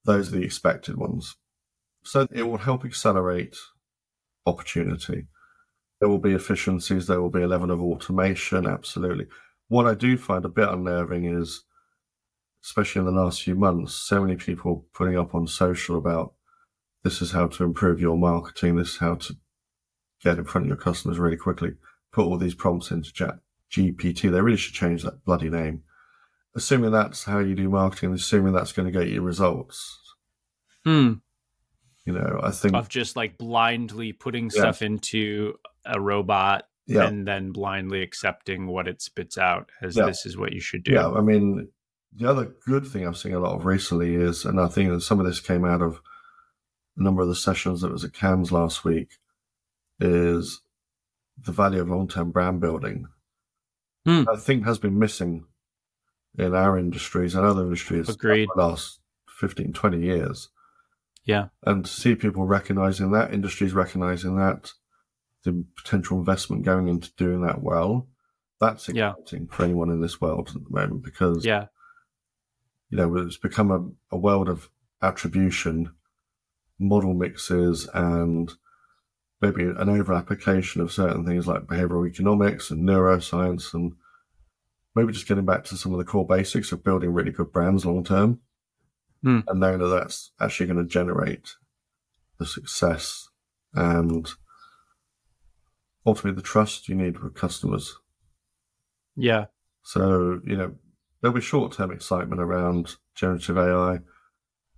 those 0.06 0.30
are 0.30 0.38
the 0.38 0.44
expected 0.44 0.98
ones. 0.98 1.36
So 2.04 2.28
it 2.32 2.44
will 2.44 2.58
help 2.58 2.86
accelerate 2.86 3.56
opportunity. 4.46 5.28
There 6.00 6.10
will 6.10 6.20
be 6.20 6.34
efficiencies, 6.34 7.08
there 7.08 7.22
will 7.22 7.30
be 7.30 7.42
a 7.42 7.48
level 7.48 7.72
of 7.72 7.82
automation, 7.82 8.68
absolutely. 8.68 9.28
What 9.68 9.88
I 9.88 9.96
do 9.96 10.18
find 10.18 10.46
a 10.46 10.50
bit 10.50 10.70
unnerving 10.70 11.26
is 11.26 11.64
especially 12.66 13.00
in 13.00 13.06
the 13.06 13.12
last 13.12 13.44
few 13.44 13.56
months, 13.56 13.94
so 13.94 14.20
many 14.22 14.36
people 14.36 14.88
putting 14.94 15.18
up 15.18 15.36
on 15.36 15.46
social 15.46 15.98
about 15.98 16.34
this 17.04 17.22
is 17.22 17.32
how 17.32 17.46
to 17.48 17.64
improve 17.64 18.02
your 18.02 18.18
marketing, 18.18 18.76
this 18.76 18.90
is 18.90 18.98
how 18.98 19.14
to 19.14 19.36
get 20.24 20.40
in 20.40 20.46
front 20.46 20.66
of 20.66 20.70
your 20.70 20.78
customers 20.78 21.20
really 21.20 21.38
quickly. 21.38 21.74
Put 22.12 22.26
all 22.26 22.38
these 22.38 22.56
prompts 22.56 22.90
into 22.90 23.14
chat 23.14 23.36
GPT. 23.72 24.32
They 24.32 24.42
really 24.42 24.58
should 24.58 24.74
change 24.74 25.04
that 25.04 25.24
bloody 25.24 25.50
name. 25.50 25.84
Assuming 26.56 26.92
that's 26.92 27.24
how 27.24 27.40
you 27.40 27.54
do 27.54 27.70
marketing, 27.70 28.14
assuming 28.14 28.54
that's 28.54 28.72
going 28.72 28.92
to 28.92 28.98
get 28.98 29.10
you 29.10 29.22
results. 29.22 30.00
Hmm. 30.86 31.14
You 32.06 32.14
know, 32.14 32.40
I 32.44 32.52
think 32.52 32.76
of 32.76 32.88
just 32.88 33.16
like 33.16 33.38
blindly 33.38 34.14
putting 34.14 34.46
yeah. 34.46 34.62
stuff 34.62 34.82
into 34.82 35.56
a 35.86 36.00
robot 36.00 36.66
yeah. 36.88 37.08
and 37.08 37.28
then 37.28 37.52
blindly 37.52 38.02
accepting 38.02 38.68
what 38.68 38.88
it 38.88 39.02
spits 39.02 39.38
out 39.38 39.72
as 39.82 39.98
yeah. 39.98 40.06
this 40.06 40.26
is 40.26 40.38
what 40.38 40.54
you 40.54 40.60
should 40.60 40.84
do. 40.84 40.94
Yeah, 40.94 41.10
I 41.10 41.22
mean, 41.22 41.68
the 42.16 42.30
other 42.30 42.52
good 42.66 42.86
thing 42.88 43.08
I've 43.08 43.18
seen 43.18 43.34
a 43.34 43.40
lot 43.40 43.56
of 43.56 43.66
recently 43.66 44.16
is, 44.16 44.46
and 44.46 44.60
I 44.60 44.68
think 44.68 44.92
that 44.92 45.02
some 45.02 45.20
of 45.20 45.26
this 45.26 45.40
came 45.40 45.66
out 45.66 45.82
of 45.82 46.00
a 46.96 47.04
number 47.04 47.22
of 47.22 47.28
the 47.28 47.36
sessions 47.36 47.82
that 47.82 47.92
was 47.92 48.04
at 48.04 48.14
Cannes 48.14 48.52
last 48.52 48.86
week, 48.86 49.18
is 50.00 50.62
the 51.38 51.52
value 51.52 51.82
of 51.82 51.90
long-term 51.90 52.32
brand 52.32 52.62
building. 52.62 53.08
Mm. 54.08 54.28
I 54.32 54.38
think 54.38 54.66
has 54.66 54.78
been 54.78 55.00
missing 55.00 55.46
in 56.38 56.54
our 56.56 56.78
industries 56.78 57.36
and 57.36 57.46
other 57.46 57.64
industries 57.64 58.10
Agreed. 58.10 58.50
the 58.56 58.62
last 58.62 59.00
15, 59.30 59.74
20 59.74 60.00
years. 60.00 60.50
Yeah. 61.26 61.48
And 61.64 61.86
to 61.86 61.92
see 61.92 62.16
people 62.16 62.46
recognizing 62.46 63.12
that, 63.12 63.34
industries 63.34 63.74
recognizing 63.74 64.38
that, 64.38 64.72
the 65.44 65.66
potential 65.76 66.18
investment 66.18 66.64
going 66.64 66.88
into 66.88 67.12
doing 67.18 67.42
that 67.42 67.62
well, 67.62 68.08
that's 68.60 68.90
exciting 68.90 69.48
yeah. 69.50 69.56
for 69.56 69.64
anyone 69.64 69.90
in 69.90 70.02
this 70.02 70.20
world 70.22 70.50
at 70.56 70.64
the 70.64 70.70
moment 70.70 71.04
because 71.04 71.46
yeah 71.46 71.68
you 72.90 72.98
know, 72.98 73.18
it's 73.18 73.38
become 73.38 73.72
a, 73.72 74.16
a 74.16 74.18
world 74.18 74.50
of 74.50 74.70
attribution, 75.02 75.92
model 76.80 77.14
mixes, 77.14 77.90
and 77.94 78.54
maybe 79.42 79.64
an 79.64 79.90
over 79.90 80.14
application 80.14 80.82
of 80.82 80.92
certain 80.92 81.26
things 81.26 81.48
like 81.48 81.64
behavioral 81.64 82.08
economics 82.08 82.72
and 82.72 82.88
neuroscience, 82.88 83.74
and 83.74 83.94
maybe 84.96 85.14
just 85.14 85.28
getting 85.28 85.46
back 85.46 85.64
to 85.66 85.78
some 85.78 85.92
of 85.92 85.98
the 85.98 86.06
core 86.06 86.26
basics 86.26 86.72
of 86.72 86.84
building 86.84 87.12
really 87.12 87.32
good 87.32 87.52
brands 87.52 87.86
long 87.86 88.04
term, 88.04 88.40
mm. 89.24 89.44
and 89.48 89.60
knowing 89.60 89.80
that 89.80 89.88
that's 89.88 90.32
actually 90.40 90.68
going 90.68 90.80
to 90.80 90.86
generate 90.86 91.56
the 92.40 92.46
success 92.46 93.30
and 93.74 94.30
ultimately 96.06 96.36
the 96.36 96.48
trust 96.48 96.88
you 96.88 96.96
need 96.96 97.20
with 97.20 97.36
customers. 97.36 97.96
Yeah. 99.16 99.46
So, 99.84 100.42
you 100.46 100.58
know, 100.58 100.76
There'll 101.26 101.34
be 101.34 101.42
short 101.42 101.74
term 101.74 101.92
excitement 101.92 102.40
around 102.40 102.98
generative 103.16 103.58
AI. 103.58 103.98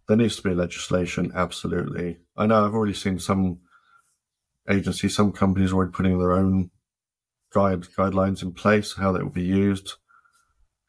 There 0.08 0.16
needs 0.16 0.38
to 0.38 0.44
be 0.44 0.56
legislation, 0.56 1.34
absolutely. 1.36 2.20
I 2.38 2.46
know 2.46 2.66
I've 2.66 2.74
already 2.74 2.94
seen 2.94 3.20
some 3.20 3.60
agencies, 4.70 5.14
some 5.14 5.34
companies 5.34 5.74
already 5.74 5.92
putting 5.92 6.18
their 6.18 6.32
own 6.32 6.72
guide 7.54 7.82
guidelines 7.98 8.44
in 8.44 8.54
place, 8.54 8.96
how 8.96 9.12
they 9.12 9.22
will 9.22 9.30
be 9.30 9.44
used, 9.44 9.96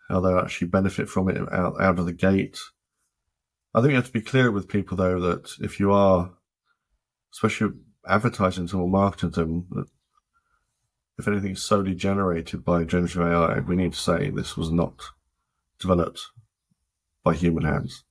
how 0.09 0.21
they'll 0.21 0.39
actually 0.39 0.69
benefit 0.69 1.09
from 1.09 1.29
it 1.29 1.37
out, 1.53 1.81
out 1.81 1.99
of 1.99 2.07
the 2.07 2.13
gate. 2.13 2.59
I 3.75 3.81
think 3.81 3.91
you 3.91 3.97
have 3.97 4.07
to 4.07 4.13
be 4.13 4.21
clear 4.21 4.51
with 4.51 4.69
people 4.69 4.97
though 4.97 5.21
that 5.21 5.53
if 5.61 5.79
you 5.79 5.93
are, 5.93 6.33
especially 7.33 7.73
advertising 8.07 8.67
them 8.67 8.81
or 8.81 8.89
marketing 8.89 9.31
them, 9.31 9.67
that 9.73 9.87
if 11.19 11.29
anything 11.29 11.53
is 11.53 11.63
solely 11.63 11.95
generated 11.95 12.65
by 12.65 12.85
generative 12.85 13.23
AI, 13.23 13.61
we 13.61 13.77
need 13.77 13.93
to 13.93 13.99
say 13.99 14.31
this 14.31 14.57
was 14.57 14.71
not 14.71 15.03
developed 15.79 16.23
by 17.25 17.35
human 17.35 17.65
hands. 17.65 18.05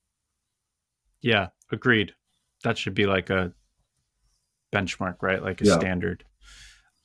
Yeah, 1.20 1.48
agreed. 1.72 2.12
That 2.64 2.78
should 2.78 2.94
be 2.94 3.06
like 3.06 3.30
a 3.30 3.52
benchmark, 4.72 5.16
right? 5.22 5.42
Like 5.42 5.60
a 5.60 5.64
yeah. 5.64 5.78
standard. 5.78 6.24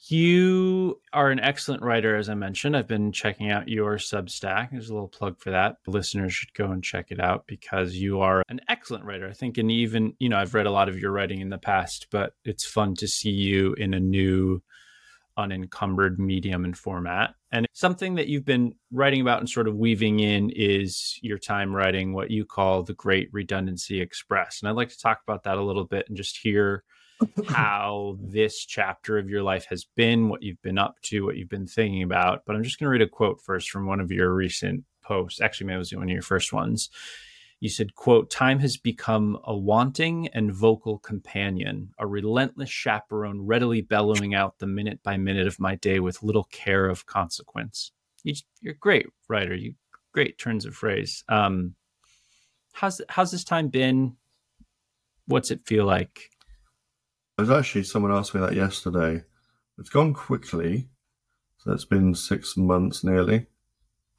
You 0.08 1.00
are 1.14 1.30
an 1.32 1.40
excellent 1.40 1.82
writer, 1.82 2.18
as 2.18 2.28
I 2.28 2.34
mentioned. 2.34 2.76
I've 2.76 2.90
been 2.90 3.14
checking 3.14 3.50
out 3.50 3.70
your 3.70 3.96
Substack. 3.96 4.72
There's 4.72 4.90
a 4.90 4.94
little 4.94 5.08
plug 5.08 5.40
for 5.40 5.52
that. 5.52 5.78
Listeners 5.88 6.34
should 6.34 6.54
go 6.54 6.72
and 6.72 6.84
check 6.84 7.08
it 7.10 7.22
out 7.22 7.48
because 7.48 7.96
you 7.96 8.20
are 8.20 8.44
an 8.50 8.60
excellent 8.68 9.06
writer. 9.06 9.30
I 9.30 9.32
think, 9.32 9.58
and 9.58 9.72
even, 9.72 10.14
you 10.20 10.28
know, 10.28 10.38
I've 10.38 10.54
read 10.54 10.66
a 10.66 10.72
lot 10.72 10.90
of 10.90 11.00
your 11.00 11.12
writing 11.12 11.40
in 11.40 11.50
the 11.50 11.58
past, 11.58 12.08
but 12.12 12.34
it's 12.44 12.66
fun 12.66 12.96
to 12.96 13.08
see 13.08 13.30
you 13.30 13.76
in 13.76 13.94
a 13.94 14.00
new, 14.00 14.62
unencumbered 15.38 16.20
medium 16.20 16.66
and 16.66 16.78
format. 16.78 17.36
And 17.54 17.66
something 17.72 18.16
that 18.16 18.28
you've 18.28 18.44
been 18.44 18.76
writing 18.92 19.22
about 19.22 19.40
and 19.40 19.50
sort 19.50 19.70
of 19.70 19.78
weaving 19.78 20.20
in 20.20 20.50
is 20.50 21.18
your 21.22 21.38
time 21.38 21.74
writing 21.74 22.12
what 22.12 22.30
you 22.30 22.44
call 22.44 22.84
the 22.84 22.94
Great 22.94 23.30
Redundancy 23.32 24.02
Express. 24.02 24.60
And 24.62 24.68
I'd 24.68 24.76
like 24.76 24.90
to 24.90 25.00
talk 25.00 25.22
about 25.26 25.44
that 25.44 25.58
a 25.58 25.64
little 25.64 25.86
bit 25.86 26.10
and 26.10 26.18
just 26.18 26.40
hear 26.44 26.84
how 27.48 28.18
this 28.22 28.66
chapter 28.66 29.18
of 29.18 29.30
your 29.30 29.44
life 29.44 29.66
has 29.70 29.86
been, 29.96 30.30
what 30.30 30.44
you've 30.44 30.62
been 30.62 30.78
up 30.78 30.96
to, 31.04 31.26
what 31.26 31.38
you've 31.38 31.50
been 31.50 31.68
thinking 31.68 32.04
about. 32.04 32.44
But 32.46 32.56
I'm 32.56 32.64
just 32.64 32.80
going 32.80 32.88
to 32.88 32.92
read 32.92 33.02
a 33.02 33.08
quote 33.08 33.42
first 33.42 33.70
from 33.70 33.86
one 33.86 34.00
of 34.00 34.12
your 34.12 34.34
recent 34.34 34.84
posts. 35.04 35.42
Actually, 35.42 35.68
maybe 35.68 35.76
it 35.76 35.80
was 35.80 35.94
one 35.94 36.04
of 36.04 36.10
your 36.10 36.22
first 36.22 36.54
ones. 36.54 36.90
You 37.60 37.70
said, 37.70 37.96
quote, 37.96 38.30
time 38.30 38.60
has 38.60 38.76
become 38.76 39.40
a 39.46 39.56
wanting 39.56 40.28
and 40.34 40.54
vocal 40.54 40.98
companion, 41.00 41.92
a 41.98 42.06
relentless 42.06 42.70
chaperone 42.70 43.46
readily 43.46 43.80
bellowing 43.80 44.36
out 44.36 44.60
the 44.60 44.68
minute 44.68 45.02
by 45.02 45.16
minute 45.16 45.48
of 45.48 45.62
my 45.62 45.76
day 45.76 46.02
with 46.02 46.24
little 46.24 46.44
care 46.46 46.88
of 46.88 47.06
consequence. 47.06 47.94
You, 48.24 48.34
are 48.66 48.72
a 48.72 48.74
great 48.74 49.08
writer. 49.30 49.56
You 49.56 49.76
great 50.14 50.38
turns 50.38 50.66
of 50.66 50.76
phrase. 50.76 51.24
Um, 51.30 51.76
how's 52.74 53.02
how's 53.10 53.32
this 53.32 53.44
time 53.44 53.70
been? 53.70 54.18
What's 55.28 55.52
it 55.52 55.66
feel 55.66 55.86
like? 55.86 56.32
There's 57.38 57.50
actually 57.50 57.84
someone 57.84 58.12
asked 58.12 58.36
me 58.36 58.42
that 58.42 58.54
yesterday. 58.54 59.24
It's 59.80 59.90
gone 59.90 60.14
quickly. 60.14 60.90
So 61.58 61.72
it's 61.72 61.86
been 61.86 62.14
six 62.14 62.58
months 62.58 63.04
nearly, 63.04 63.48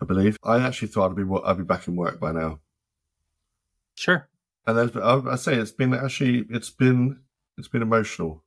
I 0.01 0.07
believe. 0.07 0.39
I 0.43 0.61
actually 0.61 0.89
thought 0.89 1.11
I'd 1.11 1.17
be 1.17 1.25
I'd 1.45 1.59
be 1.59 1.65
back 1.65 1.87
in 1.87 1.95
work 1.95 2.19
by 2.19 2.33
now. 2.33 2.61
Sure. 3.97 4.29
And 4.67 4.79
there's 4.79 4.97
I 4.97 5.37
say 5.37 5.55
it's 5.57 5.71
been 5.71 5.93
actually 5.93 6.47
it's 6.49 6.71
been 6.71 7.21
it's 7.59 7.69
been 7.69 7.83
emotional. 7.83 8.43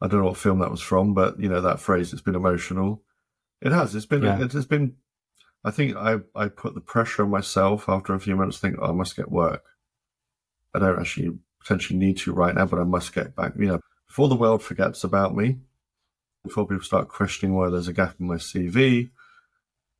I 0.00 0.08
don't 0.08 0.20
know 0.20 0.26
what 0.26 0.36
film 0.36 0.58
that 0.58 0.70
was 0.70 0.82
from, 0.82 1.14
but 1.14 1.40
you 1.40 1.48
know 1.48 1.62
that 1.62 1.80
phrase. 1.80 2.12
It's 2.12 2.22
been 2.22 2.34
emotional. 2.34 3.02
It 3.62 3.72
has. 3.72 3.94
It's 3.94 4.06
been. 4.06 4.24
Yeah. 4.24 4.42
It 4.42 4.52
has 4.52 4.66
been. 4.66 4.96
I 5.64 5.70
think 5.70 5.96
I 5.96 6.16
I 6.34 6.48
put 6.48 6.74
the 6.74 6.80
pressure 6.80 7.22
on 7.22 7.30
myself 7.30 7.88
after 7.88 8.12
a 8.12 8.20
few 8.20 8.36
months. 8.36 8.58
Think 8.58 8.76
oh, 8.78 8.90
I 8.90 8.92
must 8.92 9.16
get 9.16 9.30
work. 9.30 9.64
I 10.74 10.80
don't 10.80 10.98
actually 10.98 11.38
potentially 11.62 11.98
need 11.98 12.18
to 12.18 12.32
right 12.32 12.54
now, 12.54 12.66
but 12.66 12.78
I 12.78 12.84
must 12.84 13.14
get 13.14 13.34
back. 13.34 13.52
You 13.58 13.66
know, 13.66 13.80
before 14.06 14.28
the 14.28 14.36
world 14.36 14.62
forgets 14.62 15.04
about 15.04 15.34
me, 15.34 15.58
before 16.44 16.66
people 16.66 16.84
start 16.84 17.08
questioning 17.08 17.54
why 17.54 17.70
there's 17.70 17.88
a 17.88 17.92
gap 17.92 18.16
in 18.18 18.26
my 18.26 18.36
CV, 18.36 19.10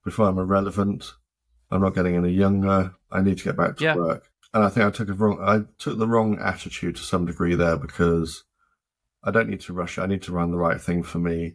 before 0.04 0.28
I'm 0.28 0.38
irrelevant, 0.38 1.12
I'm 1.70 1.80
not 1.80 1.94
getting 1.94 2.16
any 2.16 2.32
younger. 2.32 2.94
I 3.10 3.22
need 3.22 3.38
to 3.38 3.44
get 3.44 3.56
back 3.56 3.76
to 3.76 3.84
yeah. 3.84 3.96
work. 3.96 4.28
And 4.52 4.64
I 4.64 4.68
think 4.68 4.86
I 4.86 4.90
took 4.90 5.08
a 5.08 5.14
wrong. 5.14 5.38
I 5.40 5.60
took 5.78 5.98
the 5.98 6.08
wrong 6.08 6.38
attitude 6.38 6.96
to 6.96 7.02
some 7.02 7.24
degree 7.24 7.54
there 7.54 7.76
because 7.76 8.44
I 9.24 9.30
don't 9.30 9.48
need 9.48 9.60
to 9.62 9.72
rush. 9.72 9.98
I 9.98 10.06
need 10.06 10.22
to 10.22 10.32
run 10.32 10.50
the 10.50 10.58
right 10.58 10.80
thing 10.80 11.02
for 11.02 11.18
me, 11.18 11.54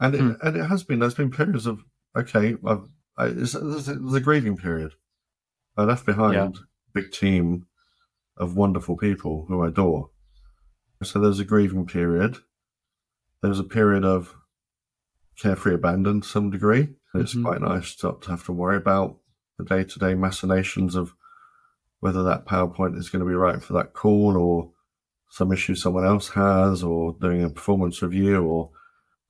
and 0.00 0.14
it, 0.14 0.20
mm. 0.20 0.36
and 0.42 0.56
it 0.56 0.64
has 0.64 0.82
been. 0.82 0.98
There's 0.98 1.14
been 1.14 1.30
periods 1.30 1.66
of 1.66 1.84
okay. 2.16 2.56
I've 2.66 2.88
I, 3.16 3.28
there's, 3.28 3.52
there's 3.52 3.88
a 3.88 4.20
grieving 4.20 4.56
period. 4.56 4.92
I 5.76 5.84
left 5.84 6.04
behind 6.04 6.34
yeah. 6.34 6.50
big 6.94 7.12
team 7.12 7.66
of 8.36 8.56
wonderful 8.56 8.96
people 8.96 9.46
who 9.48 9.62
I 9.62 9.68
adore. 9.68 10.10
So 11.02 11.20
there's 11.20 11.40
a 11.40 11.44
grieving 11.44 11.86
period. 11.86 12.38
There's 13.42 13.58
a 13.58 13.64
period 13.64 14.04
of 14.04 14.34
carefree 15.38 15.74
abandon 15.74 16.22
to 16.22 16.28
some 16.28 16.50
degree. 16.50 16.88
It's 17.14 17.34
mm-hmm. 17.34 17.44
quite 17.44 17.60
nice 17.60 18.02
not 18.02 18.22
to 18.22 18.30
have 18.30 18.44
to 18.46 18.52
worry 18.52 18.76
about 18.76 19.18
the 19.58 19.64
day 19.64 19.84
to 19.84 19.98
day 19.98 20.14
machinations 20.14 20.94
of 20.94 21.14
whether 22.00 22.22
that 22.22 22.46
PowerPoint 22.46 22.96
is 22.96 23.08
going 23.08 23.20
to 23.20 23.28
be 23.28 23.34
right 23.34 23.62
for 23.62 23.72
that 23.74 23.92
call 23.92 24.36
or 24.36 24.72
some 25.28 25.52
issue 25.52 25.74
someone 25.74 26.06
else 26.06 26.30
has 26.30 26.82
or 26.82 27.16
doing 27.20 27.42
a 27.42 27.50
performance 27.50 28.00
review 28.02 28.42
or 28.44 28.70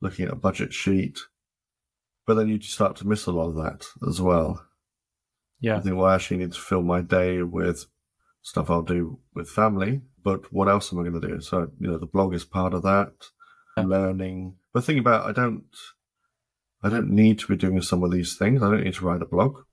looking 0.01 0.25
at 0.25 0.33
a 0.33 0.37
budget 0.37 0.73
sheet. 0.73 1.19
But 2.25 2.35
then 2.35 2.49
you 2.49 2.61
start 2.61 2.97
to 2.97 3.07
miss 3.07 3.25
a 3.25 3.31
lot 3.31 3.49
of 3.49 3.55
that 3.55 3.85
as 4.07 4.21
well. 4.21 4.65
Yeah. 5.59 5.77
I 5.77 5.79
think, 5.79 5.95
well, 5.95 6.05
I 6.05 6.15
actually 6.15 6.37
need 6.37 6.53
to 6.53 6.59
fill 6.59 6.83
my 6.83 7.01
day 7.01 7.41
with 7.41 7.85
stuff 8.47 8.69
I'll 8.69 8.81
do 8.81 9.19
with 9.35 9.49
family, 9.49 9.99
but 10.23 10.53
what 10.53 10.69
else 10.69 10.93
am 10.93 10.99
I 10.99 11.03
going 11.03 11.19
to 11.19 11.27
do? 11.27 11.41
So, 11.41 11.69
you 11.81 11.91
know, 11.91 11.97
the 11.97 12.05
blog 12.05 12.33
is 12.33 12.45
part 12.45 12.73
of 12.73 12.81
that, 12.83 13.11
yeah. 13.75 13.83
learning. 13.83 14.55
But 14.73 14.85
think 14.85 15.01
about, 15.01 15.25
I 15.25 15.33
don't, 15.33 15.65
I 16.81 16.87
don't 16.87 17.09
need 17.09 17.39
to 17.39 17.47
be 17.47 17.57
doing 17.57 17.81
some 17.81 18.05
of 18.05 18.11
these 18.11 18.37
things. 18.37 18.63
I 18.63 18.69
don't 18.69 18.85
need 18.85 18.93
to 18.93 19.05
write 19.05 19.21
a 19.21 19.25
blog. 19.25 19.63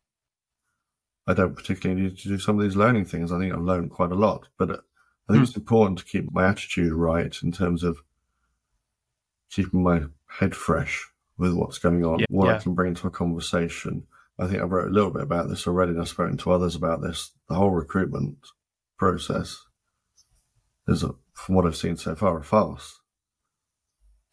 I 1.25 1.35
don't 1.35 1.55
particularly 1.55 2.03
need 2.03 2.19
to 2.19 2.29
do 2.29 2.39
some 2.41 2.59
of 2.59 2.65
these 2.65 2.75
learning 2.75 3.05
things. 3.05 3.31
I 3.31 3.39
think 3.39 3.55
I've 3.55 3.61
learned 3.61 3.93
quite 3.93 4.11
a 4.11 4.17
lot, 4.17 4.49
but 4.59 4.71
I 4.71 5.33
think 5.33 5.45
mm. 5.45 5.47
it's 5.47 5.57
important 5.57 6.01
to 6.01 6.05
keep 6.05 6.33
my 6.33 6.49
attitude 6.49 6.93
right 6.93 7.35
in 7.45 7.53
terms 7.53 7.85
of 7.85 7.99
keeping 9.53 9.85
my 9.85 10.03
head 10.27 10.57
fresh 10.57 11.09
with 11.39 11.55
what's 11.55 11.79
going 11.79 12.05
on, 12.05 12.19
yeah, 12.19 12.27
what 12.29 12.47
yeah. 12.47 12.57
I 12.57 12.59
can 12.59 12.75
bring 12.75 12.97
to 12.97 13.07
a 13.07 13.11
conversation. 13.11 14.03
I 14.37 14.49
think 14.49 14.61
I 14.61 14.65
wrote 14.65 14.89
a 14.89 14.95
little 14.95 15.13
bit 15.13 15.23
about 15.23 15.49
this 15.49 15.69
already, 15.69 15.93
and 15.93 16.01
I've 16.01 16.09
spoken 16.09 16.37
to 16.39 16.51
others 16.51 16.75
about 16.75 17.03
this. 17.03 17.31
The 17.49 17.55
whole 17.55 17.71
recruitment 17.71 18.39
process 18.99 19.59
is, 20.89 21.03
a, 21.03 21.11
from 21.33 21.55
what 21.55 21.67
I've 21.67 21.77
seen 21.77 21.97
so 21.97 22.15
far, 22.15 22.39
a 22.39 22.45
farce. 22.45 23.01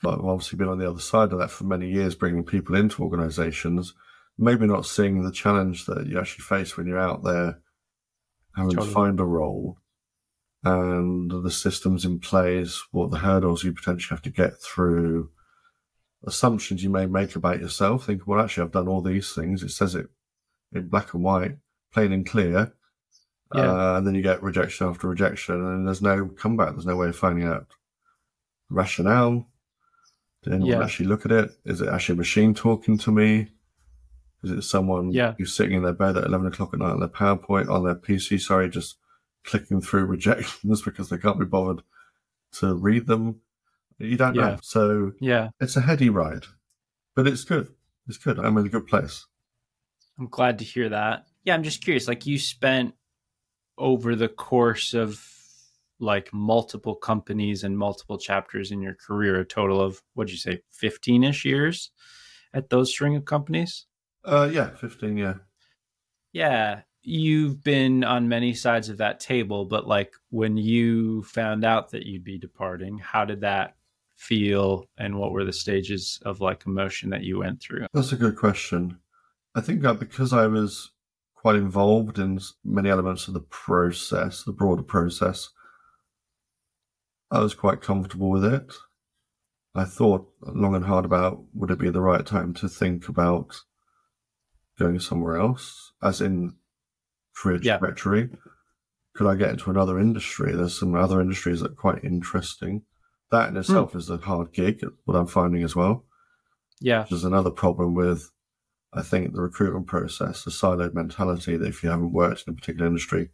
But 0.02 0.16
I've 0.16 0.26
obviously 0.26 0.58
been 0.58 0.68
on 0.68 0.80
the 0.80 0.90
other 0.90 1.00
side 1.00 1.32
of 1.32 1.40
that 1.40 1.52
for 1.52 1.66
many 1.66 1.90
years, 1.90 2.16
bringing 2.16 2.44
people 2.44 2.76
into 2.76 3.04
organisations, 3.04 3.94
maybe 4.38 4.66
not 4.66 4.86
seeing 4.86 5.22
the 5.22 5.32
challenge 5.32 5.86
that 5.86 6.08
you 6.08 6.20
actually 6.20 6.44
face 6.44 6.76
when 6.76 6.88
you're 6.88 7.00
out 7.00 7.24
there 7.24 7.60
having 8.56 8.76
to 8.76 8.84
find 8.84 9.20
a 9.20 9.24
role 9.24 9.78
and 10.64 11.32
the 11.44 11.52
systems 11.52 12.06
in 12.06 12.20
place, 12.20 12.82
what 12.92 13.12
the 13.12 13.20
hurdles 13.20 13.64
you 13.64 13.74
potentially 13.74 14.16
have 14.16 14.22
to 14.22 14.30
get 14.30 14.62
through, 14.62 15.30
assumptions 16.26 16.84
you 16.84 16.90
may 16.90 17.06
make 17.06 17.36
about 17.36 17.60
yourself. 17.60 18.06
Think, 18.06 18.28
well, 18.28 18.42
actually, 18.42 18.64
I've 18.64 18.72
done 18.72 18.88
all 18.88 19.02
these 19.02 19.34
things. 19.34 19.64
It 19.64 19.70
says 19.70 19.96
it 19.96 20.08
in 20.74 20.88
black 20.88 21.14
and 21.14 21.24
white, 21.24 21.58
plain 21.92 22.12
and 22.12 22.26
clear. 22.26 22.74
Yeah. 23.54 23.72
Uh, 23.72 23.98
and 23.98 24.08
then 24.08 24.16
you 24.16 24.22
get 24.22 24.44
rejection 24.44 24.88
after 24.88 25.08
rejection, 25.08 25.56
and 25.56 25.86
there's 25.86 26.02
no 26.02 26.28
comeback. 26.28 26.72
There's 26.72 26.86
no 26.86 26.96
way 26.96 27.10
of 27.10 27.16
finding 27.16 27.46
out 27.46 27.68
rationale. 28.70 29.48
Did 30.44 30.54
anyone 30.54 30.80
yeah. 30.80 30.84
actually 30.84 31.08
look 31.08 31.26
at 31.26 31.32
it? 31.32 31.52
Is 31.66 31.82
it 31.82 31.90
actually 31.90 32.14
a 32.14 32.18
machine 32.18 32.54
talking 32.54 32.98
to 33.00 33.12
me? 33.12 33.50
Is 34.44 34.52
it 34.52 34.62
someone 34.64 35.12
yeah. 35.12 35.36
who's 35.38 35.56
sitting 35.56 35.78
in 35.78 35.84
their 35.84 35.94
bed 35.94 36.18
at 36.18 36.26
11 36.26 36.48
o'clock 36.48 36.74
at 36.74 36.80
night 36.80 36.92
on 36.92 37.00
their 37.00 37.10
PowerPoint, 37.10 37.70
on 37.70 37.84
their 37.84 37.96
PC, 37.96 38.42
sorry, 38.42 38.70
just 38.70 38.96
clicking 39.44 39.82
through 39.82 40.06
rejections 40.06 40.82
because 40.82 41.10
they 41.10 41.18
can't 41.18 41.40
be 41.40 41.46
bothered 41.46 41.84
to 42.54 42.74
read 42.74 43.06
them? 43.06 43.42
You 44.00 44.18
don't 44.18 44.36
yeah. 44.36 44.42
know. 44.42 44.58
So 44.64 45.12
yeah, 45.20 45.50
it's 45.60 45.76
a 45.76 45.82
heady 45.82 46.10
ride, 46.10 46.46
but 47.16 47.28
it's 47.28 47.44
good. 47.44 47.68
It's 48.08 48.18
good. 48.18 48.40
I'm 48.40 48.58
in 48.58 48.66
a 48.66 48.70
good 48.70 48.88
place. 48.88 49.28
I'm 50.18 50.28
glad 50.28 50.58
to 50.60 50.66
hear 50.66 50.90
that. 50.90 51.28
Yeah, 51.44 51.54
I'm 51.54 51.64
just 51.64 51.84
curious. 51.84 52.08
Like 52.08 52.26
you 52.26 52.40
spent 52.40 52.96
over 53.78 54.16
the 54.16 54.28
course 54.28 54.94
of 54.94 55.24
like 56.00 56.34
multiple 56.34 56.96
companies 56.96 57.64
and 57.64 57.78
multiple 57.78 58.18
chapters 58.18 58.72
in 58.72 58.82
your 58.82 58.96
career, 58.96 59.40
a 59.40 59.46
total 59.46 59.80
of 59.80 60.02
what'd 60.14 60.32
you 60.32 60.38
say, 60.38 60.62
15 60.72 61.24
ish 61.24 61.46
years 61.46 61.92
at 62.54 62.70
those 62.70 62.90
string 62.90 63.16
of 63.16 63.26
companies? 63.26 63.86
Uh, 64.26 64.50
yeah, 64.52 64.72
15, 64.72 65.18
yeah. 65.18 65.36
Yeah. 66.34 66.82
You've 67.04 67.64
been 67.64 68.04
on 68.04 68.30
many 68.30 68.54
sides 68.54 68.90
of 68.90 68.98
that 68.98 69.20
table, 69.20 69.66
but 69.66 69.88
like 69.88 70.14
when 70.30 70.58
you 70.58 71.24
found 71.24 71.66
out 71.66 71.92
that 71.92 72.06
you'd 72.06 72.24
be 72.24 72.38
departing, 72.38 72.98
how 73.00 73.26
did 73.26 73.42
that 73.42 73.76
feel 74.16 74.86
and 74.98 75.18
what 75.18 75.32
were 75.32 75.44
the 75.44 75.54
stages 75.54 76.20
of 76.26 76.42
like 76.42 76.66
emotion 76.68 77.10
that 77.10 77.24
you 77.24 77.40
went 77.40 77.60
through? 77.60 77.88
That's 77.94 78.12
a 78.12 78.18
good 78.18 78.36
question. 78.36 79.00
I 79.56 79.62
think 79.62 79.82
that 79.82 80.00
because 80.00 80.32
I 80.32 80.48
was 80.48 80.92
quite 81.42 81.56
involved 81.56 82.20
in 82.20 82.40
many 82.64 82.88
elements 82.88 83.28
of 83.28 83.34
the 83.34 83.40
process, 83.40 84.44
the 84.44 84.52
broader 84.52 84.84
process, 84.84 85.50
I 87.32 87.40
was 87.40 87.56
quite 87.56 87.82
comfortable 87.82 88.30
with 88.30 88.46
it. 88.46 88.72
I 89.74 89.86
thought 89.86 90.32
long 90.42 90.76
and 90.76 90.86
hard 90.86 91.04
about 91.04 91.44
would 91.56 91.72
it 91.72 91.80
be 91.80 91.90
the 91.90 92.02
right 92.02 92.24
time 92.24 92.54
to 92.56 92.70
think 92.70 93.10
about 93.10 93.62
going 94.78 95.00
somewhere 95.00 95.38
else, 95.38 95.94
as 96.04 96.22
in 96.22 96.58
career 97.36 97.60
Yeah. 97.60 97.80
trajectory. 97.80 98.30
Could 99.16 99.26
I 99.26 99.36
get 99.36 99.50
into 99.50 99.72
another 99.72 99.98
industry? 99.98 100.54
There's 100.54 100.78
some 100.78 100.94
other 100.94 101.20
industries 101.20 101.62
that 101.62 101.72
are 101.72 101.76
quite 101.76 102.04
interesting. 102.04 102.84
That 103.32 103.48
in 103.48 103.56
hmm. 103.56 103.62
itself 103.62 103.96
is 103.96 104.12
a 104.12 104.18
hard 104.18 104.54
gig, 104.54 104.86
what 105.06 105.18
I'm 105.18 105.26
finding 105.26 105.64
as 105.64 105.76
well. 105.76 106.06
Yeah. 106.80 107.06
There's 107.10 107.24
another 107.24 107.50
problem 107.50 107.96
with, 107.96 108.30
I 108.94 109.02
think, 109.02 109.34
the 109.34 109.42
recruitment 109.42 109.88
process, 109.88 110.44
the 110.44 110.52
siloed 110.52 110.94
mentality 110.94 111.58
that 111.58 111.68
if 111.68 111.84
you 111.84 111.90
haven't 111.90 112.14
worked 112.14 112.44
in 112.46 112.54
a 112.54 112.56
particular 112.56 112.88
industry, 112.88 113.30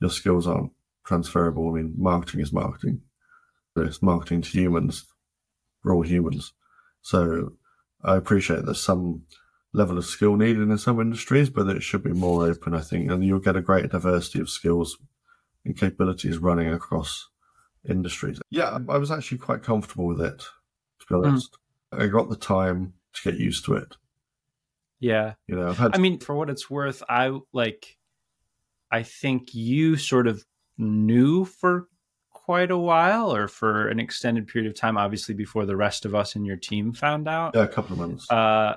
your 0.00 0.10
skills 0.10 0.46
aren't 0.46 0.72
transferable. 1.04 1.68
I 1.68 1.72
mean, 1.72 1.94
marketing 1.96 2.40
is 2.40 2.52
marketing. 2.52 3.02
It's 3.76 4.02
marketing 4.02 4.42
to 4.42 4.50
humans. 4.50 5.06
We're 5.84 5.94
all 5.94 6.02
humans. 6.02 6.52
So 7.02 7.52
I 8.02 8.16
appreciate 8.16 8.64
there's 8.64 8.82
some 8.82 9.22
level 9.72 9.98
of 9.98 10.04
skill 10.04 10.36
needed 10.36 10.62
in 10.62 10.78
some 10.78 11.00
industries, 11.00 11.50
but 11.50 11.68
it 11.68 11.82
should 11.82 12.02
be 12.02 12.12
more 12.12 12.46
open, 12.46 12.74
I 12.74 12.80
think, 12.80 13.10
and 13.10 13.24
you'll 13.24 13.38
get 13.38 13.56
a 13.56 13.62
greater 13.62 13.88
diversity 13.88 14.40
of 14.40 14.50
skills 14.50 14.96
and 15.64 15.76
capabilities 15.76 16.38
running 16.38 16.72
across 16.72 17.28
industries. 17.88 18.40
Yeah, 18.50 18.78
I 18.88 18.98
was 18.98 19.10
actually 19.10 19.38
quite 19.38 19.62
comfortable 19.62 20.06
with 20.06 20.20
it, 20.20 20.38
to 20.38 21.06
be 21.08 21.14
mm. 21.14 21.26
honest. 21.26 21.56
I 21.92 22.06
got 22.06 22.30
the 22.30 22.36
time 22.36 22.94
to 23.14 23.30
get 23.30 23.40
used 23.40 23.64
to 23.66 23.74
it. 23.74 23.96
Yeah. 25.00 25.34
You 25.46 25.56
know, 25.56 25.74
I 25.78 25.98
mean, 25.98 26.18
for 26.18 26.34
what 26.34 26.50
it's 26.50 26.68
worth, 26.68 27.02
I 27.08 27.38
like, 27.52 27.96
I 28.90 29.02
think 29.02 29.54
you 29.54 29.96
sort 29.96 30.26
of 30.26 30.44
knew 30.76 31.44
for 31.44 31.88
quite 32.30 32.70
a 32.70 32.78
while 32.78 33.34
or 33.34 33.46
for 33.46 33.88
an 33.88 34.00
extended 34.00 34.46
period 34.46 34.70
of 34.70 34.74
time, 34.74 34.96
obviously 34.96 35.34
before 35.34 35.66
the 35.66 35.76
rest 35.76 36.04
of 36.04 36.14
us 36.14 36.34
in 36.34 36.44
your 36.44 36.56
team 36.56 36.92
found 36.92 37.28
out. 37.28 37.54
yeah, 37.54 37.62
a 37.62 37.68
couple 37.68 37.92
of 37.92 37.98
months. 37.98 38.30
Uh, 38.30 38.76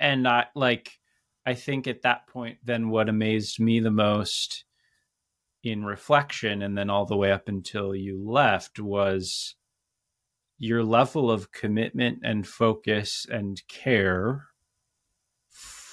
and 0.00 0.26
I 0.26 0.46
like, 0.54 0.98
I 1.46 1.54
think 1.54 1.86
at 1.86 2.02
that 2.02 2.26
point, 2.26 2.58
then 2.64 2.88
what 2.88 3.08
amazed 3.08 3.60
me 3.60 3.80
the 3.80 3.90
most 3.90 4.64
in 5.62 5.84
reflection 5.84 6.62
and 6.62 6.76
then 6.76 6.90
all 6.90 7.06
the 7.06 7.16
way 7.16 7.30
up 7.30 7.48
until 7.48 7.94
you 7.94 8.20
left 8.28 8.80
was 8.80 9.54
your 10.58 10.82
level 10.82 11.30
of 11.30 11.52
commitment 11.52 12.18
and 12.24 12.46
focus 12.46 13.26
and 13.30 13.62
care 13.68 14.48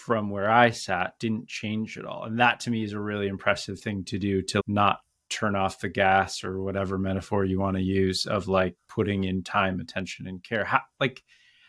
from 0.09 0.31
where 0.31 0.49
I 0.49 0.71
sat 0.71 1.19
didn't 1.19 1.47
change 1.47 1.95
at 1.95 2.03
all. 2.03 2.23
And 2.23 2.39
that 2.39 2.61
to 2.61 2.71
me 2.71 2.83
is 2.83 2.93
a 2.93 2.99
really 2.99 3.27
impressive 3.27 3.79
thing 3.79 4.03
to 4.05 4.17
do 4.17 4.41
to 4.41 4.63
not 4.65 5.01
turn 5.29 5.55
off 5.55 5.81
the 5.81 5.87
gas 5.87 6.43
or 6.43 6.63
whatever 6.63 6.97
metaphor 6.97 7.45
you 7.45 7.59
want 7.59 7.77
to 7.77 7.83
use 7.83 8.25
of 8.25 8.47
like 8.47 8.75
putting 8.87 9.23
in 9.25 9.43
time, 9.43 9.79
attention, 9.79 10.25
and 10.25 10.43
care. 10.43 10.65
How 10.65 10.81
like 10.99 11.21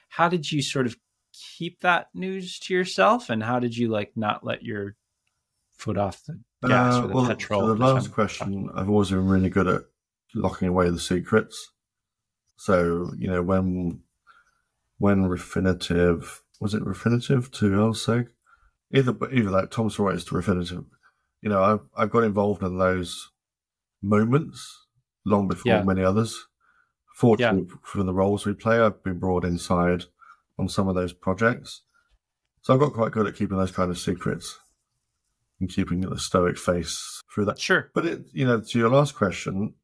how 0.09 0.30
did 0.30 0.51
you 0.51 0.62
sort 0.62 0.86
of 0.86 0.97
keep 1.59 1.80
that 1.80 2.07
news 2.14 2.59
to 2.61 2.72
yourself 2.72 3.28
and 3.28 3.43
how 3.43 3.59
did 3.59 3.76
you 3.76 3.88
like 3.88 4.12
not 4.16 4.43
let 4.43 4.62
your 4.62 4.97
foot 5.74 5.99
off 5.99 6.24
the 6.24 6.41
gas 6.66 6.95
Uh, 6.95 7.05
or 7.05 7.09
the 7.09 7.14
well, 7.14 7.26
petrol? 7.26 7.66
the 7.66 7.74
last 7.74 8.05
I'm- 8.07 8.12
question, 8.14 8.70
I've 8.74 8.88
always 8.88 9.11
been 9.11 9.28
really 9.28 9.51
good 9.51 9.66
at 9.66 9.82
locking 10.34 10.68
away 10.68 10.88
the 10.88 10.99
secrets. 10.99 11.72
So, 12.57 13.12
you 13.18 13.28
know, 13.28 13.43
when 13.43 14.01
when 14.97 15.24
Refinitiv 15.28 16.41
was 16.61 16.74
it 16.74 16.84
Refinitiv 16.84 17.50
to 17.52 17.70
LSEG? 17.70 18.28
Either 18.92 19.16
either 19.32 19.50
that 19.50 19.70
Thomson 19.70 20.04
Reuters 20.04 20.26
to 20.28 20.34
Refinitiv. 20.34 20.84
You 21.40 21.48
know, 21.50 21.62
I've 21.62 21.80
I've 21.96 22.11
got 22.11 22.24
involved 22.24 22.62
in 22.62 22.78
those 22.78 23.30
moments 24.02 24.86
long 25.24 25.48
before 25.48 25.72
Yeah. 25.72 25.82
many 25.82 26.02
others. 26.02 26.46
Fortunately 27.16 27.66
for 27.82 28.02
the 28.02 28.14
roles 28.14 28.46
we 28.46 28.54
play, 28.54 28.78
I've 28.80 29.02
been 29.02 29.18
brought 29.18 29.44
inside 29.44 30.04
on 30.58 30.68
some 30.68 30.88
of 30.88 30.94
those 30.94 31.12
projects. 31.12 31.82
So 32.62 32.74
I've 32.74 32.80
got 32.80 32.92
quite 32.92 33.12
good 33.12 33.26
at 33.26 33.34
keeping 33.34 33.56
those 33.58 33.70
kind 33.72 33.90
of 33.90 33.98
secrets 33.98 34.58
and 35.61 35.68
keeping 35.68 36.00
the 36.00 36.18
stoic 36.18 36.58
face 36.58 37.20
through 37.34 37.46
that. 37.46 37.58
Sure. 37.58 37.90
But 37.94 38.06
it, 38.06 38.22
you 38.32 38.46
know, 38.46 38.61
to 38.61 38.78
your 38.78 38.88
last 38.90 39.14
question, 39.14 39.74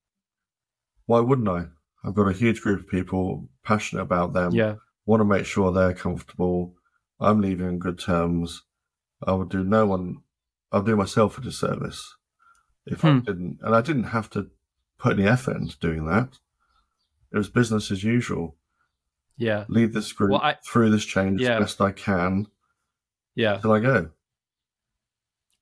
why 1.07 1.21
wouldn't 1.21 1.49
I? 1.49 1.67
I've 2.05 2.15
got 2.15 2.29
a 2.29 2.33
huge 2.33 2.61
group 2.61 2.81
of 2.81 2.89
people 2.89 3.49
passionate 3.65 4.03
about 4.03 4.33
them. 4.33 4.53
Yeah. 4.53 4.77
Want 5.07 5.21
to 5.21 5.25
make 5.25 5.47
sure 5.47 5.73
they're 5.73 5.95
comfortable. 5.95 6.75
I'm 7.21 7.41
leaving 7.41 7.67
on 7.67 7.79
good 7.79 7.99
terms. 7.99 8.65
I 9.27 9.33
would 9.33 9.49
do 9.49 9.65
no 9.65 9.87
one. 9.87 10.19
I'll 10.73 10.83
do 10.83 10.97
myself 10.97 11.39
a 11.39 11.41
disservice 11.41 12.17
if 12.87 13.05
I 13.05 13.13
Hmm. 13.13 13.19
didn't. 13.21 13.59
And 13.63 13.75
I 13.75 13.81
didn't 13.81 14.05
have 14.05 14.29
to 14.31 14.51
put 14.99 15.19
any 15.19 15.27
effort 15.29 15.57
into 15.57 15.79
doing 15.79 16.07
that. 16.07 16.39
It 17.33 17.37
was 17.39 17.49
business 17.49 17.91
as 17.91 18.03
usual. 18.05 18.57
Yeah. 19.37 19.65
Lead 19.69 19.93
this 19.93 20.13
group 20.13 20.33
Well, 20.33 20.41
I- 20.43 20.57
through 20.65 20.91
this 20.91 21.05
change 21.05 21.41
Yeah. 21.41 21.55
as 21.57 21.61
best 21.61 21.81
I 21.81 21.93
can 21.93 22.49
Yeah. 23.35 23.59
till 23.59 23.73
I 23.73 23.81
go. 23.81 24.11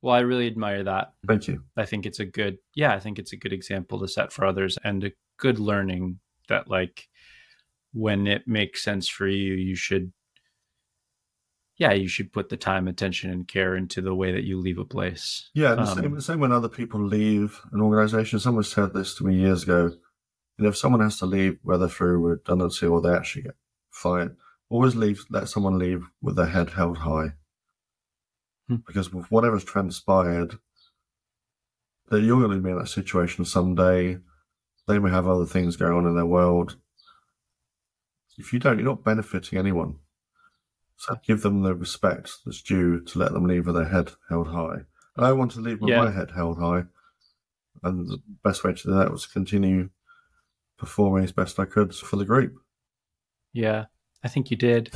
Well, 0.00 0.14
I 0.14 0.20
really 0.20 0.46
admire 0.46 0.84
that. 0.84 1.14
Thank 1.26 1.48
you. 1.48 1.64
I 1.76 1.86
think 1.86 2.06
it's 2.06 2.20
a 2.20 2.26
good, 2.26 2.58
yeah, 2.74 2.94
I 2.94 3.00
think 3.00 3.18
it's 3.18 3.32
a 3.32 3.36
good 3.36 3.52
example 3.52 3.98
to 4.00 4.08
set 4.08 4.32
for 4.32 4.44
others 4.44 4.78
and 4.84 5.04
a 5.04 5.12
good 5.38 5.58
learning 5.58 6.20
that, 6.48 6.68
like, 6.68 7.08
when 7.94 8.26
it 8.26 8.46
makes 8.46 8.82
sense 8.82 9.08
for 9.08 9.26
you, 9.26 9.54
you 9.54 9.74
should, 9.76 10.12
yeah, 11.76 11.92
you 11.92 12.08
should 12.08 12.32
put 12.32 12.48
the 12.50 12.56
time, 12.56 12.86
attention, 12.88 13.30
and 13.30 13.48
care 13.48 13.74
into 13.74 14.02
the 14.02 14.14
way 14.14 14.32
that 14.32 14.44
you 14.44 14.60
leave 14.60 14.78
a 14.78 14.84
place. 14.84 15.48
Yeah, 15.54 15.72
and 15.72 15.78
the 15.78 15.90
Um, 15.90 15.98
same, 15.98 16.14
the 16.14 16.22
same 16.22 16.40
when 16.40 16.52
other 16.52 16.68
people 16.68 17.02
leave 17.02 17.60
an 17.72 17.80
organization. 17.80 18.38
Someone 18.38 18.64
said 18.64 18.92
this 18.92 19.14
to 19.14 19.24
me 19.24 19.36
years 19.36 19.62
ago. 19.62 19.92
You 20.58 20.64
know, 20.64 20.68
if 20.68 20.76
someone 20.76 21.00
has 21.00 21.18
to 21.20 21.26
leave, 21.26 21.58
whether 21.62 21.88
through 21.88 22.18
redundancy 22.18 22.86
or 22.86 23.00
they 23.00 23.14
actually 23.14 23.42
get 23.42 23.56
fired, 23.90 24.36
always 24.68 24.94
leave, 24.94 25.24
let 25.30 25.48
someone 25.48 25.78
leave 25.78 26.04
with 26.20 26.36
their 26.36 26.46
head 26.46 26.70
held 26.70 26.98
high. 26.98 27.30
Hmm. 28.68 28.76
Because 28.86 29.12
with 29.12 29.30
whatever's 29.30 29.64
transpired, 29.64 30.58
that 32.08 32.22
you're 32.22 32.40
going 32.40 32.56
to 32.56 32.62
be 32.62 32.70
in 32.70 32.78
that 32.78 32.88
situation 32.88 33.44
someday. 33.44 34.18
They 34.86 34.98
may 34.98 35.10
have 35.10 35.26
other 35.26 35.46
things 35.46 35.76
going 35.76 35.92
on 35.94 36.06
in 36.06 36.14
their 36.14 36.26
world. 36.26 36.76
If 38.36 38.52
you 38.52 38.58
don't, 38.58 38.78
you're 38.78 38.88
not 38.88 39.04
benefiting 39.04 39.58
anyone. 39.58 39.96
So 40.96 41.16
give 41.26 41.42
them 41.42 41.62
the 41.62 41.74
respect 41.74 42.32
that's 42.44 42.62
due 42.62 43.00
to 43.00 43.18
let 43.18 43.32
them 43.32 43.46
leave 43.46 43.66
with 43.66 43.74
their 43.74 43.88
head 43.88 44.12
held 44.28 44.48
high. 44.48 44.78
And 45.16 45.26
I 45.26 45.32
want 45.32 45.52
to 45.52 45.60
leave 45.60 45.80
with 45.80 45.90
Yeah. 45.90 46.04
my 46.04 46.10
head 46.10 46.30
held 46.32 46.58
high. 46.58 46.84
And 47.82 48.08
the 48.08 48.22
best 48.42 48.64
way 48.64 48.72
to 48.72 48.82
do 48.82 48.94
that 48.94 49.10
was 49.10 49.24
to 49.26 49.32
continue 49.32 49.90
performing 50.78 51.24
as 51.24 51.32
best 51.32 51.58
I 51.58 51.64
could 51.64 51.94
for 51.94 52.16
the 52.16 52.24
group. 52.24 52.54
Yeah, 53.52 53.86
I 54.22 54.28
think 54.28 54.50
you 54.50 54.56
did. 54.56 54.94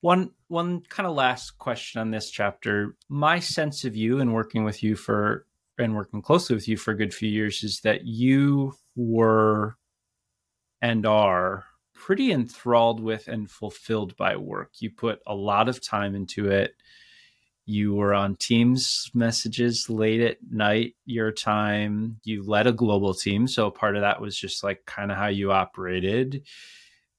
One 0.00 0.32
one 0.48 0.80
kind 0.82 1.06
of 1.06 1.14
last 1.14 1.58
question 1.58 2.00
on 2.00 2.10
this 2.10 2.30
chapter. 2.30 2.96
My 3.08 3.38
sense 3.38 3.84
of 3.84 3.96
you 3.96 4.20
and 4.20 4.34
working 4.34 4.64
with 4.64 4.82
you 4.82 4.96
for 4.96 5.46
and 5.78 5.94
working 5.96 6.20
closely 6.22 6.54
with 6.54 6.68
you 6.68 6.76
for 6.76 6.90
a 6.90 6.96
good 6.96 7.14
few 7.14 7.28
years 7.28 7.62
is 7.64 7.80
that 7.80 8.04
you 8.04 8.74
were 8.94 9.76
and 10.82 11.06
are 11.06 11.64
pretty 12.02 12.32
enthralled 12.32 13.00
with 13.00 13.28
and 13.28 13.50
fulfilled 13.50 14.16
by 14.16 14.36
work. 14.36 14.70
You 14.80 14.90
put 14.90 15.20
a 15.26 15.34
lot 15.34 15.68
of 15.68 15.80
time 15.80 16.14
into 16.14 16.50
it. 16.50 16.74
You 17.64 17.94
were 17.94 18.12
on 18.12 18.34
Teams 18.36 19.08
messages 19.14 19.88
late 19.88 20.20
at 20.20 20.38
night, 20.50 20.94
your 21.04 21.30
time. 21.30 22.18
You 22.24 22.42
led 22.42 22.66
a 22.66 22.72
global 22.72 23.14
team. 23.14 23.46
So 23.46 23.70
part 23.70 23.94
of 23.94 24.02
that 24.02 24.20
was 24.20 24.36
just 24.36 24.64
like 24.64 24.84
kind 24.84 25.12
of 25.12 25.16
how 25.16 25.28
you 25.28 25.52
operated 25.52 26.42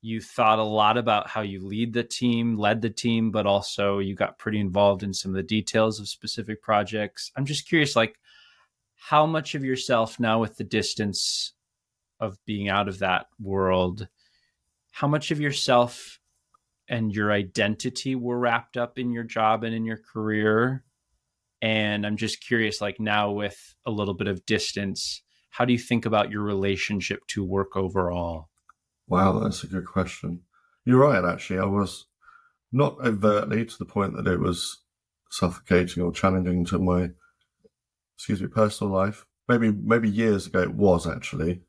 you 0.04 0.20
thought 0.20 0.60
a 0.60 0.64
lot 0.64 0.98
about 0.98 1.30
how 1.30 1.40
you 1.40 1.66
lead 1.66 1.94
the 1.94 2.04
team, 2.04 2.58
led 2.58 2.82
the 2.82 2.90
team, 2.90 3.32
but 3.32 3.46
also 3.46 4.00
you 4.00 4.14
got 4.16 4.38
pretty 4.38 4.60
involved 4.60 5.02
in 5.02 5.14
some 5.14 5.32
of 5.32 5.36
the 5.36 5.42
details 5.42 5.98
of 5.98 6.10
specific 6.10 6.62
projects. 6.62 7.32
I'm 7.38 7.46
just 7.46 7.70
curious, 7.70 7.96
like, 7.96 8.20
how 8.96 9.26
much 9.26 9.56
of 9.56 9.64
yourself 9.64 10.20
now 10.20 10.42
with 10.42 10.58
the 10.58 10.66
distance 10.66 11.54
of 12.20 12.38
being 12.46 12.68
out 12.68 12.90
of 12.90 13.00
that 13.00 13.28
world, 13.40 14.10
how 14.94 15.08
much 15.08 15.32
of 15.32 15.40
yourself 15.40 16.20
and 16.88 17.12
your 17.12 17.32
identity 17.32 18.14
were 18.14 18.38
wrapped 18.38 18.78
up 18.78 19.00
in 19.00 19.12
your 19.12 19.24
job 19.24 19.64
and 19.64 19.74
in 19.74 19.86
your 19.86 19.98
career? 19.98 20.84
And 21.64 22.06
I'm 22.06 22.16
just 22.16 22.46
curious, 22.46 22.80
like, 22.80 23.00
now 23.00 23.32
with 23.32 23.74
a 23.88 23.92
little 23.92 24.14
bit 24.14 24.28
of 24.28 24.46
distance, 24.46 25.24
how 25.50 25.66
do 25.66 25.74
you 25.74 25.80
think 25.80 26.06
about 26.06 26.30
your 26.30 26.44
relationship 26.44 27.22
to 27.30 27.44
work 27.44 27.76
overall? 27.76 28.50
Wow, 29.08 29.40
that's 29.40 29.64
a 29.64 29.68
good 29.68 29.88
question. 29.88 30.42
You're 30.86 31.00
right, 31.00 31.26
actually. 31.26 31.60
I 31.60 31.66
was 31.66 32.06
not 32.72 32.98
overtly 33.04 33.66
to 33.66 33.78
the 33.80 33.86
point 33.86 34.16
that 34.16 34.28
it 34.28 34.40
was 34.40 34.84
suffocating 35.32 36.04
or 36.04 36.12
challenging 36.12 36.66
to 36.66 36.78
my, 36.78 37.10
excuse 38.16 38.42
me, 38.42 38.48
personal 38.48 38.94
life. 38.94 39.26
Maybe, 39.48 39.72
maybe 39.72 40.08
years 40.08 40.46
ago 40.46 40.62
it 40.62 40.76
was 40.76 41.08
actually. 41.08 41.62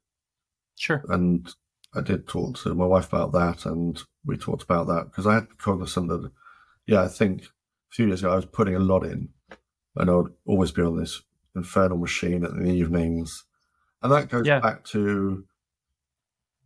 Sure. 0.77 1.05
And 1.09 1.49
I 1.95 2.01
did 2.01 2.27
talk 2.27 2.59
to 2.59 2.75
my 2.75 2.87
wife 2.87 3.09
about 3.13 3.33
that 3.33 3.67
and 3.67 4.01
we 4.25 4.37
talked 4.37 4.63
about 4.63 4.87
that 4.89 5.05
because 5.11 5.27
I 5.27 5.35
had 5.35 5.59
cognizant 5.59 6.09
that, 6.09 6.31
yeah, 6.87 7.03
I 7.03 7.09
think 7.09 7.43
a 7.43 7.47
few 7.93 8.07
years 8.07 8.21
ago 8.23 8.33
I 8.33 8.37
was 8.37 8.47
putting 8.47 8.75
a 8.75 8.81
lot 8.81 9.05
in 9.05 9.29
and 9.97 10.11
I 10.11 10.15
would 10.15 10.33
always 10.47 10.73
be 10.73 10.83
on 10.83 10.99
this 10.99 11.23
infernal 11.55 11.99
machine 11.99 12.45
in 12.45 12.65
the 12.65 12.71
evenings. 12.71 13.45
And 14.03 14.11
that 14.13 14.29
goes 14.29 14.47
Yeah. 14.47 14.61
back 14.61 14.85
to 14.87 15.45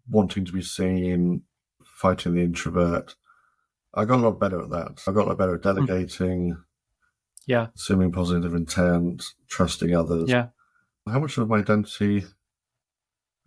wanting 0.09 0.45
to 0.47 0.53
be 0.53 0.63
seen, 0.63 1.43
fighting 1.85 2.35
the 2.35 2.43
introvert. 2.43 3.15
I 3.95 4.05
got 4.07 4.19
a 4.21 4.23
lot 4.23 4.41
better 4.41 4.63
at 4.63 4.71
that. 4.71 5.03
I 5.07 5.13
got 5.13 5.27
a 5.27 5.29
lot 5.29 5.39
better 5.39 5.55
at 5.57 5.63
Hmm. 5.63 5.85
delegating, 5.85 6.65
Yeah. 7.47 7.69
assuming 7.75 8.13
positive 8.13 8.55
intent, 8.55 9.25
trusting 9.49 9.95
others. 9.95 10.29
Yeah. 10.31 10.49
How 11.07 11.21
much 11.21 11.37
of 11.39 11.49
my 11.49 11.59
identity 11.59 12.25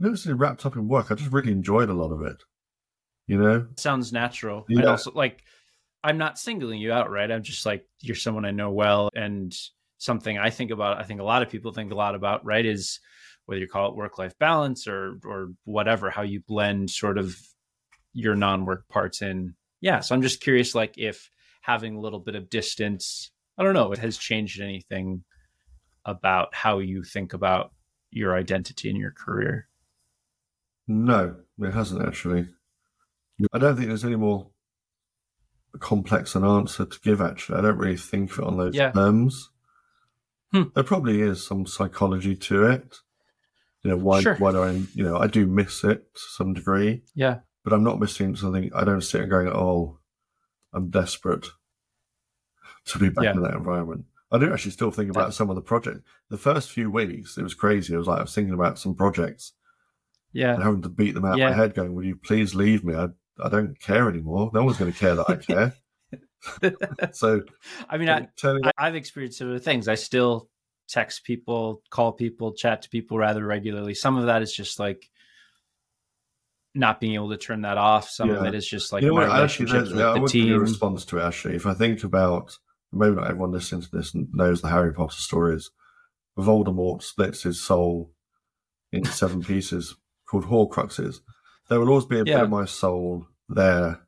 necessarily 0.01 0.39
wrapped 0.39 0.65
up 0.65 0.75
in 0.75 0.87
work. 0.87 1.11
I 1.11 1.15
just 1.15 1.31
really 1.31 1.51
enjoyed 1.51 1.89
a 1.89 1.93
lot 1.93 2.11
of 2.11 2.21
it. 2.21 2.41
You 3.27 3.37
know? 3.37 3.67
sounds 3.77 4.11
natural. 4.11 4.65
And 4.67 4.79
Yeah. 4.79 4.85
also 4.87 5.11
like 5.13 5.43
I'm 6.03 6.17
not 6.17 6.39
singling 6.39 6.81
you 6.81 6.91
out, 6.91 7.11
right? 7.11 7.29
I'm 7.31 7.43
just 7.43 7.65
like 7.65 7.85
you're 8.01 8.15
someone 8.15 8.43
I 8.45 8.51
know 8.51 8.71
well 8.71 9.09
and 9.15 9.55
something 9.99 10.37
I 10.37 10.49
think 10.49 10.71
about, 10.71 10.97
I 10.99 11.03
think 11.03 11.21
a 11.21 11.23
lot 11.23 11.43
of 11.43 11.49
people 11.49 11.71
think 11.71 11.91
a 11.91 11.95
lot 11.95 12.15
about, 12.15 12.43
right? 12.43 12.65
Is 12.65 12.99
whether 13.45 13.61
you 13.61 13.67
call 13.67 13.89
it 13.89 13.95
work 13.95 14.17
life 14.17 14.37
balance 14.39 14.87
or 14.87 15.19
or 15.23 15.49
whatever, 15.63 16.09
how 16.09 16.23
you 16.23 16.41
blend 16.47 16.89
sort 16.89 17.17
of 17.17 17.37
your 18.13 18.35
non 18.35 18.65
work 18.65 18.87
parts 18.89 19.21
in. 19.21 19.55
Yeah. 19.79 19.99
So 20.01 20.13
I'm 20.15 20.21
just 20.23 20.41
curious 20.41 20.75
like 20.75 20.97
if 20.97 21.29
having 21.61 21.95
a 21.95 21.99
little 22.01 22.19
bit 22.19 22.35
of 22.35 22.49
distance, 22.49 23.31
I 23.57 23.63
don't 23.63 23.75
know, 23.75 23.91
it 23.91 23.99
has 23.99 24.17
changed 24.17 24.59
anything 24.59 25.23
about 26.05 26.53
how 26.55 26.79
you 26.79 27.03
think 27.03 27.33
about 27.33 27.71
your 28.09 28.35
identity 28.35 28.89
and 28.89 28.97
your 28.97 29.11
career. 29.11 29.67
No, 30.91 31.35
it 31.59 31.71
hasn't 31.73 32.05
actually. 32.05 32.47
I 33.53 33.57
don't 33.57 33.75
think 33.75 33.87
there's 33.87 34.05
any 34.05 34.17
more 34.17 34.51
complex 35.79 36.35
an 36.35 36.43
answer 36.43 36.85
to 36.85 36.99
give, 36.99 37.21
actually. 37.21 37.57
I 37.59 37.61
don't 37.61 37.77
really 37.77 37.97
think 37.97 38.31
of 38.31 38.39
it 38.39 38.45
on 38.45 38.57
those 38.57 38.75
Yeah. 38.75 38.91
terms. 38.91 39.49
Hmm. 40.51 40.63
There 40.75 40.83
probably 40.83 41.21
is 41.21 41.45
some 41.47 41.65
psychology 41.65 42.35
to 42.35 42.65
it. 42.65 42.97
You 43.83 43.91
know, 43.91 43.97
why, 43.97 44.21
Sure. 44.21 44.35
why 44.35 44.51
do 44.51 44.61
I, 44.61 44.71
you 44.93 45.03
know, 45.03 45.17
I 45.17 45.27
do 45.27 45.47
miss 45.47 45.83
it 45.83 46.13
to 46.13 46.21
some 46.35 46.53
degree, 46.53 47.03
Yeah. 47.15 47.39
but 47.63 47.73
I'm 47.73 47.83
not 47.83 47.99
missing 47.99 48.35
something. 48.35 48.69
I 48.75 48.83
don't 48.83 49.01
sit 49.01 49.21
and 49.21 49.31
going, 49.31 49.47
oh, 49.47 49.99
I'm 50.73 50.89
desperate 50.89 51.47
to 52.85 52.99
be 52.99 53.09
back 53.09 53.23
Yeah. 53.23 53.31
in 53.33 53.41
that 53.43 53.53
environment. 53.55 54.05
I 54.29 54.37
do 54.39 54.51
actually 54.53 54.71
still 54.71 54.91
think 54.91 55.09
about 55.09 55.21
That's- 55.21 55.37
some 55.37 55.49
of 55.49 55.55
the 55.55 55.61
projects. 55.61 56.01
The 56.29 56.37
first 56.37 56.69
few 56.69 56.91
weeks, 56.91 57.37
it 57.37 57.43
was 57.43 57.53
crazy. 57.53 57.93
It 57.93 57.97
was 57.97 58.07
like 58.07 58.19
I 58.19 58.23
was 58.23 58.35
thinking 58.35 58.53
about 58.53 58.77
some 58.77 58.93
projects 58.93 59.53
Yeah. 60.33 60.53
and 60.53 60.63
having 60.63 60.81
to 60.83 60.89
beat 60.89 61.13
them 61.13 61.25
out 61.25 61.33
of 61.33 61.39
Yeah. 61.39 61.49
my 61.49 61.55
head, 61.55 61.73
going, 61.73 61.93
"Will 61.93 62.05
you 62.05 62.15
please 62.15 62.55
leave 62.55 62.83
me? 62.83 62.95
I 62.95 63.07
I 63.43 63.49
don't 63.49 63.79
care 63.79 64.09
anymore. 64.09 64.51
No 64.53 64.63
one's 64.63 64.77
going 64.77 64.91
to 64.91 64.97
care 64.97 65.15
that 65.15 65.29
I 65.29 65.35
care." 65.35 65.73
so 67.13 67.41
I 67.89 67.97
mean, 67.97 68.09
I, 68.09 68.27
I, 68.43 68.71
I've 68.77 68.95
experienced 68.95 69.37
similar 69.37 69.59
things. 69.59 69.87
I 69.87 69.95
still 69.95 70.49
text 70.89 71.23
people, 71.23 71.81
call 71.89 72.11
people, 72.11 72.53
chat 72.53 72.81
to 72.83 72.89
people 72.89 73.17
rather 73.17 73.45
regularly. 73.45 73.93
Some 73.93 74.17
of 74.17 74.25
that 74.25 74.41
is 74.41 74.53
just 74.53 74.79
like 74.79 75.09
not 76.73 76.99
being 77.01 77.15
able 77.15 77.29
to 77.29 77.37
turn 77.37 77.61
that 77.61 77.77
off. 77.77 78.09
Some 78.09 78.29
of 78.29 78.43
it 78.45 78.55
is 78.55 78.65
just 78.67 78.91
like 78.93 79.01
you 79.01 79.09
know 79.09 79.15
my 79.15 79.27
what? 79.27 79.31
I 79.31 79.43
Actually, 79.43 79.65
relationships 79.65 79.95
with 79.95 80.05
I 80.05 80.13
the 80.13 80.21
would 80.21 80.31
give 80.31 80.45
you 80.45 80.55
a 80.55 80.57
team. 80.57 80.61
response 80.61 81.05
to 81.05 81.17
it. 81.17 81.23
Actually, 81.23 81.55
if 81.55 81.65
I 81.65 81.73
think 81.73 82.03
about 82.03 82.57
maybe 82.93 83.15
not 83.15 83.27
everyone 83.27 83.51
listening 83.51 83.81
to 83.81 83.89
this 83.91 84.13
knows 84.33 84.61
the 84.61 84.69
Harry 84.69 84.93
Potter 84.93 85.15
stories. 85.15 85.69
Voldemort 86.39 87.03
splits 87.03 87.43
his 87.43 87.61
soul 87.61 88.13
into 88.91 89.11
seven 89.11 89.41
pieces 89.43 89.95
called 90.31 90.45
Horcruxes. 90.45 91.19
There 91.69 91.79
will 91.79 91.89
always 91.89 92.05
be 92.05 92.19
a 92.19 92.25
bit 92.25 92.33
of 92.43 92.49
my 92.49 92.65
soul 92.65 93.27
there 93.49 93.99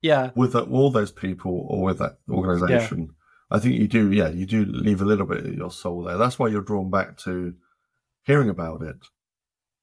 Yeah, 0.00 0.30
with 0.34 0.52
that, 0.54 0.68
all 0.68 0.90
those 0.90 1.12
people 1.12 1.64
or 1.68 1.82
with 1.84 1.98
that 1.98 2.18
organization. 2.28 3.10
I 3.50 3.58
think 3.58 3.76
you 3.76 3.86
do, 3.86 4.10
yeah, 4.12 4.28
you 4.28 4.46
do 4.46 4.64
leave 4.64 5.00
a 5.00 5.04
little 5.04 5.26
bit 5.26 5.44
of 5.46 5.54
your 5.54 5.70
soul 5.70 6.02
there. 6.04 6.16
That's 6.16 6.38
why 6.38 6.48
you're 6.48 6.62
drawn 6.62 6.90
back 6.90 7.16
to 7.18 7.54
hearing 8.24 8.48
about 8.48 8.82
it. 8.82 8.96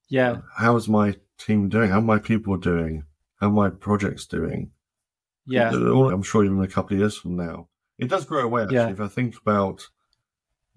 yeah, 0.09 0.37
How's 0.57 0.89
my 0.89 1.15
team 1.37 1.69
doing? 1.69 1.89
How 1.89 1.99
are 1.99 2.01
my 2.01 2.19
people 2.19 2.57
doing? 2.57 3.03
How 3.39 3.47
are 3.47 3.51
my 3.51 3.69
projects 3.69 4.25
doing? 4.25 4.71
yeah, 5.45 5.69
I'm 5.71 6.21
sure 6.23 6.43
even 6.45 6.61
a 6.61 6.67
couple 6.67 6.95
of 6.95 6.99
years 6.99 7.17
from 7.17 7.35
now. 7.35 7.69
It 7.97 8.07
does 8.09 8.25
grow 8.25 8.43
away, 8.43 8.63
actually. 8.63 8.77
Yeah. 8.77 8.89
If 8.89 9.01
I 9.01 9.07
think 9.07 9.35
about 9.41 9.87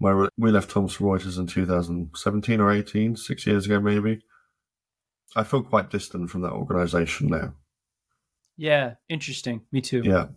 my, 0.03 0.27
we 0.37 0.51
left 0.51 0.69
Thomson 0.69 1.05
Reuters 1.05 1.39
in 1.39 1.47
2017 1.47 2.59
or 2.59 2.71
18, 2.71 3.15
six 3.15 3.47
years 3.47 3.65
ago 3.65 3.79
maybe. 3.79 4.21
I 5.35 5.43
feel 5.43 5.63
quite 5.63 5.89
distant 5.89 6.29
from 6.29 6.41
that 6.41 6.51
organization 6.51 7.27
now. 7.29 7.55
yeah. 8.55 8.95
Interesting. 9.09 9.61
Me 9.71 9.81
too. 9.81 10.01
Yeah. 10.03 10.27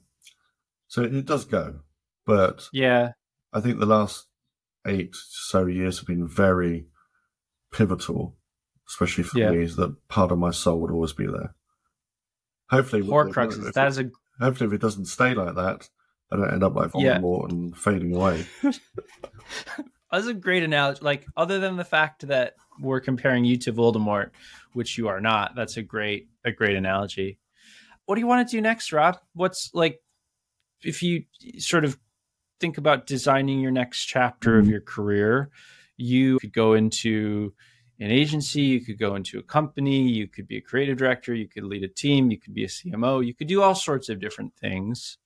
So 0.89 1.03
it 1.03 1.27
does 1.27 1.45
go. 1.45 1.81
But 2.25 2.69
Yeah, 2.73 3.13
I 3.53 3.61
think 3.61 3.79
the 3.79 3.87
last 3.87 4.27
eight 4.87 5.15
so 5.15 5.67
years 5.67 5.99
have 5.99 6.07
been 6.07 6.27
very 6.27 6.87
pivotal, 7.73 8.37
especially 8.89 9.25
for 9.25 9.39
Yeah. 9.39 9.51
me, 9.51 9.63
is 9.65 9.77
that 9.77 10.09
part 10.09 10.33
of 10.33 10.39
my 10.39 10.51
soul 10.51 10.81
would 10.81 10.91
always 10.93 11.13
be 11.13 11.27
there. 11.27 11.55
Hopefully, 12.71 13.03
Horcruxes. 13.03 13.73
That 13.75 13.89
is 13.89 13.99
a 13.99 14.11
hopefully, 14.41 14.69
if 14.69 14.73
it 14.75 14.81
doesn't 14.81 15.07
stay 15.07 15.35
like 15.35 15.55
that, 15.57 15.89
I 16.33 16.37
don't 16.37 16.53
end 16.53 16.63
up 16.65 16.75
like 16.75 16.91
Yeah. 16.95 17.19
Voldemort 17.19 17.51
and 17.51 17.77
fading 17.77 18.15
away. 18.15 18.47
that's 20.11 20.27
a 20.27 20.35
great 20.35 20.63
analogy. 20.63 21.01
Like, 21.03 21.27
other 21.37 21.59
than 21.59 21.77
the 21.77 21.85
fact 21.85 22.27
that 22.29 22.55
we're 22.81 23.01
comparing 23.01 23.45
you 23.45 23.57
to 23.59 23.73
Voldemort, 23.73 24.31
which 24.73 24.99
you 24.99 25.09
are 25.09 25.21
not, 25.21 25.55
that's 25.55 25.77
a 25.77 25.83
great 25.83 26.29
a 26.45 26.53
great 26.53 26.77
analogy. 26.77 27.39
What 28.05 28.15
do 28.17 28.21
you 28.21 28.27
want 28.27 28.47
to 28.49 28.57
do 28.57 28.61
next, 28.61 28.93
Rob? 28.93 29.19
What's 29.35 29.71
like 29.75 30.01
if 30.83 31.03
you 31.03 31.25
sort 31.59 31.85
of 31.85 31.99
think 32.61 32.79
about 32.79 33.07
designing 33.07 33.61
your 33.61 33.71
next 33.73 34.05
chapter 34.07 34.59
of 34.59 34.67
Mhm. 34.67 34.71
your 34.71 34.81
career, 34.81 35.51
you 35.97 36.39
could 36.39 36.53
go 36.53 36.75
into 36.75 37.53
an 37.99 38.11
agency, 38.11 38.61
you 38.63 38.81
could 38.81 38.99
go 38.99 39.15
into 39.15 39.39
a 39.39 39.43
company, 39.43 40.09
you 40.09 40.29
could 40.29 40.47
be 40.47 40.59
a 40.59 40.61
creative 40.61 40.99
director, 40.99 41.35
you 41.35 41.49
could 41.49 41.65
lead 41.65 41.83
a 41.83 41.89
team, 41.89 42.31
you 42.31 42.39
could 42.39 42.53
be 42.55 42.65
a 42.65 42.69
CMO, 42.69 43.21
you 43.27 43.35
could 43.35 43.47
do 43.49 43.63
all 43.63 43.75
sorts 43.75 44.09
of 44.11 44.21
different 44.21 44.55
things. 44.55 45.17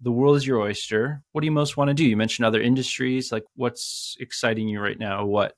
The 0.00 0.12
world 0.12 0.36
is 0.36 0.46
your 0.46 0.60
oyster. 0.60 1.22
What 1.32 1.40
do 1.40 1.46
you 1.46 1.52
most 1.52 1.76
want 1.76 1.88
to 1.88 1.94
do? 1.94 2.04
You 2.04 2.16
mentioned 2.16 2.46
other 2.46 2.60
industries. 2.60 3.32
Like, 3.32 3.44
what's 3.56 4.16
exciting 4.20 4.68
you 4.68 4.80
right 4.80 4.98
now? 4.98 5.24
What 5.26 5.54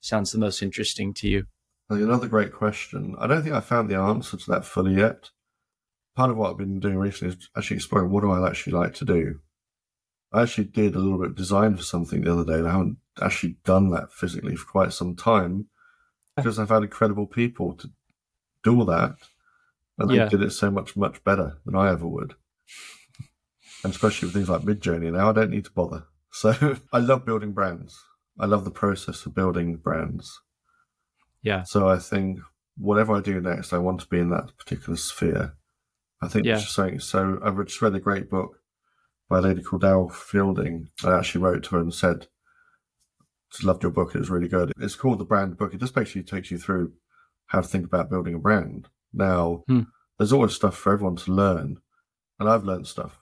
sounds 0.00 0.30
the 0.30 0.38
most 0.38 0.62
interesting 0.62 1.12
to 1.14 1.28
you? 1.28 1.46
Another 1.88 2.28
great 2.28 2.52
question. 2.52 3.16
I 3.18 3.26
don't 3.26 3.42
think 3.42 3.54
I 3.54 3.60
found 3.60 3.90
the 3.90 3.96
answer 3.96 4.36
to 4.36 4.50
that 4.52 4.64
fully 4.64 4.94
yet. 4.94 5.30
Part 6.14 6.30
of 6.30 6.36
what 6.36 6.50
I've 6.50 6.58
been 6.58 6.78
doing 6.78 6.98
recently 6.98 7.34
is 7.34 7.50
actually 7.56 7.78
exploring 7.78 8.10
what 8.10 8.20
do 8.20 8.30
I 8.30 8.48
actually 8.48 8.74
like 8.74 8.94
to 8.94 9.04
do. 9.04 9.40
I 10.32 10.42
actually 10.42 10.64
did 10.64 10.94
a 10.94 11.00
little 11.00 11.18
bit 11.18 11.30
of 11.30 11.36
design 11.36 11.76
for 11.76 11.82
something 11.82 12.22
the 12.22 12.32
other 12.32 12.44
day, 12.44 12.58
and 12.58 12.68
I 12.68 12.72
haven't 12.72 12.98
actually 13.20 13.56
done 13.64 13.90
that 13.90 14.12
physically 14.12 14.54
for 14.54 14.66
quite 14.70 14.92
some 14.92 15.16
time 15.16 15.66
ah. 16.36 16.42
because 16.42 16.60
I've 16.60 16.68
had 16.68 16.84
incredible 16.84 17.26
people 17.26 17.74
to 17.74 17.90
do 18.62 18.78
all 18.78 18.84
that, 18.84 19.16
and 19.98 20.08
they 20.08 20.16
Yeah. 20.16 20.28
did 20.28 20.42
it 20.42 20.52
so 20.52 20.70
much, 20.70 20.96
much 20.96 21.24
better 21.24 21.58
than 21.66 21.74
I 21.74 21.90
ever 21.90 22.06
would. 22.06 22.34
And 23.82 23.92
especially 23.92 24.26
with 24.26 24.34
things 24.34 24.48
like 24.50 24.62
Midjourney 24.62 25.12
now, 25.12 25.30
I 25.30 25.32
don't 25.32 25.50
need 25.50 25.64
to 25.66 25.72
bother. 25.72 26.04
So 26.32 26.76
I 26.92 26.98
love 26.98 27.26
building 27.26 27.50
brands. 27.52 27.98
I 28.38 28.46
love 28.46 28.64
the 28.64 28.70
process 28.70 29.26
of 29.26 29.34
building 29.34 29.74
brands. 29.76 30.40
Yeah. 31.42 31.64
So 31.64 31.88
I 31.88 31.98
think 31.98 32.38
whatever 32.78 33.14
I 33.16 33.20
do 33.20 33.40
next, 33.40 33.72
I 33.72 33.78
want 33.78 34.00
to 34.02 34.06
be 34.06 34.20
in 34.20 34.30
that 34.30 34.56
particular 34.56 34.96
sphere. 34.96 35.54
I 36.22 36.28
think 36.28 36.46
Yeah. 36.46 36.54
just 36.54 36.72
something. 36.72 37.00
So 37.00 37.40
I've 37.42 37.56
just 37.66 37.82
read 37.82 37.96
a 37.96 38.00
great 38.00 38.30
book 38.30 38.60
by 39.28 39.38
a 39.38 39.40
lady 39.40 39.60
called 39.60 39.82
Dal 39.82 40.08
Fielding. 40.08 40.88
I 41.04 41.18
actually 41.18 41.42
wrote 41.42 41.64
to 41.64 41.70
her 41.74 41.80
and 41.80 41.92
said, 41.92 42.28
"Just 43.50 43.64
loved 43.64 43.82
your 43.82 43.90
book. 43.92 44.14
It 44.14 44.18
was 44.20 44.30
really 44.30 44.48
good." 44.48 44.72
It's 44.78 44.94
called 44.94 45.18
the 45.18 45.24
Brand 45.24 45.56
Book. 45.56 45.74
It 45.74 45.80
just 45.80 45.94
basically 45.96 46.22
takes 46.22 46.52
you 46.52 46.58
through 46.58 46.92
how 47.46 47.60
to 47.60 47.66
think 47.66 47.86
about 47.86 48.08
building 48.10 48.34
a 48.34 48.38
brand. 48.38 48.88
Now, 49.12 49.64
Hmm. 49.66 49.82
there's 50.16 50.32
always 50.32 50.52
stuff 50.52 50.76
for 50.76 50.92
everyone 50.92 51.16
to 51.16 51.32
learn, 51.32 51.80
and 52.38 52.48
I've 52.48 52.64
learned 52.64 52.86
stuff. 52.86 53.20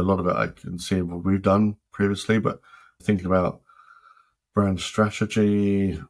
A 0.00 0.02
lot 0.02 0.18
of 0.18 0.26
it 0.26 0.34
I 0.34 0.48
can 0.48 0.78
see 0.78 1.02
what 1.02 1.24
we've 1.24 1.42
done 1.42 1.76
previously, 1.92 2.38
but 2.40 2.60
thinking 3.02 3.26
about 3.26 3.60
brand 4.54 4.80
strategy, 4.80 6.00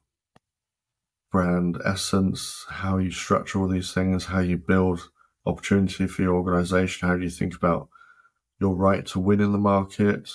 brand 1.32 1.80
essence, 1.84 2.66
how 2.68 2.98
you 2.98 3.10
structure 3.10 3.60
all 3.60 3.68
these 3.68 3.92
things, 3.92 4.26
how 4.26 4.40
you 4.40 4.56
build 4.56 5.10
opportunity 5.46 6.06
for 6.06 6.22
your 6.22 6.34
organization, 6.34 7.08
how 7.08 7.16
do 7.16 7.22
you 7.22 7.30
think 7.30 7.54
about 7.54 7.88
your 8.60 8.74
right 8.74 9.06
to 9.06 9.18
win 9.20 9.40
in 9.40 9.52
the 9.52 9.58
market, 9.58 10.30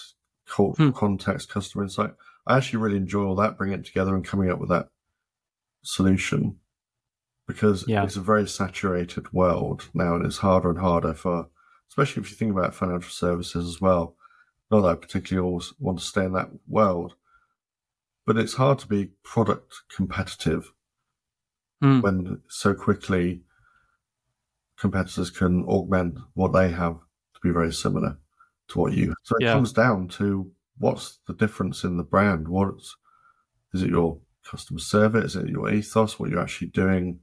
cultural 0.47 0.91
Hmm. 0.91 0.97
context, 0.97 1.49
customer 1.49 1.83
insight. 1.83 2.13
I 2.47 2.57
actually 2.57 2.79
really 2.79 2.97
enjoy 2.97 3.23
all 3.25 3.35
that, 3.35 3.57
bringing 3.57 3.79
it 3.79 3.85
together 3.85 4.15
and 4.15 4.25
coming 4.25 4.49
up 4.49 4.59
with 4.59 4.69
that 4.69 4.89
solution 5.83 6.59
because 7.47 7.87
Yeah. 7.87 8.03
it's 8.03 8.15
a 8.15 8.21
very 8.21 8.47
saturated 8.47 9.31
world 9.31 9.89
now 9.93 10.15
and 10.15 10.25
it's 10.25 10.37
harder 10.39 10.69
and 10.69 10.79
harder 10.79 11.13
for, 11.13 11.49
especially 11.95 12.21
if 12.23 12.29
you 12.29 12.35
think 12.35 12.51
about 12.51 12.75
financial 12.75 13.09
services 13.09 13.65
as 13.67 13.79
well. 13.79 14.15
Not 14.69 14.81
that 14.81 14.87
I 14.89 14.95
particularly 14.95 15.45
always 15.47 15.73
want 15.79 15.99
to 15.99 16.03
stay 16.03 16.25
in 16.25 16.33
that 16.33 16.49
world, 16.67 17.15
but 18.25 18.35
it's 18.37 18.55
hard 18.55 18.79
to 18.79 18.87
be 18.87 19.11
product 19.23 19.73
competitive 19.95 20.71
Hmm. 21.81 21.99
when 22.01 22.41
so 22.49 22.73
quickly 22.73 23.43
competitors 24.77 25.29
can 25.29 25.63
augment 25.65 26.17
what 26.33 26.51
they 26.53 26.69
have 26.69 26.95
to 27.33 27.39
be 27.43 27.51
very 27.51 27.71
similar 27.71 28.17
to 28.69 28.79
what 28.79 28.93
you. 28.93 29.13
So 29.23 29.35
it 29.37 29.43
Yeah. 29.43 29.53
comes 29.53 29.71
down 29.73 30.07
to 30.19 30.51
what's 30.77 31.17
the 31.27 31.33
difference 31.33 31.83
in 31.83 31.97
the 31.97 32.03
brand? 32.03 32.47
What's 32.47 32.95
is 33.73 33.83
it 33.83 33.89
your 33.89 34.19
customer 34.43 34.79
service? 34.79 35.35
Is 35.35 35.43
it 35.43 35.49
your 35.49 35.69
ethos? 35.69 36.17
What 36.19 36.29
you're 36.29 36.41
actually 36.41 36.69
doing? 36.69 37.19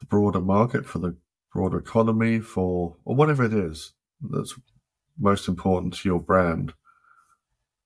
The 0.00 0.06
broader 0.06 0.40
market 0.40 0.84
for 0.86 0.98
the 0.98 1.16
broader 1.56 1.78
economy, 1.78 2.38
for 2.38 2.96
or 3.06 3.14
whatever 3.16 3.42
it 3.44 3.54
is 3.54 3.94
that's 4.20 4.54
most 5.18 5.48
important 5.48 5.94
to 5.94 6.08
your 6.08 6.20
brand. 6.20 6.74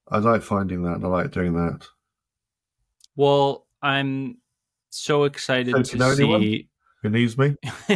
I 0.09 0.19
like 0.19 0.43
finding 0.43 0.83
that 0.83 0.97
and 0.97 1.05
I 1.05 1.09
like 1.09 1.31
doing 1.31 1.55
that. 1.55 1.87
Well, 3.15 3.67
I'm 3.81 4.39
so 4.91 5.23
excited 5.23 5.73
Don't 5.73 5.87
to 5.87 5.93
you 5.93 5.99
know 6.01 6.11
anyone? 6.11 6.41
see 6.41 6.69
Who 7.03 7.11
needs 7.11 7.39
me? 7.39 7.55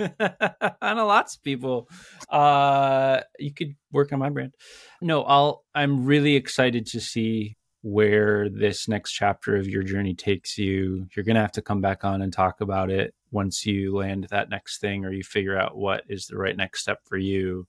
I 0.00 0.94
know 0.94 1.06
lots 1.06 1.36
of 1.36 1.44
people. 1.44 1.88
Uh, 2.28 3.20
you 3.38 3.54
could 3.54 3.76
work 3.92 4.12
on 4.12 4.18
my 4.18 4.30
brand. 4.30 4.54
No, 5.00 5.22
I'll. 5.22 5.64
I'm 5.76 6.06
really 6.06 6.34
excited 6.34 6.86
to 6.86 7.00
see 7.00 7.56
where 7.82 8.48
this 8.48 8.88
next 8.88 9.12
chapter 9.12 9.56
of 9.56 9.66
your 9.66 9.82
journey 9.82 10.14
takes 10.14 10.58
you. 10.58 11.06
You're 11.14 11.24
gonna 11.24 11.40
have 11.40 11.52
to 11.52 11.62
come 11.62 11.80
back 11.80 12.04
on 12.04 12.22
and 12.22 12.32
talk 12.32 12.60
about 12.60 12.90
it 12.90 13.14
once 13.30 13.64
you 13.64 13.96
land 13.96 14.26
that 14.30 14.50
next 14.50 14.80
thing, 14.80 15.04
or 15.04 15.12
you 15.12 15.22
figure 15.22 15.58
out 15.58 15.76
what 15.76 16.04
is 16.08 16.26
the 16.26 16.36
right 16.36 16.56
next 16.56 16.82
step 16.82 16.98
for 17.04 17.16
you. 17.16 17.66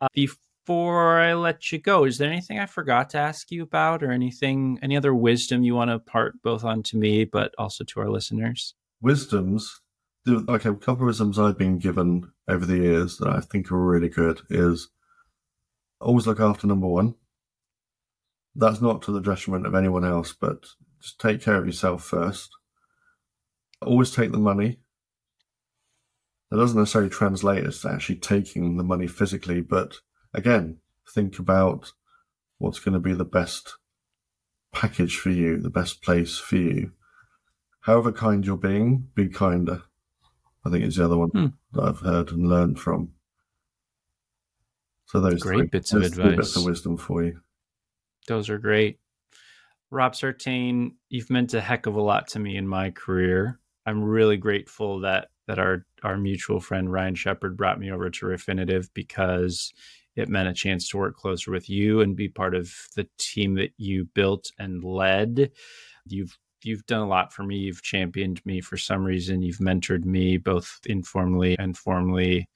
Uh, 0.00 0.08
before 0.14 1.20
I 1.20 1.34
let 1.34 1.72
you 1.72 1.78
go, 1.78 2.04
is 2.04 2.18
there 2.18 2.30
anything 2.30 2.58
I 2.58 2.66
forgot 2.66 3.10
to 3.10 3.18
ask 3.18 3.50
you 3.50 3.62
about, 3.62 4.02
or 4.02 4.10
anything, 4.12 4.78
any 4.82 4.96
other 4.96 5.14
wisdom 5.14 5.62
you 5.62 5.74
want 5.74 5.90
to 5.90 5.98
part 5.98 6.40
both 6.42 6.64
onto 6.64 6.98
me, 6.98 7.24
but 7.24 7.54
also 7.58 7.84
to 7.84 8.00
our 8.00 8.10
listeners? 8.10 8.74
Wisdoms. 9.00 9.80
Okay, 10.28 10.68
a 10.68 10.74
couple 10.74 11.02
of 11.02 11.06
wisdoms 11.06 11.38
I've 11.38 11.56
been 11.56 11.78
given 11.78 12.30
over 12.46 12.66
the 12.66 12.76
years 12.76 13.16
that 13.18 13.28
I 13.28 13.40
think 13.40 13.72
are 13.72 13.78
really 13.78 14.10
good 14.10 14.42
is 14.50 14.90
always 15.98 16.26
look 16.26 16.40
after 16.40 16.66
number 16.66 16.86
one. 16.86 17.14
That's 18.54 18.80
not 18.80 19.02
to 19.02 19.12
the 19.12 19.20
detriment 19.20 19.66
of 19.66 19.74
anyone 19.74 20.04
else, 20.04 20.32
but 20.32 20.66
just 21.00 21.20
take 21.20 21.40
care 21.42 21.56
of 21.56 21.66
yourself 21.66 22.04
first. 22.04 22.50
Always 23.80 24.10
take 24.10 24.32
the 24.32 24.38
money. 24.38 24.80
That 26.50 26.56
doesn't 26.58 26.78
necessarily 26.78 27.10
translate 27.10 27.64
as 27.64 27.84
actually 27.84 28.16
taking 28.16 28.76
the 28.76 28.82
money 28.84 29.06
physically, 29.06 29.60
but 29.60 29.98
again, 30.34 30.78
think 31.14 31.38
about 31.38 31.92
what's 32.58 32.80
going 32.80 32.94
to 32.94 32.98
be 33.00 33.14
the 33.14 33.24
best 33.24 33.76
package 34.72 35.16
for 35.16 35.30
you, 35.30 35.58
the 35.58 35.70
best 35.70 36.02
place 36.02 36.38
for 36.38 36.56
you. 36.56 36.92
However 37.82 38.12
kind 38.12 38.44
you're 38.44 38.56
being, 38.56 39.08
be 39.14 39.28
kinder. 39.28 39.82
I 40.66 40.70
think 40.70 40.84
it's 40.84 40.96
the 40.96 41.04
other 41.06 41.16
one 41.16 41.30
Hmm. 41.30 41.46
that 41.72 41.82
I've 41.84 42.00
heard 42.00 42.30
and 42.32 42.48
learned 42.48 42.78
from. 42.80 43.12
So 45.06 45.20
those 45.20 45.42
Great 45.42 45.56
three, 45.58 45.66
bits 45.68 45.92
of 45.92 46.02
three 46.02 46.36
bits 46.36 46.50
advice. 46.50 46.56
of 46.56 46.64
wisdom 46.64 46.96
for 46.96 47.24
you. 47.24 47.40
Those 48.26 48.48
are 48.50 48.58
great. 48.58 48.98
Rob 49.90 50.14
Sartain, 50.14 50.96
you've 51.08 51.30
meant 51.30 51.54
a 51.54 51.60
heck 51.60 51.86
of 51.86 51.96
a 51.96 52.00
lot 52.00 52.28
to 52.28 52.38
me 52.38 52.56
in 52.56 52.68
my 52.68 52.90
career. 52.90 53.58
I'm 53.86 54.02
really 54.02 54.36
grateful 54.36 55.00
that 55.00 55.28
that 55.48 55.58
our 55.58 55.84
our 56.04 56.16
mutual 56.16 56.60
friend 56.60 56.92
Ryan 56.92 57.16
Shepard 57.16 57.56
brought 57.56 57.80
me 57.80 57.90
over 57.90 58.08
to 58.08 58.26
Refinitiv 58.26 58.88
because 58.94 59.72
it 60.14 60.28
meant 60.28 60.48
a 60.48 60.54
chance 60.54 60.88
to 60.88 60.98
work 60.98 61.16
closer 61.16 61.50
with 61.50 61.68
you 61.68 62.00
and 62.00 62.14
be 62.16 62.28
part 62.28 62.54
of 62.54 62.72
the 62.94 63.08
team 63.18 63.54
that 63.54 63.72
you 63.76 64.04
built 64.14 64.50
and 64.58 64.84
led. 64.84 65.50
You've 66.06 66.38
you've 66.62 66.86
done 66.86 67.00
a 67.00 67.08
lot 67.08 67.32
for 67.32 67.42
me. 67.42 67.56
You've 67.56 67.82
championed 67.82 68.44
me 68.44 68.60
for 68.60 68.76
some 68.76 69.04
reason. 69.04 69.42
You've 69.42 69.58
mentored 69.58 70.04
me 70.04 70.36
both 70.36 70.78
informally 70.86 71.56
and 71.58 71.76
formally. 71.76 72.48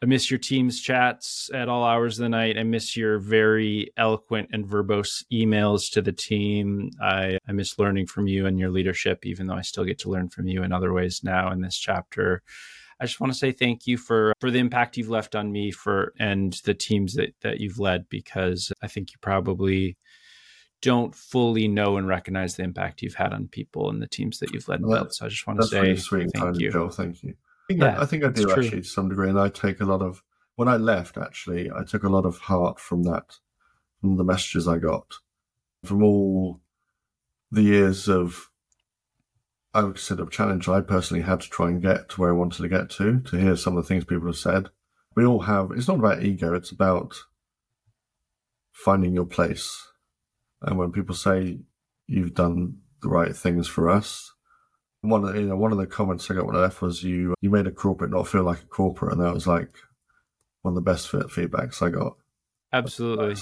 I 0.00 0.06
miss 0.06 0.30
your 0.30 0.38
team's 0.38 0.80
chats 0.80 1.50
at 1.52 1.68
all 1.68 1.84
hours 1.84 2.18
of 2.18 2.22
the 2.22 2.28
night. 2.28 2.56
I 2.56 2.62
miss 2.62 2.96
your 2.96 3.18
very 3.18 3.90
eloquent 3.96 4.50
and 4.52 4.64
verbose 4.64 5.24
emails 5.32 5.90
to 5.92 6.02
the 6.02 6.12
team. 6.12 6.90
I, 7.02 7.38
I 7.48 7.52
miss 7.52 7.78
learning 7.80 8.06
from 8.06 8.28
you 8.28 8.46
and 8.46 8.60
your 8.60 8.70
leadership, 8.70 9.26
even 9.26 9.48
though 9.48 9.56
I 9.56 9.62
still 9.62 9.84
get 9.84 9.98
to 10.00 10.10
learn 10.10 10.28
from 10.28 10.46
you 10.46 10.62
in 10.62 10.72
other 10.72 10.92
ways 10.92 11.22
now 11.24 11.50
in 11.50 11.62
this 11.62 11.76
chapter. 11.76 12.42
I 13.00 13.06
just 13.06 13.20
want 13.20 13.32
to 13.32 13.38
say 13.38 13.52
thank 13.52 13.86
you 13.86 13.96
for 13.96 14.32
for 14.40 14.50
the 14.50 14.58
impact 14.58 14.96
you've 14.96 15.08
left 15.08 15.34
on 15.34 15.50
me 15.52 15.70
for 15.70 16.12
and 16.18 16.52
the 16.64 16.74
teams 16.74 17.14
that 17.14 17.34
that 17.42 17.60
you've 17.60 17.78
led 17.78 18.08
because 18.08 18.72
I 18.82 18.88
think 18.88 19.12
you 19.12 19.18
probably 19.20 19.96
don't 20.80 21.14
fully 21.14 21.68
know 21.68 21.96
and 21.96 22.06
recognize 22.06 22.56
the 22.56 22.62
impact 22.62 23.02
you've 23.02 23.14
had 23.14 23.32
on 23.32 23.48
people 23.48 23.90
and 23.90 24.00
the 24.00 24.06
teams 24.08 24.38
that 24.38 24.52
you've 24.52 24.68
led 24.68 24.80
and 24.80 24.88
Well, 24.88 25.02
built. 25.02 25.14
So 25.14 25.26
I 25.26 25.28
just 25.28 25.46
want 25.46 25.60
to 25.60 25.66
say 25.66 25.96
thank 25.96 26.60
you. 26.60 26.68
of 26.68 26.72
Joel. 26.72 26.90
Thank 26.90 27.22
you. 27.22 27.34
I 27.68 27.72
think, 27.72 27.82
Yeah, 27.82 27.98
I, 27.98 28.02
I 28.02 28.06
think 28.06 28.24
I 28.24 28.28
do 28.28 28.44
true. 28.44 28.52
actually 28.52 28.82
to 28.82 28.88
some 28.88 29.08
degree, 29.08 29.28
and 29.28 29.38
I 29.38 29.48
take 29.48 29.80
a 29.80 29.84
lot 29.84 30.02
of 30.02 30.22
when 30.56 30.68
I 30.68 30.76
left. 30.76 31.16
Actually, 31.18 31.70
I 31.70 31.84
took 31.84 32.02
a 32.02 32.08
lot 32.08 32.24
of 32.24 32.38
heart 32.38 32.80
from 32.80 33.02
that, 33.04 33.36
from 34.00 34.16
the 34.16 34.24
messages 34.24 34.66
I 34.66 34.78
got, 34.78 35.14
from 35.84 36.02
all 36.02 36.60
the 37.50 37.62
years 37.62 38.08
of 38.08 38.50
I 39.74 39.82
would 39.82 39.94
consider 39.94 40.26
challenge 40.26 40.68
I 40.68 40.80
personally 40.80 41.22
had 41.22 41.40
to 41.42 41.48
try 41.48 41.68
and 41.68 41.82
get 41.82 42.08
to 42.10 42.20
where 42.20 42.30
I 42.30 42.36
wanted 42.36 42.62
to 42.62 42.68
get 42.68 42.90
to. 42.90 43.20
To 43.20 43.36
hear 43.36 43.56
some 43.56 43.76
of 43.76 43.84
the 43.84 43.88
things 43.88 44.04
people 44.04 44.26
have 44.26 44.36
said, 44.36 44.70
we 45.14 45.24
all 45.24 45.40
have. 45.42 45.70
It's 45.72 45.88
not 45.88 45.98
about 45.98 46.22
ego. 46.22 46.54
It's 46.54 46.70
about 46.70 47.14
finding 48.72 49.14
your 49.14 49.26
place. 49.26 49.86
And 50.62 50.78
when 50.78 50.92
people 50.92 51.14
say 51.14 51.60
you've 52.06 52.34
done 52.34 52.78
the 53.02 53.08
right 53.08 53.36
things 53.36 53.68
for 53.68 53.90
us, 53.90 54.32
one 55.02 55.24
of 55.24 55.32
the, 55.34 55.40
you 55.40 55.46
know 55.46 55.56
one 55.56 55.72
of 55.72 55.78
the 55.78 55.86
comments 55.86 56.30
I 56.30 56.34
got 56.34 56.46
when 56.46 56.56
I 56.56 56.60
left 56.60 56.82
was 56.82 57.02
you 57.04 57.34
you 57.40 57.50
made 57.50 57.66
a 57.66 57.70
corporate 57.70 58.10
not 58.10 58.28
feel 58.28 58.42
like 58.42 58.60
a 58.62 58.66
corporate, 58.66 59.12
and 59.12 59.22
that 59.22 59.32
was 59.34 59.46
like 59.46 59.70
one 60.62 60.72
of 60.72 60.74
the 60.76 60.80
best 60.90 61.08
fit 61.08 61.26
feedbacks 61.28 61.80
I 61.82 61.90
got. 61.90 62.16
Absolutely. 62.72 63.36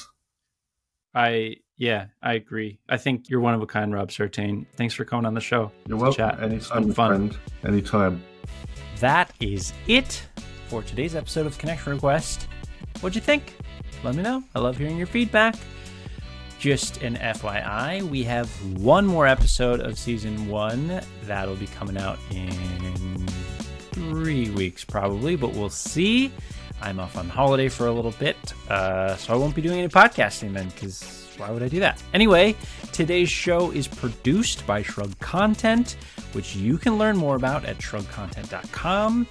I 1.15 1.57
yeah, 1.79 2.07
I 2.23 2.35
agree. 2.35 2.79
I 2.89 2.97
think 2.97 3.29
you're 3.29 3.41
one 3.41 3.55
of 3.55 3.63
a 3.63 3.67
kind, 3.67 3.93
Rob 3.93 4.11
Sartain. 4.11 4.67
Thanks 4.77 4.95
for 4.95 5.05
coming 5.05 5.27
on 5.27 5.35
the 5.35 5.41
show. 5.41 5.71
You're 5.87 5.99
welcome. 5.99 6.17
chat. 6.17 6.35
It's 6.53 6.71
Anytime, 6.71 6.83
been 6.85 6.93
fun. 6.95 7.09
friend. 7.31 7.39
Anytime. 7.65 8.23
That 9.01 9.33
is 9.41 9.73
it 9.87 10.27
for 10.69 10.83
today's 10.83 11.15
episode 11.15 11.47
of 11.47 11.59
Connection 11.59 11.93
Request. 11.93 12.49
What'd 13.01 13.15
you 13.15 13.21
think? 13.21 13.55
Let 14.05 14.15
me 14.15 14.23
know. 14.23 14.43
I 14.55 14.59
love 14.59 14.77
hearing 14.79 14.97
your 14.97 15.07
feedback. 15.07 15.55
Just 16.59 17.03
an 17.03 17.17
FYI, 17.17 18.03
we 18.09 18.23
have 18.25 18.49
one 18.81 19.07
more 19.07 19.27
episode 19.27 19.81
of 19.81 19.99
season 19.99 20.49
one 20.49 21.03
that'll 21.25 21.55
be 21.57 21.67
coming 21.67 21.99
out 21.99 22.19
in 22.31 23.27
three 23.93 24.51
weeks, 24.51 24.83
probably, 24.85 25.37
but 25.37 25.53
we'll 25.53 25.69
see. 25.69 26.33
I'm 26.81 26.99
off 26.99 27.17
on 27.17 27.29
holiday 27.29 27.69
for 27.69 27.87
a 27.87 27.93
little 27.93 28.13
bit, 28.13 28.37
uh, 28.71 29.17
so 29.17 29.35
I 29.35 29.37
won't 29.37 29.55
be 29.55 29.63
doing 29.63 29.79
any 29.79 29.89
podcasting 29.89 30.55
then, 30.55 30.69
because 30.69 31.27
why 31.37 31.51
would 31.51 31.63
I 31.63 31.69
do 31.69 31.81
that? 31.81 32.03
Anyway, 32.15 32.57
today's 32.93 33.31
show 33.31 33.71
is 33.71 33.87
produced 33.87 34.67
by 34.67 34.83
Shrug 34.83 35.19
Content, 35.19 35.97
which 36.33 36.57
you 36.57 36.79
can 36.79 36.97
learn 36.99 37.17
more 37.17 37.37
about 37.37 37.65
at 37.65 37.79
shrugcontent.com. 37.79 39.27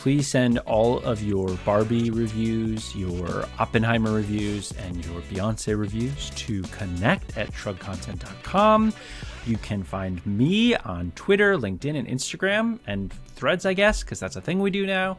Please 0.00 0.28
send 0.28 0.56
all 0.60 0.98
of 1.00 1.22
your 1.22 1.50
Barbie 1.66 2.10
reviews, 2.10 2.96
your 2.96 3.44
Oppenheimer 3.58 4.10
reviews, 4.10 4.72
and 4.72 5.04
your 5.04 5.20
Beyonce 5.20 5.78
reviews 5.78 6.30
to 6.30 6.62
connect 6.62 7.36
at 7.36 7.52
shrugcontent.com. 7.52 8.94
You 9.44 9.58
can 9.58 9.82
find 9.82 10.24
me 10.24 10.74
on 10.74 11.12
Twitter, 11.16 11.58
LinkedIn, 11.58 11.98
and 11.98 12.08
Instagram, 12.08 12.78
and 12.86 13.12
threads, 13.36 13.66
I 13.66 13.74
guess, 13.74 14.02
because 14.02 14.18
that's 14.18 14.36
a 14.36 14.40
thing 14.40 14.60
we 14.60 14.70
do 14.70 14.86
now. 14.86 15.18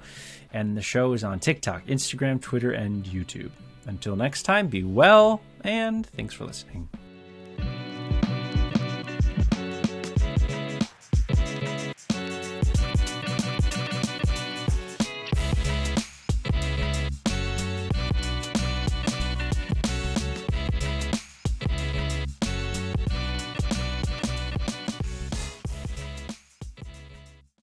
And 0.52 0.76
the 0.76 0.82
show 0.82 1.14
is 1.14 1.24
on 1.24 1.40
TikTok, 1.40 1.86
Instagram, 1.86 2.42
Twitter, 2.42 2.72
and 2.72 3.06
YouTube. 3.06 3.52
Until 3.86 4.16
next 4.16 4.44
time, 4.44 4.68
be 4.68 4.84
well, 4.84 5.42
and 5.64 6.08
thanks 6.08 6.34
for 6.34 6.46
listening. 6.46 6.90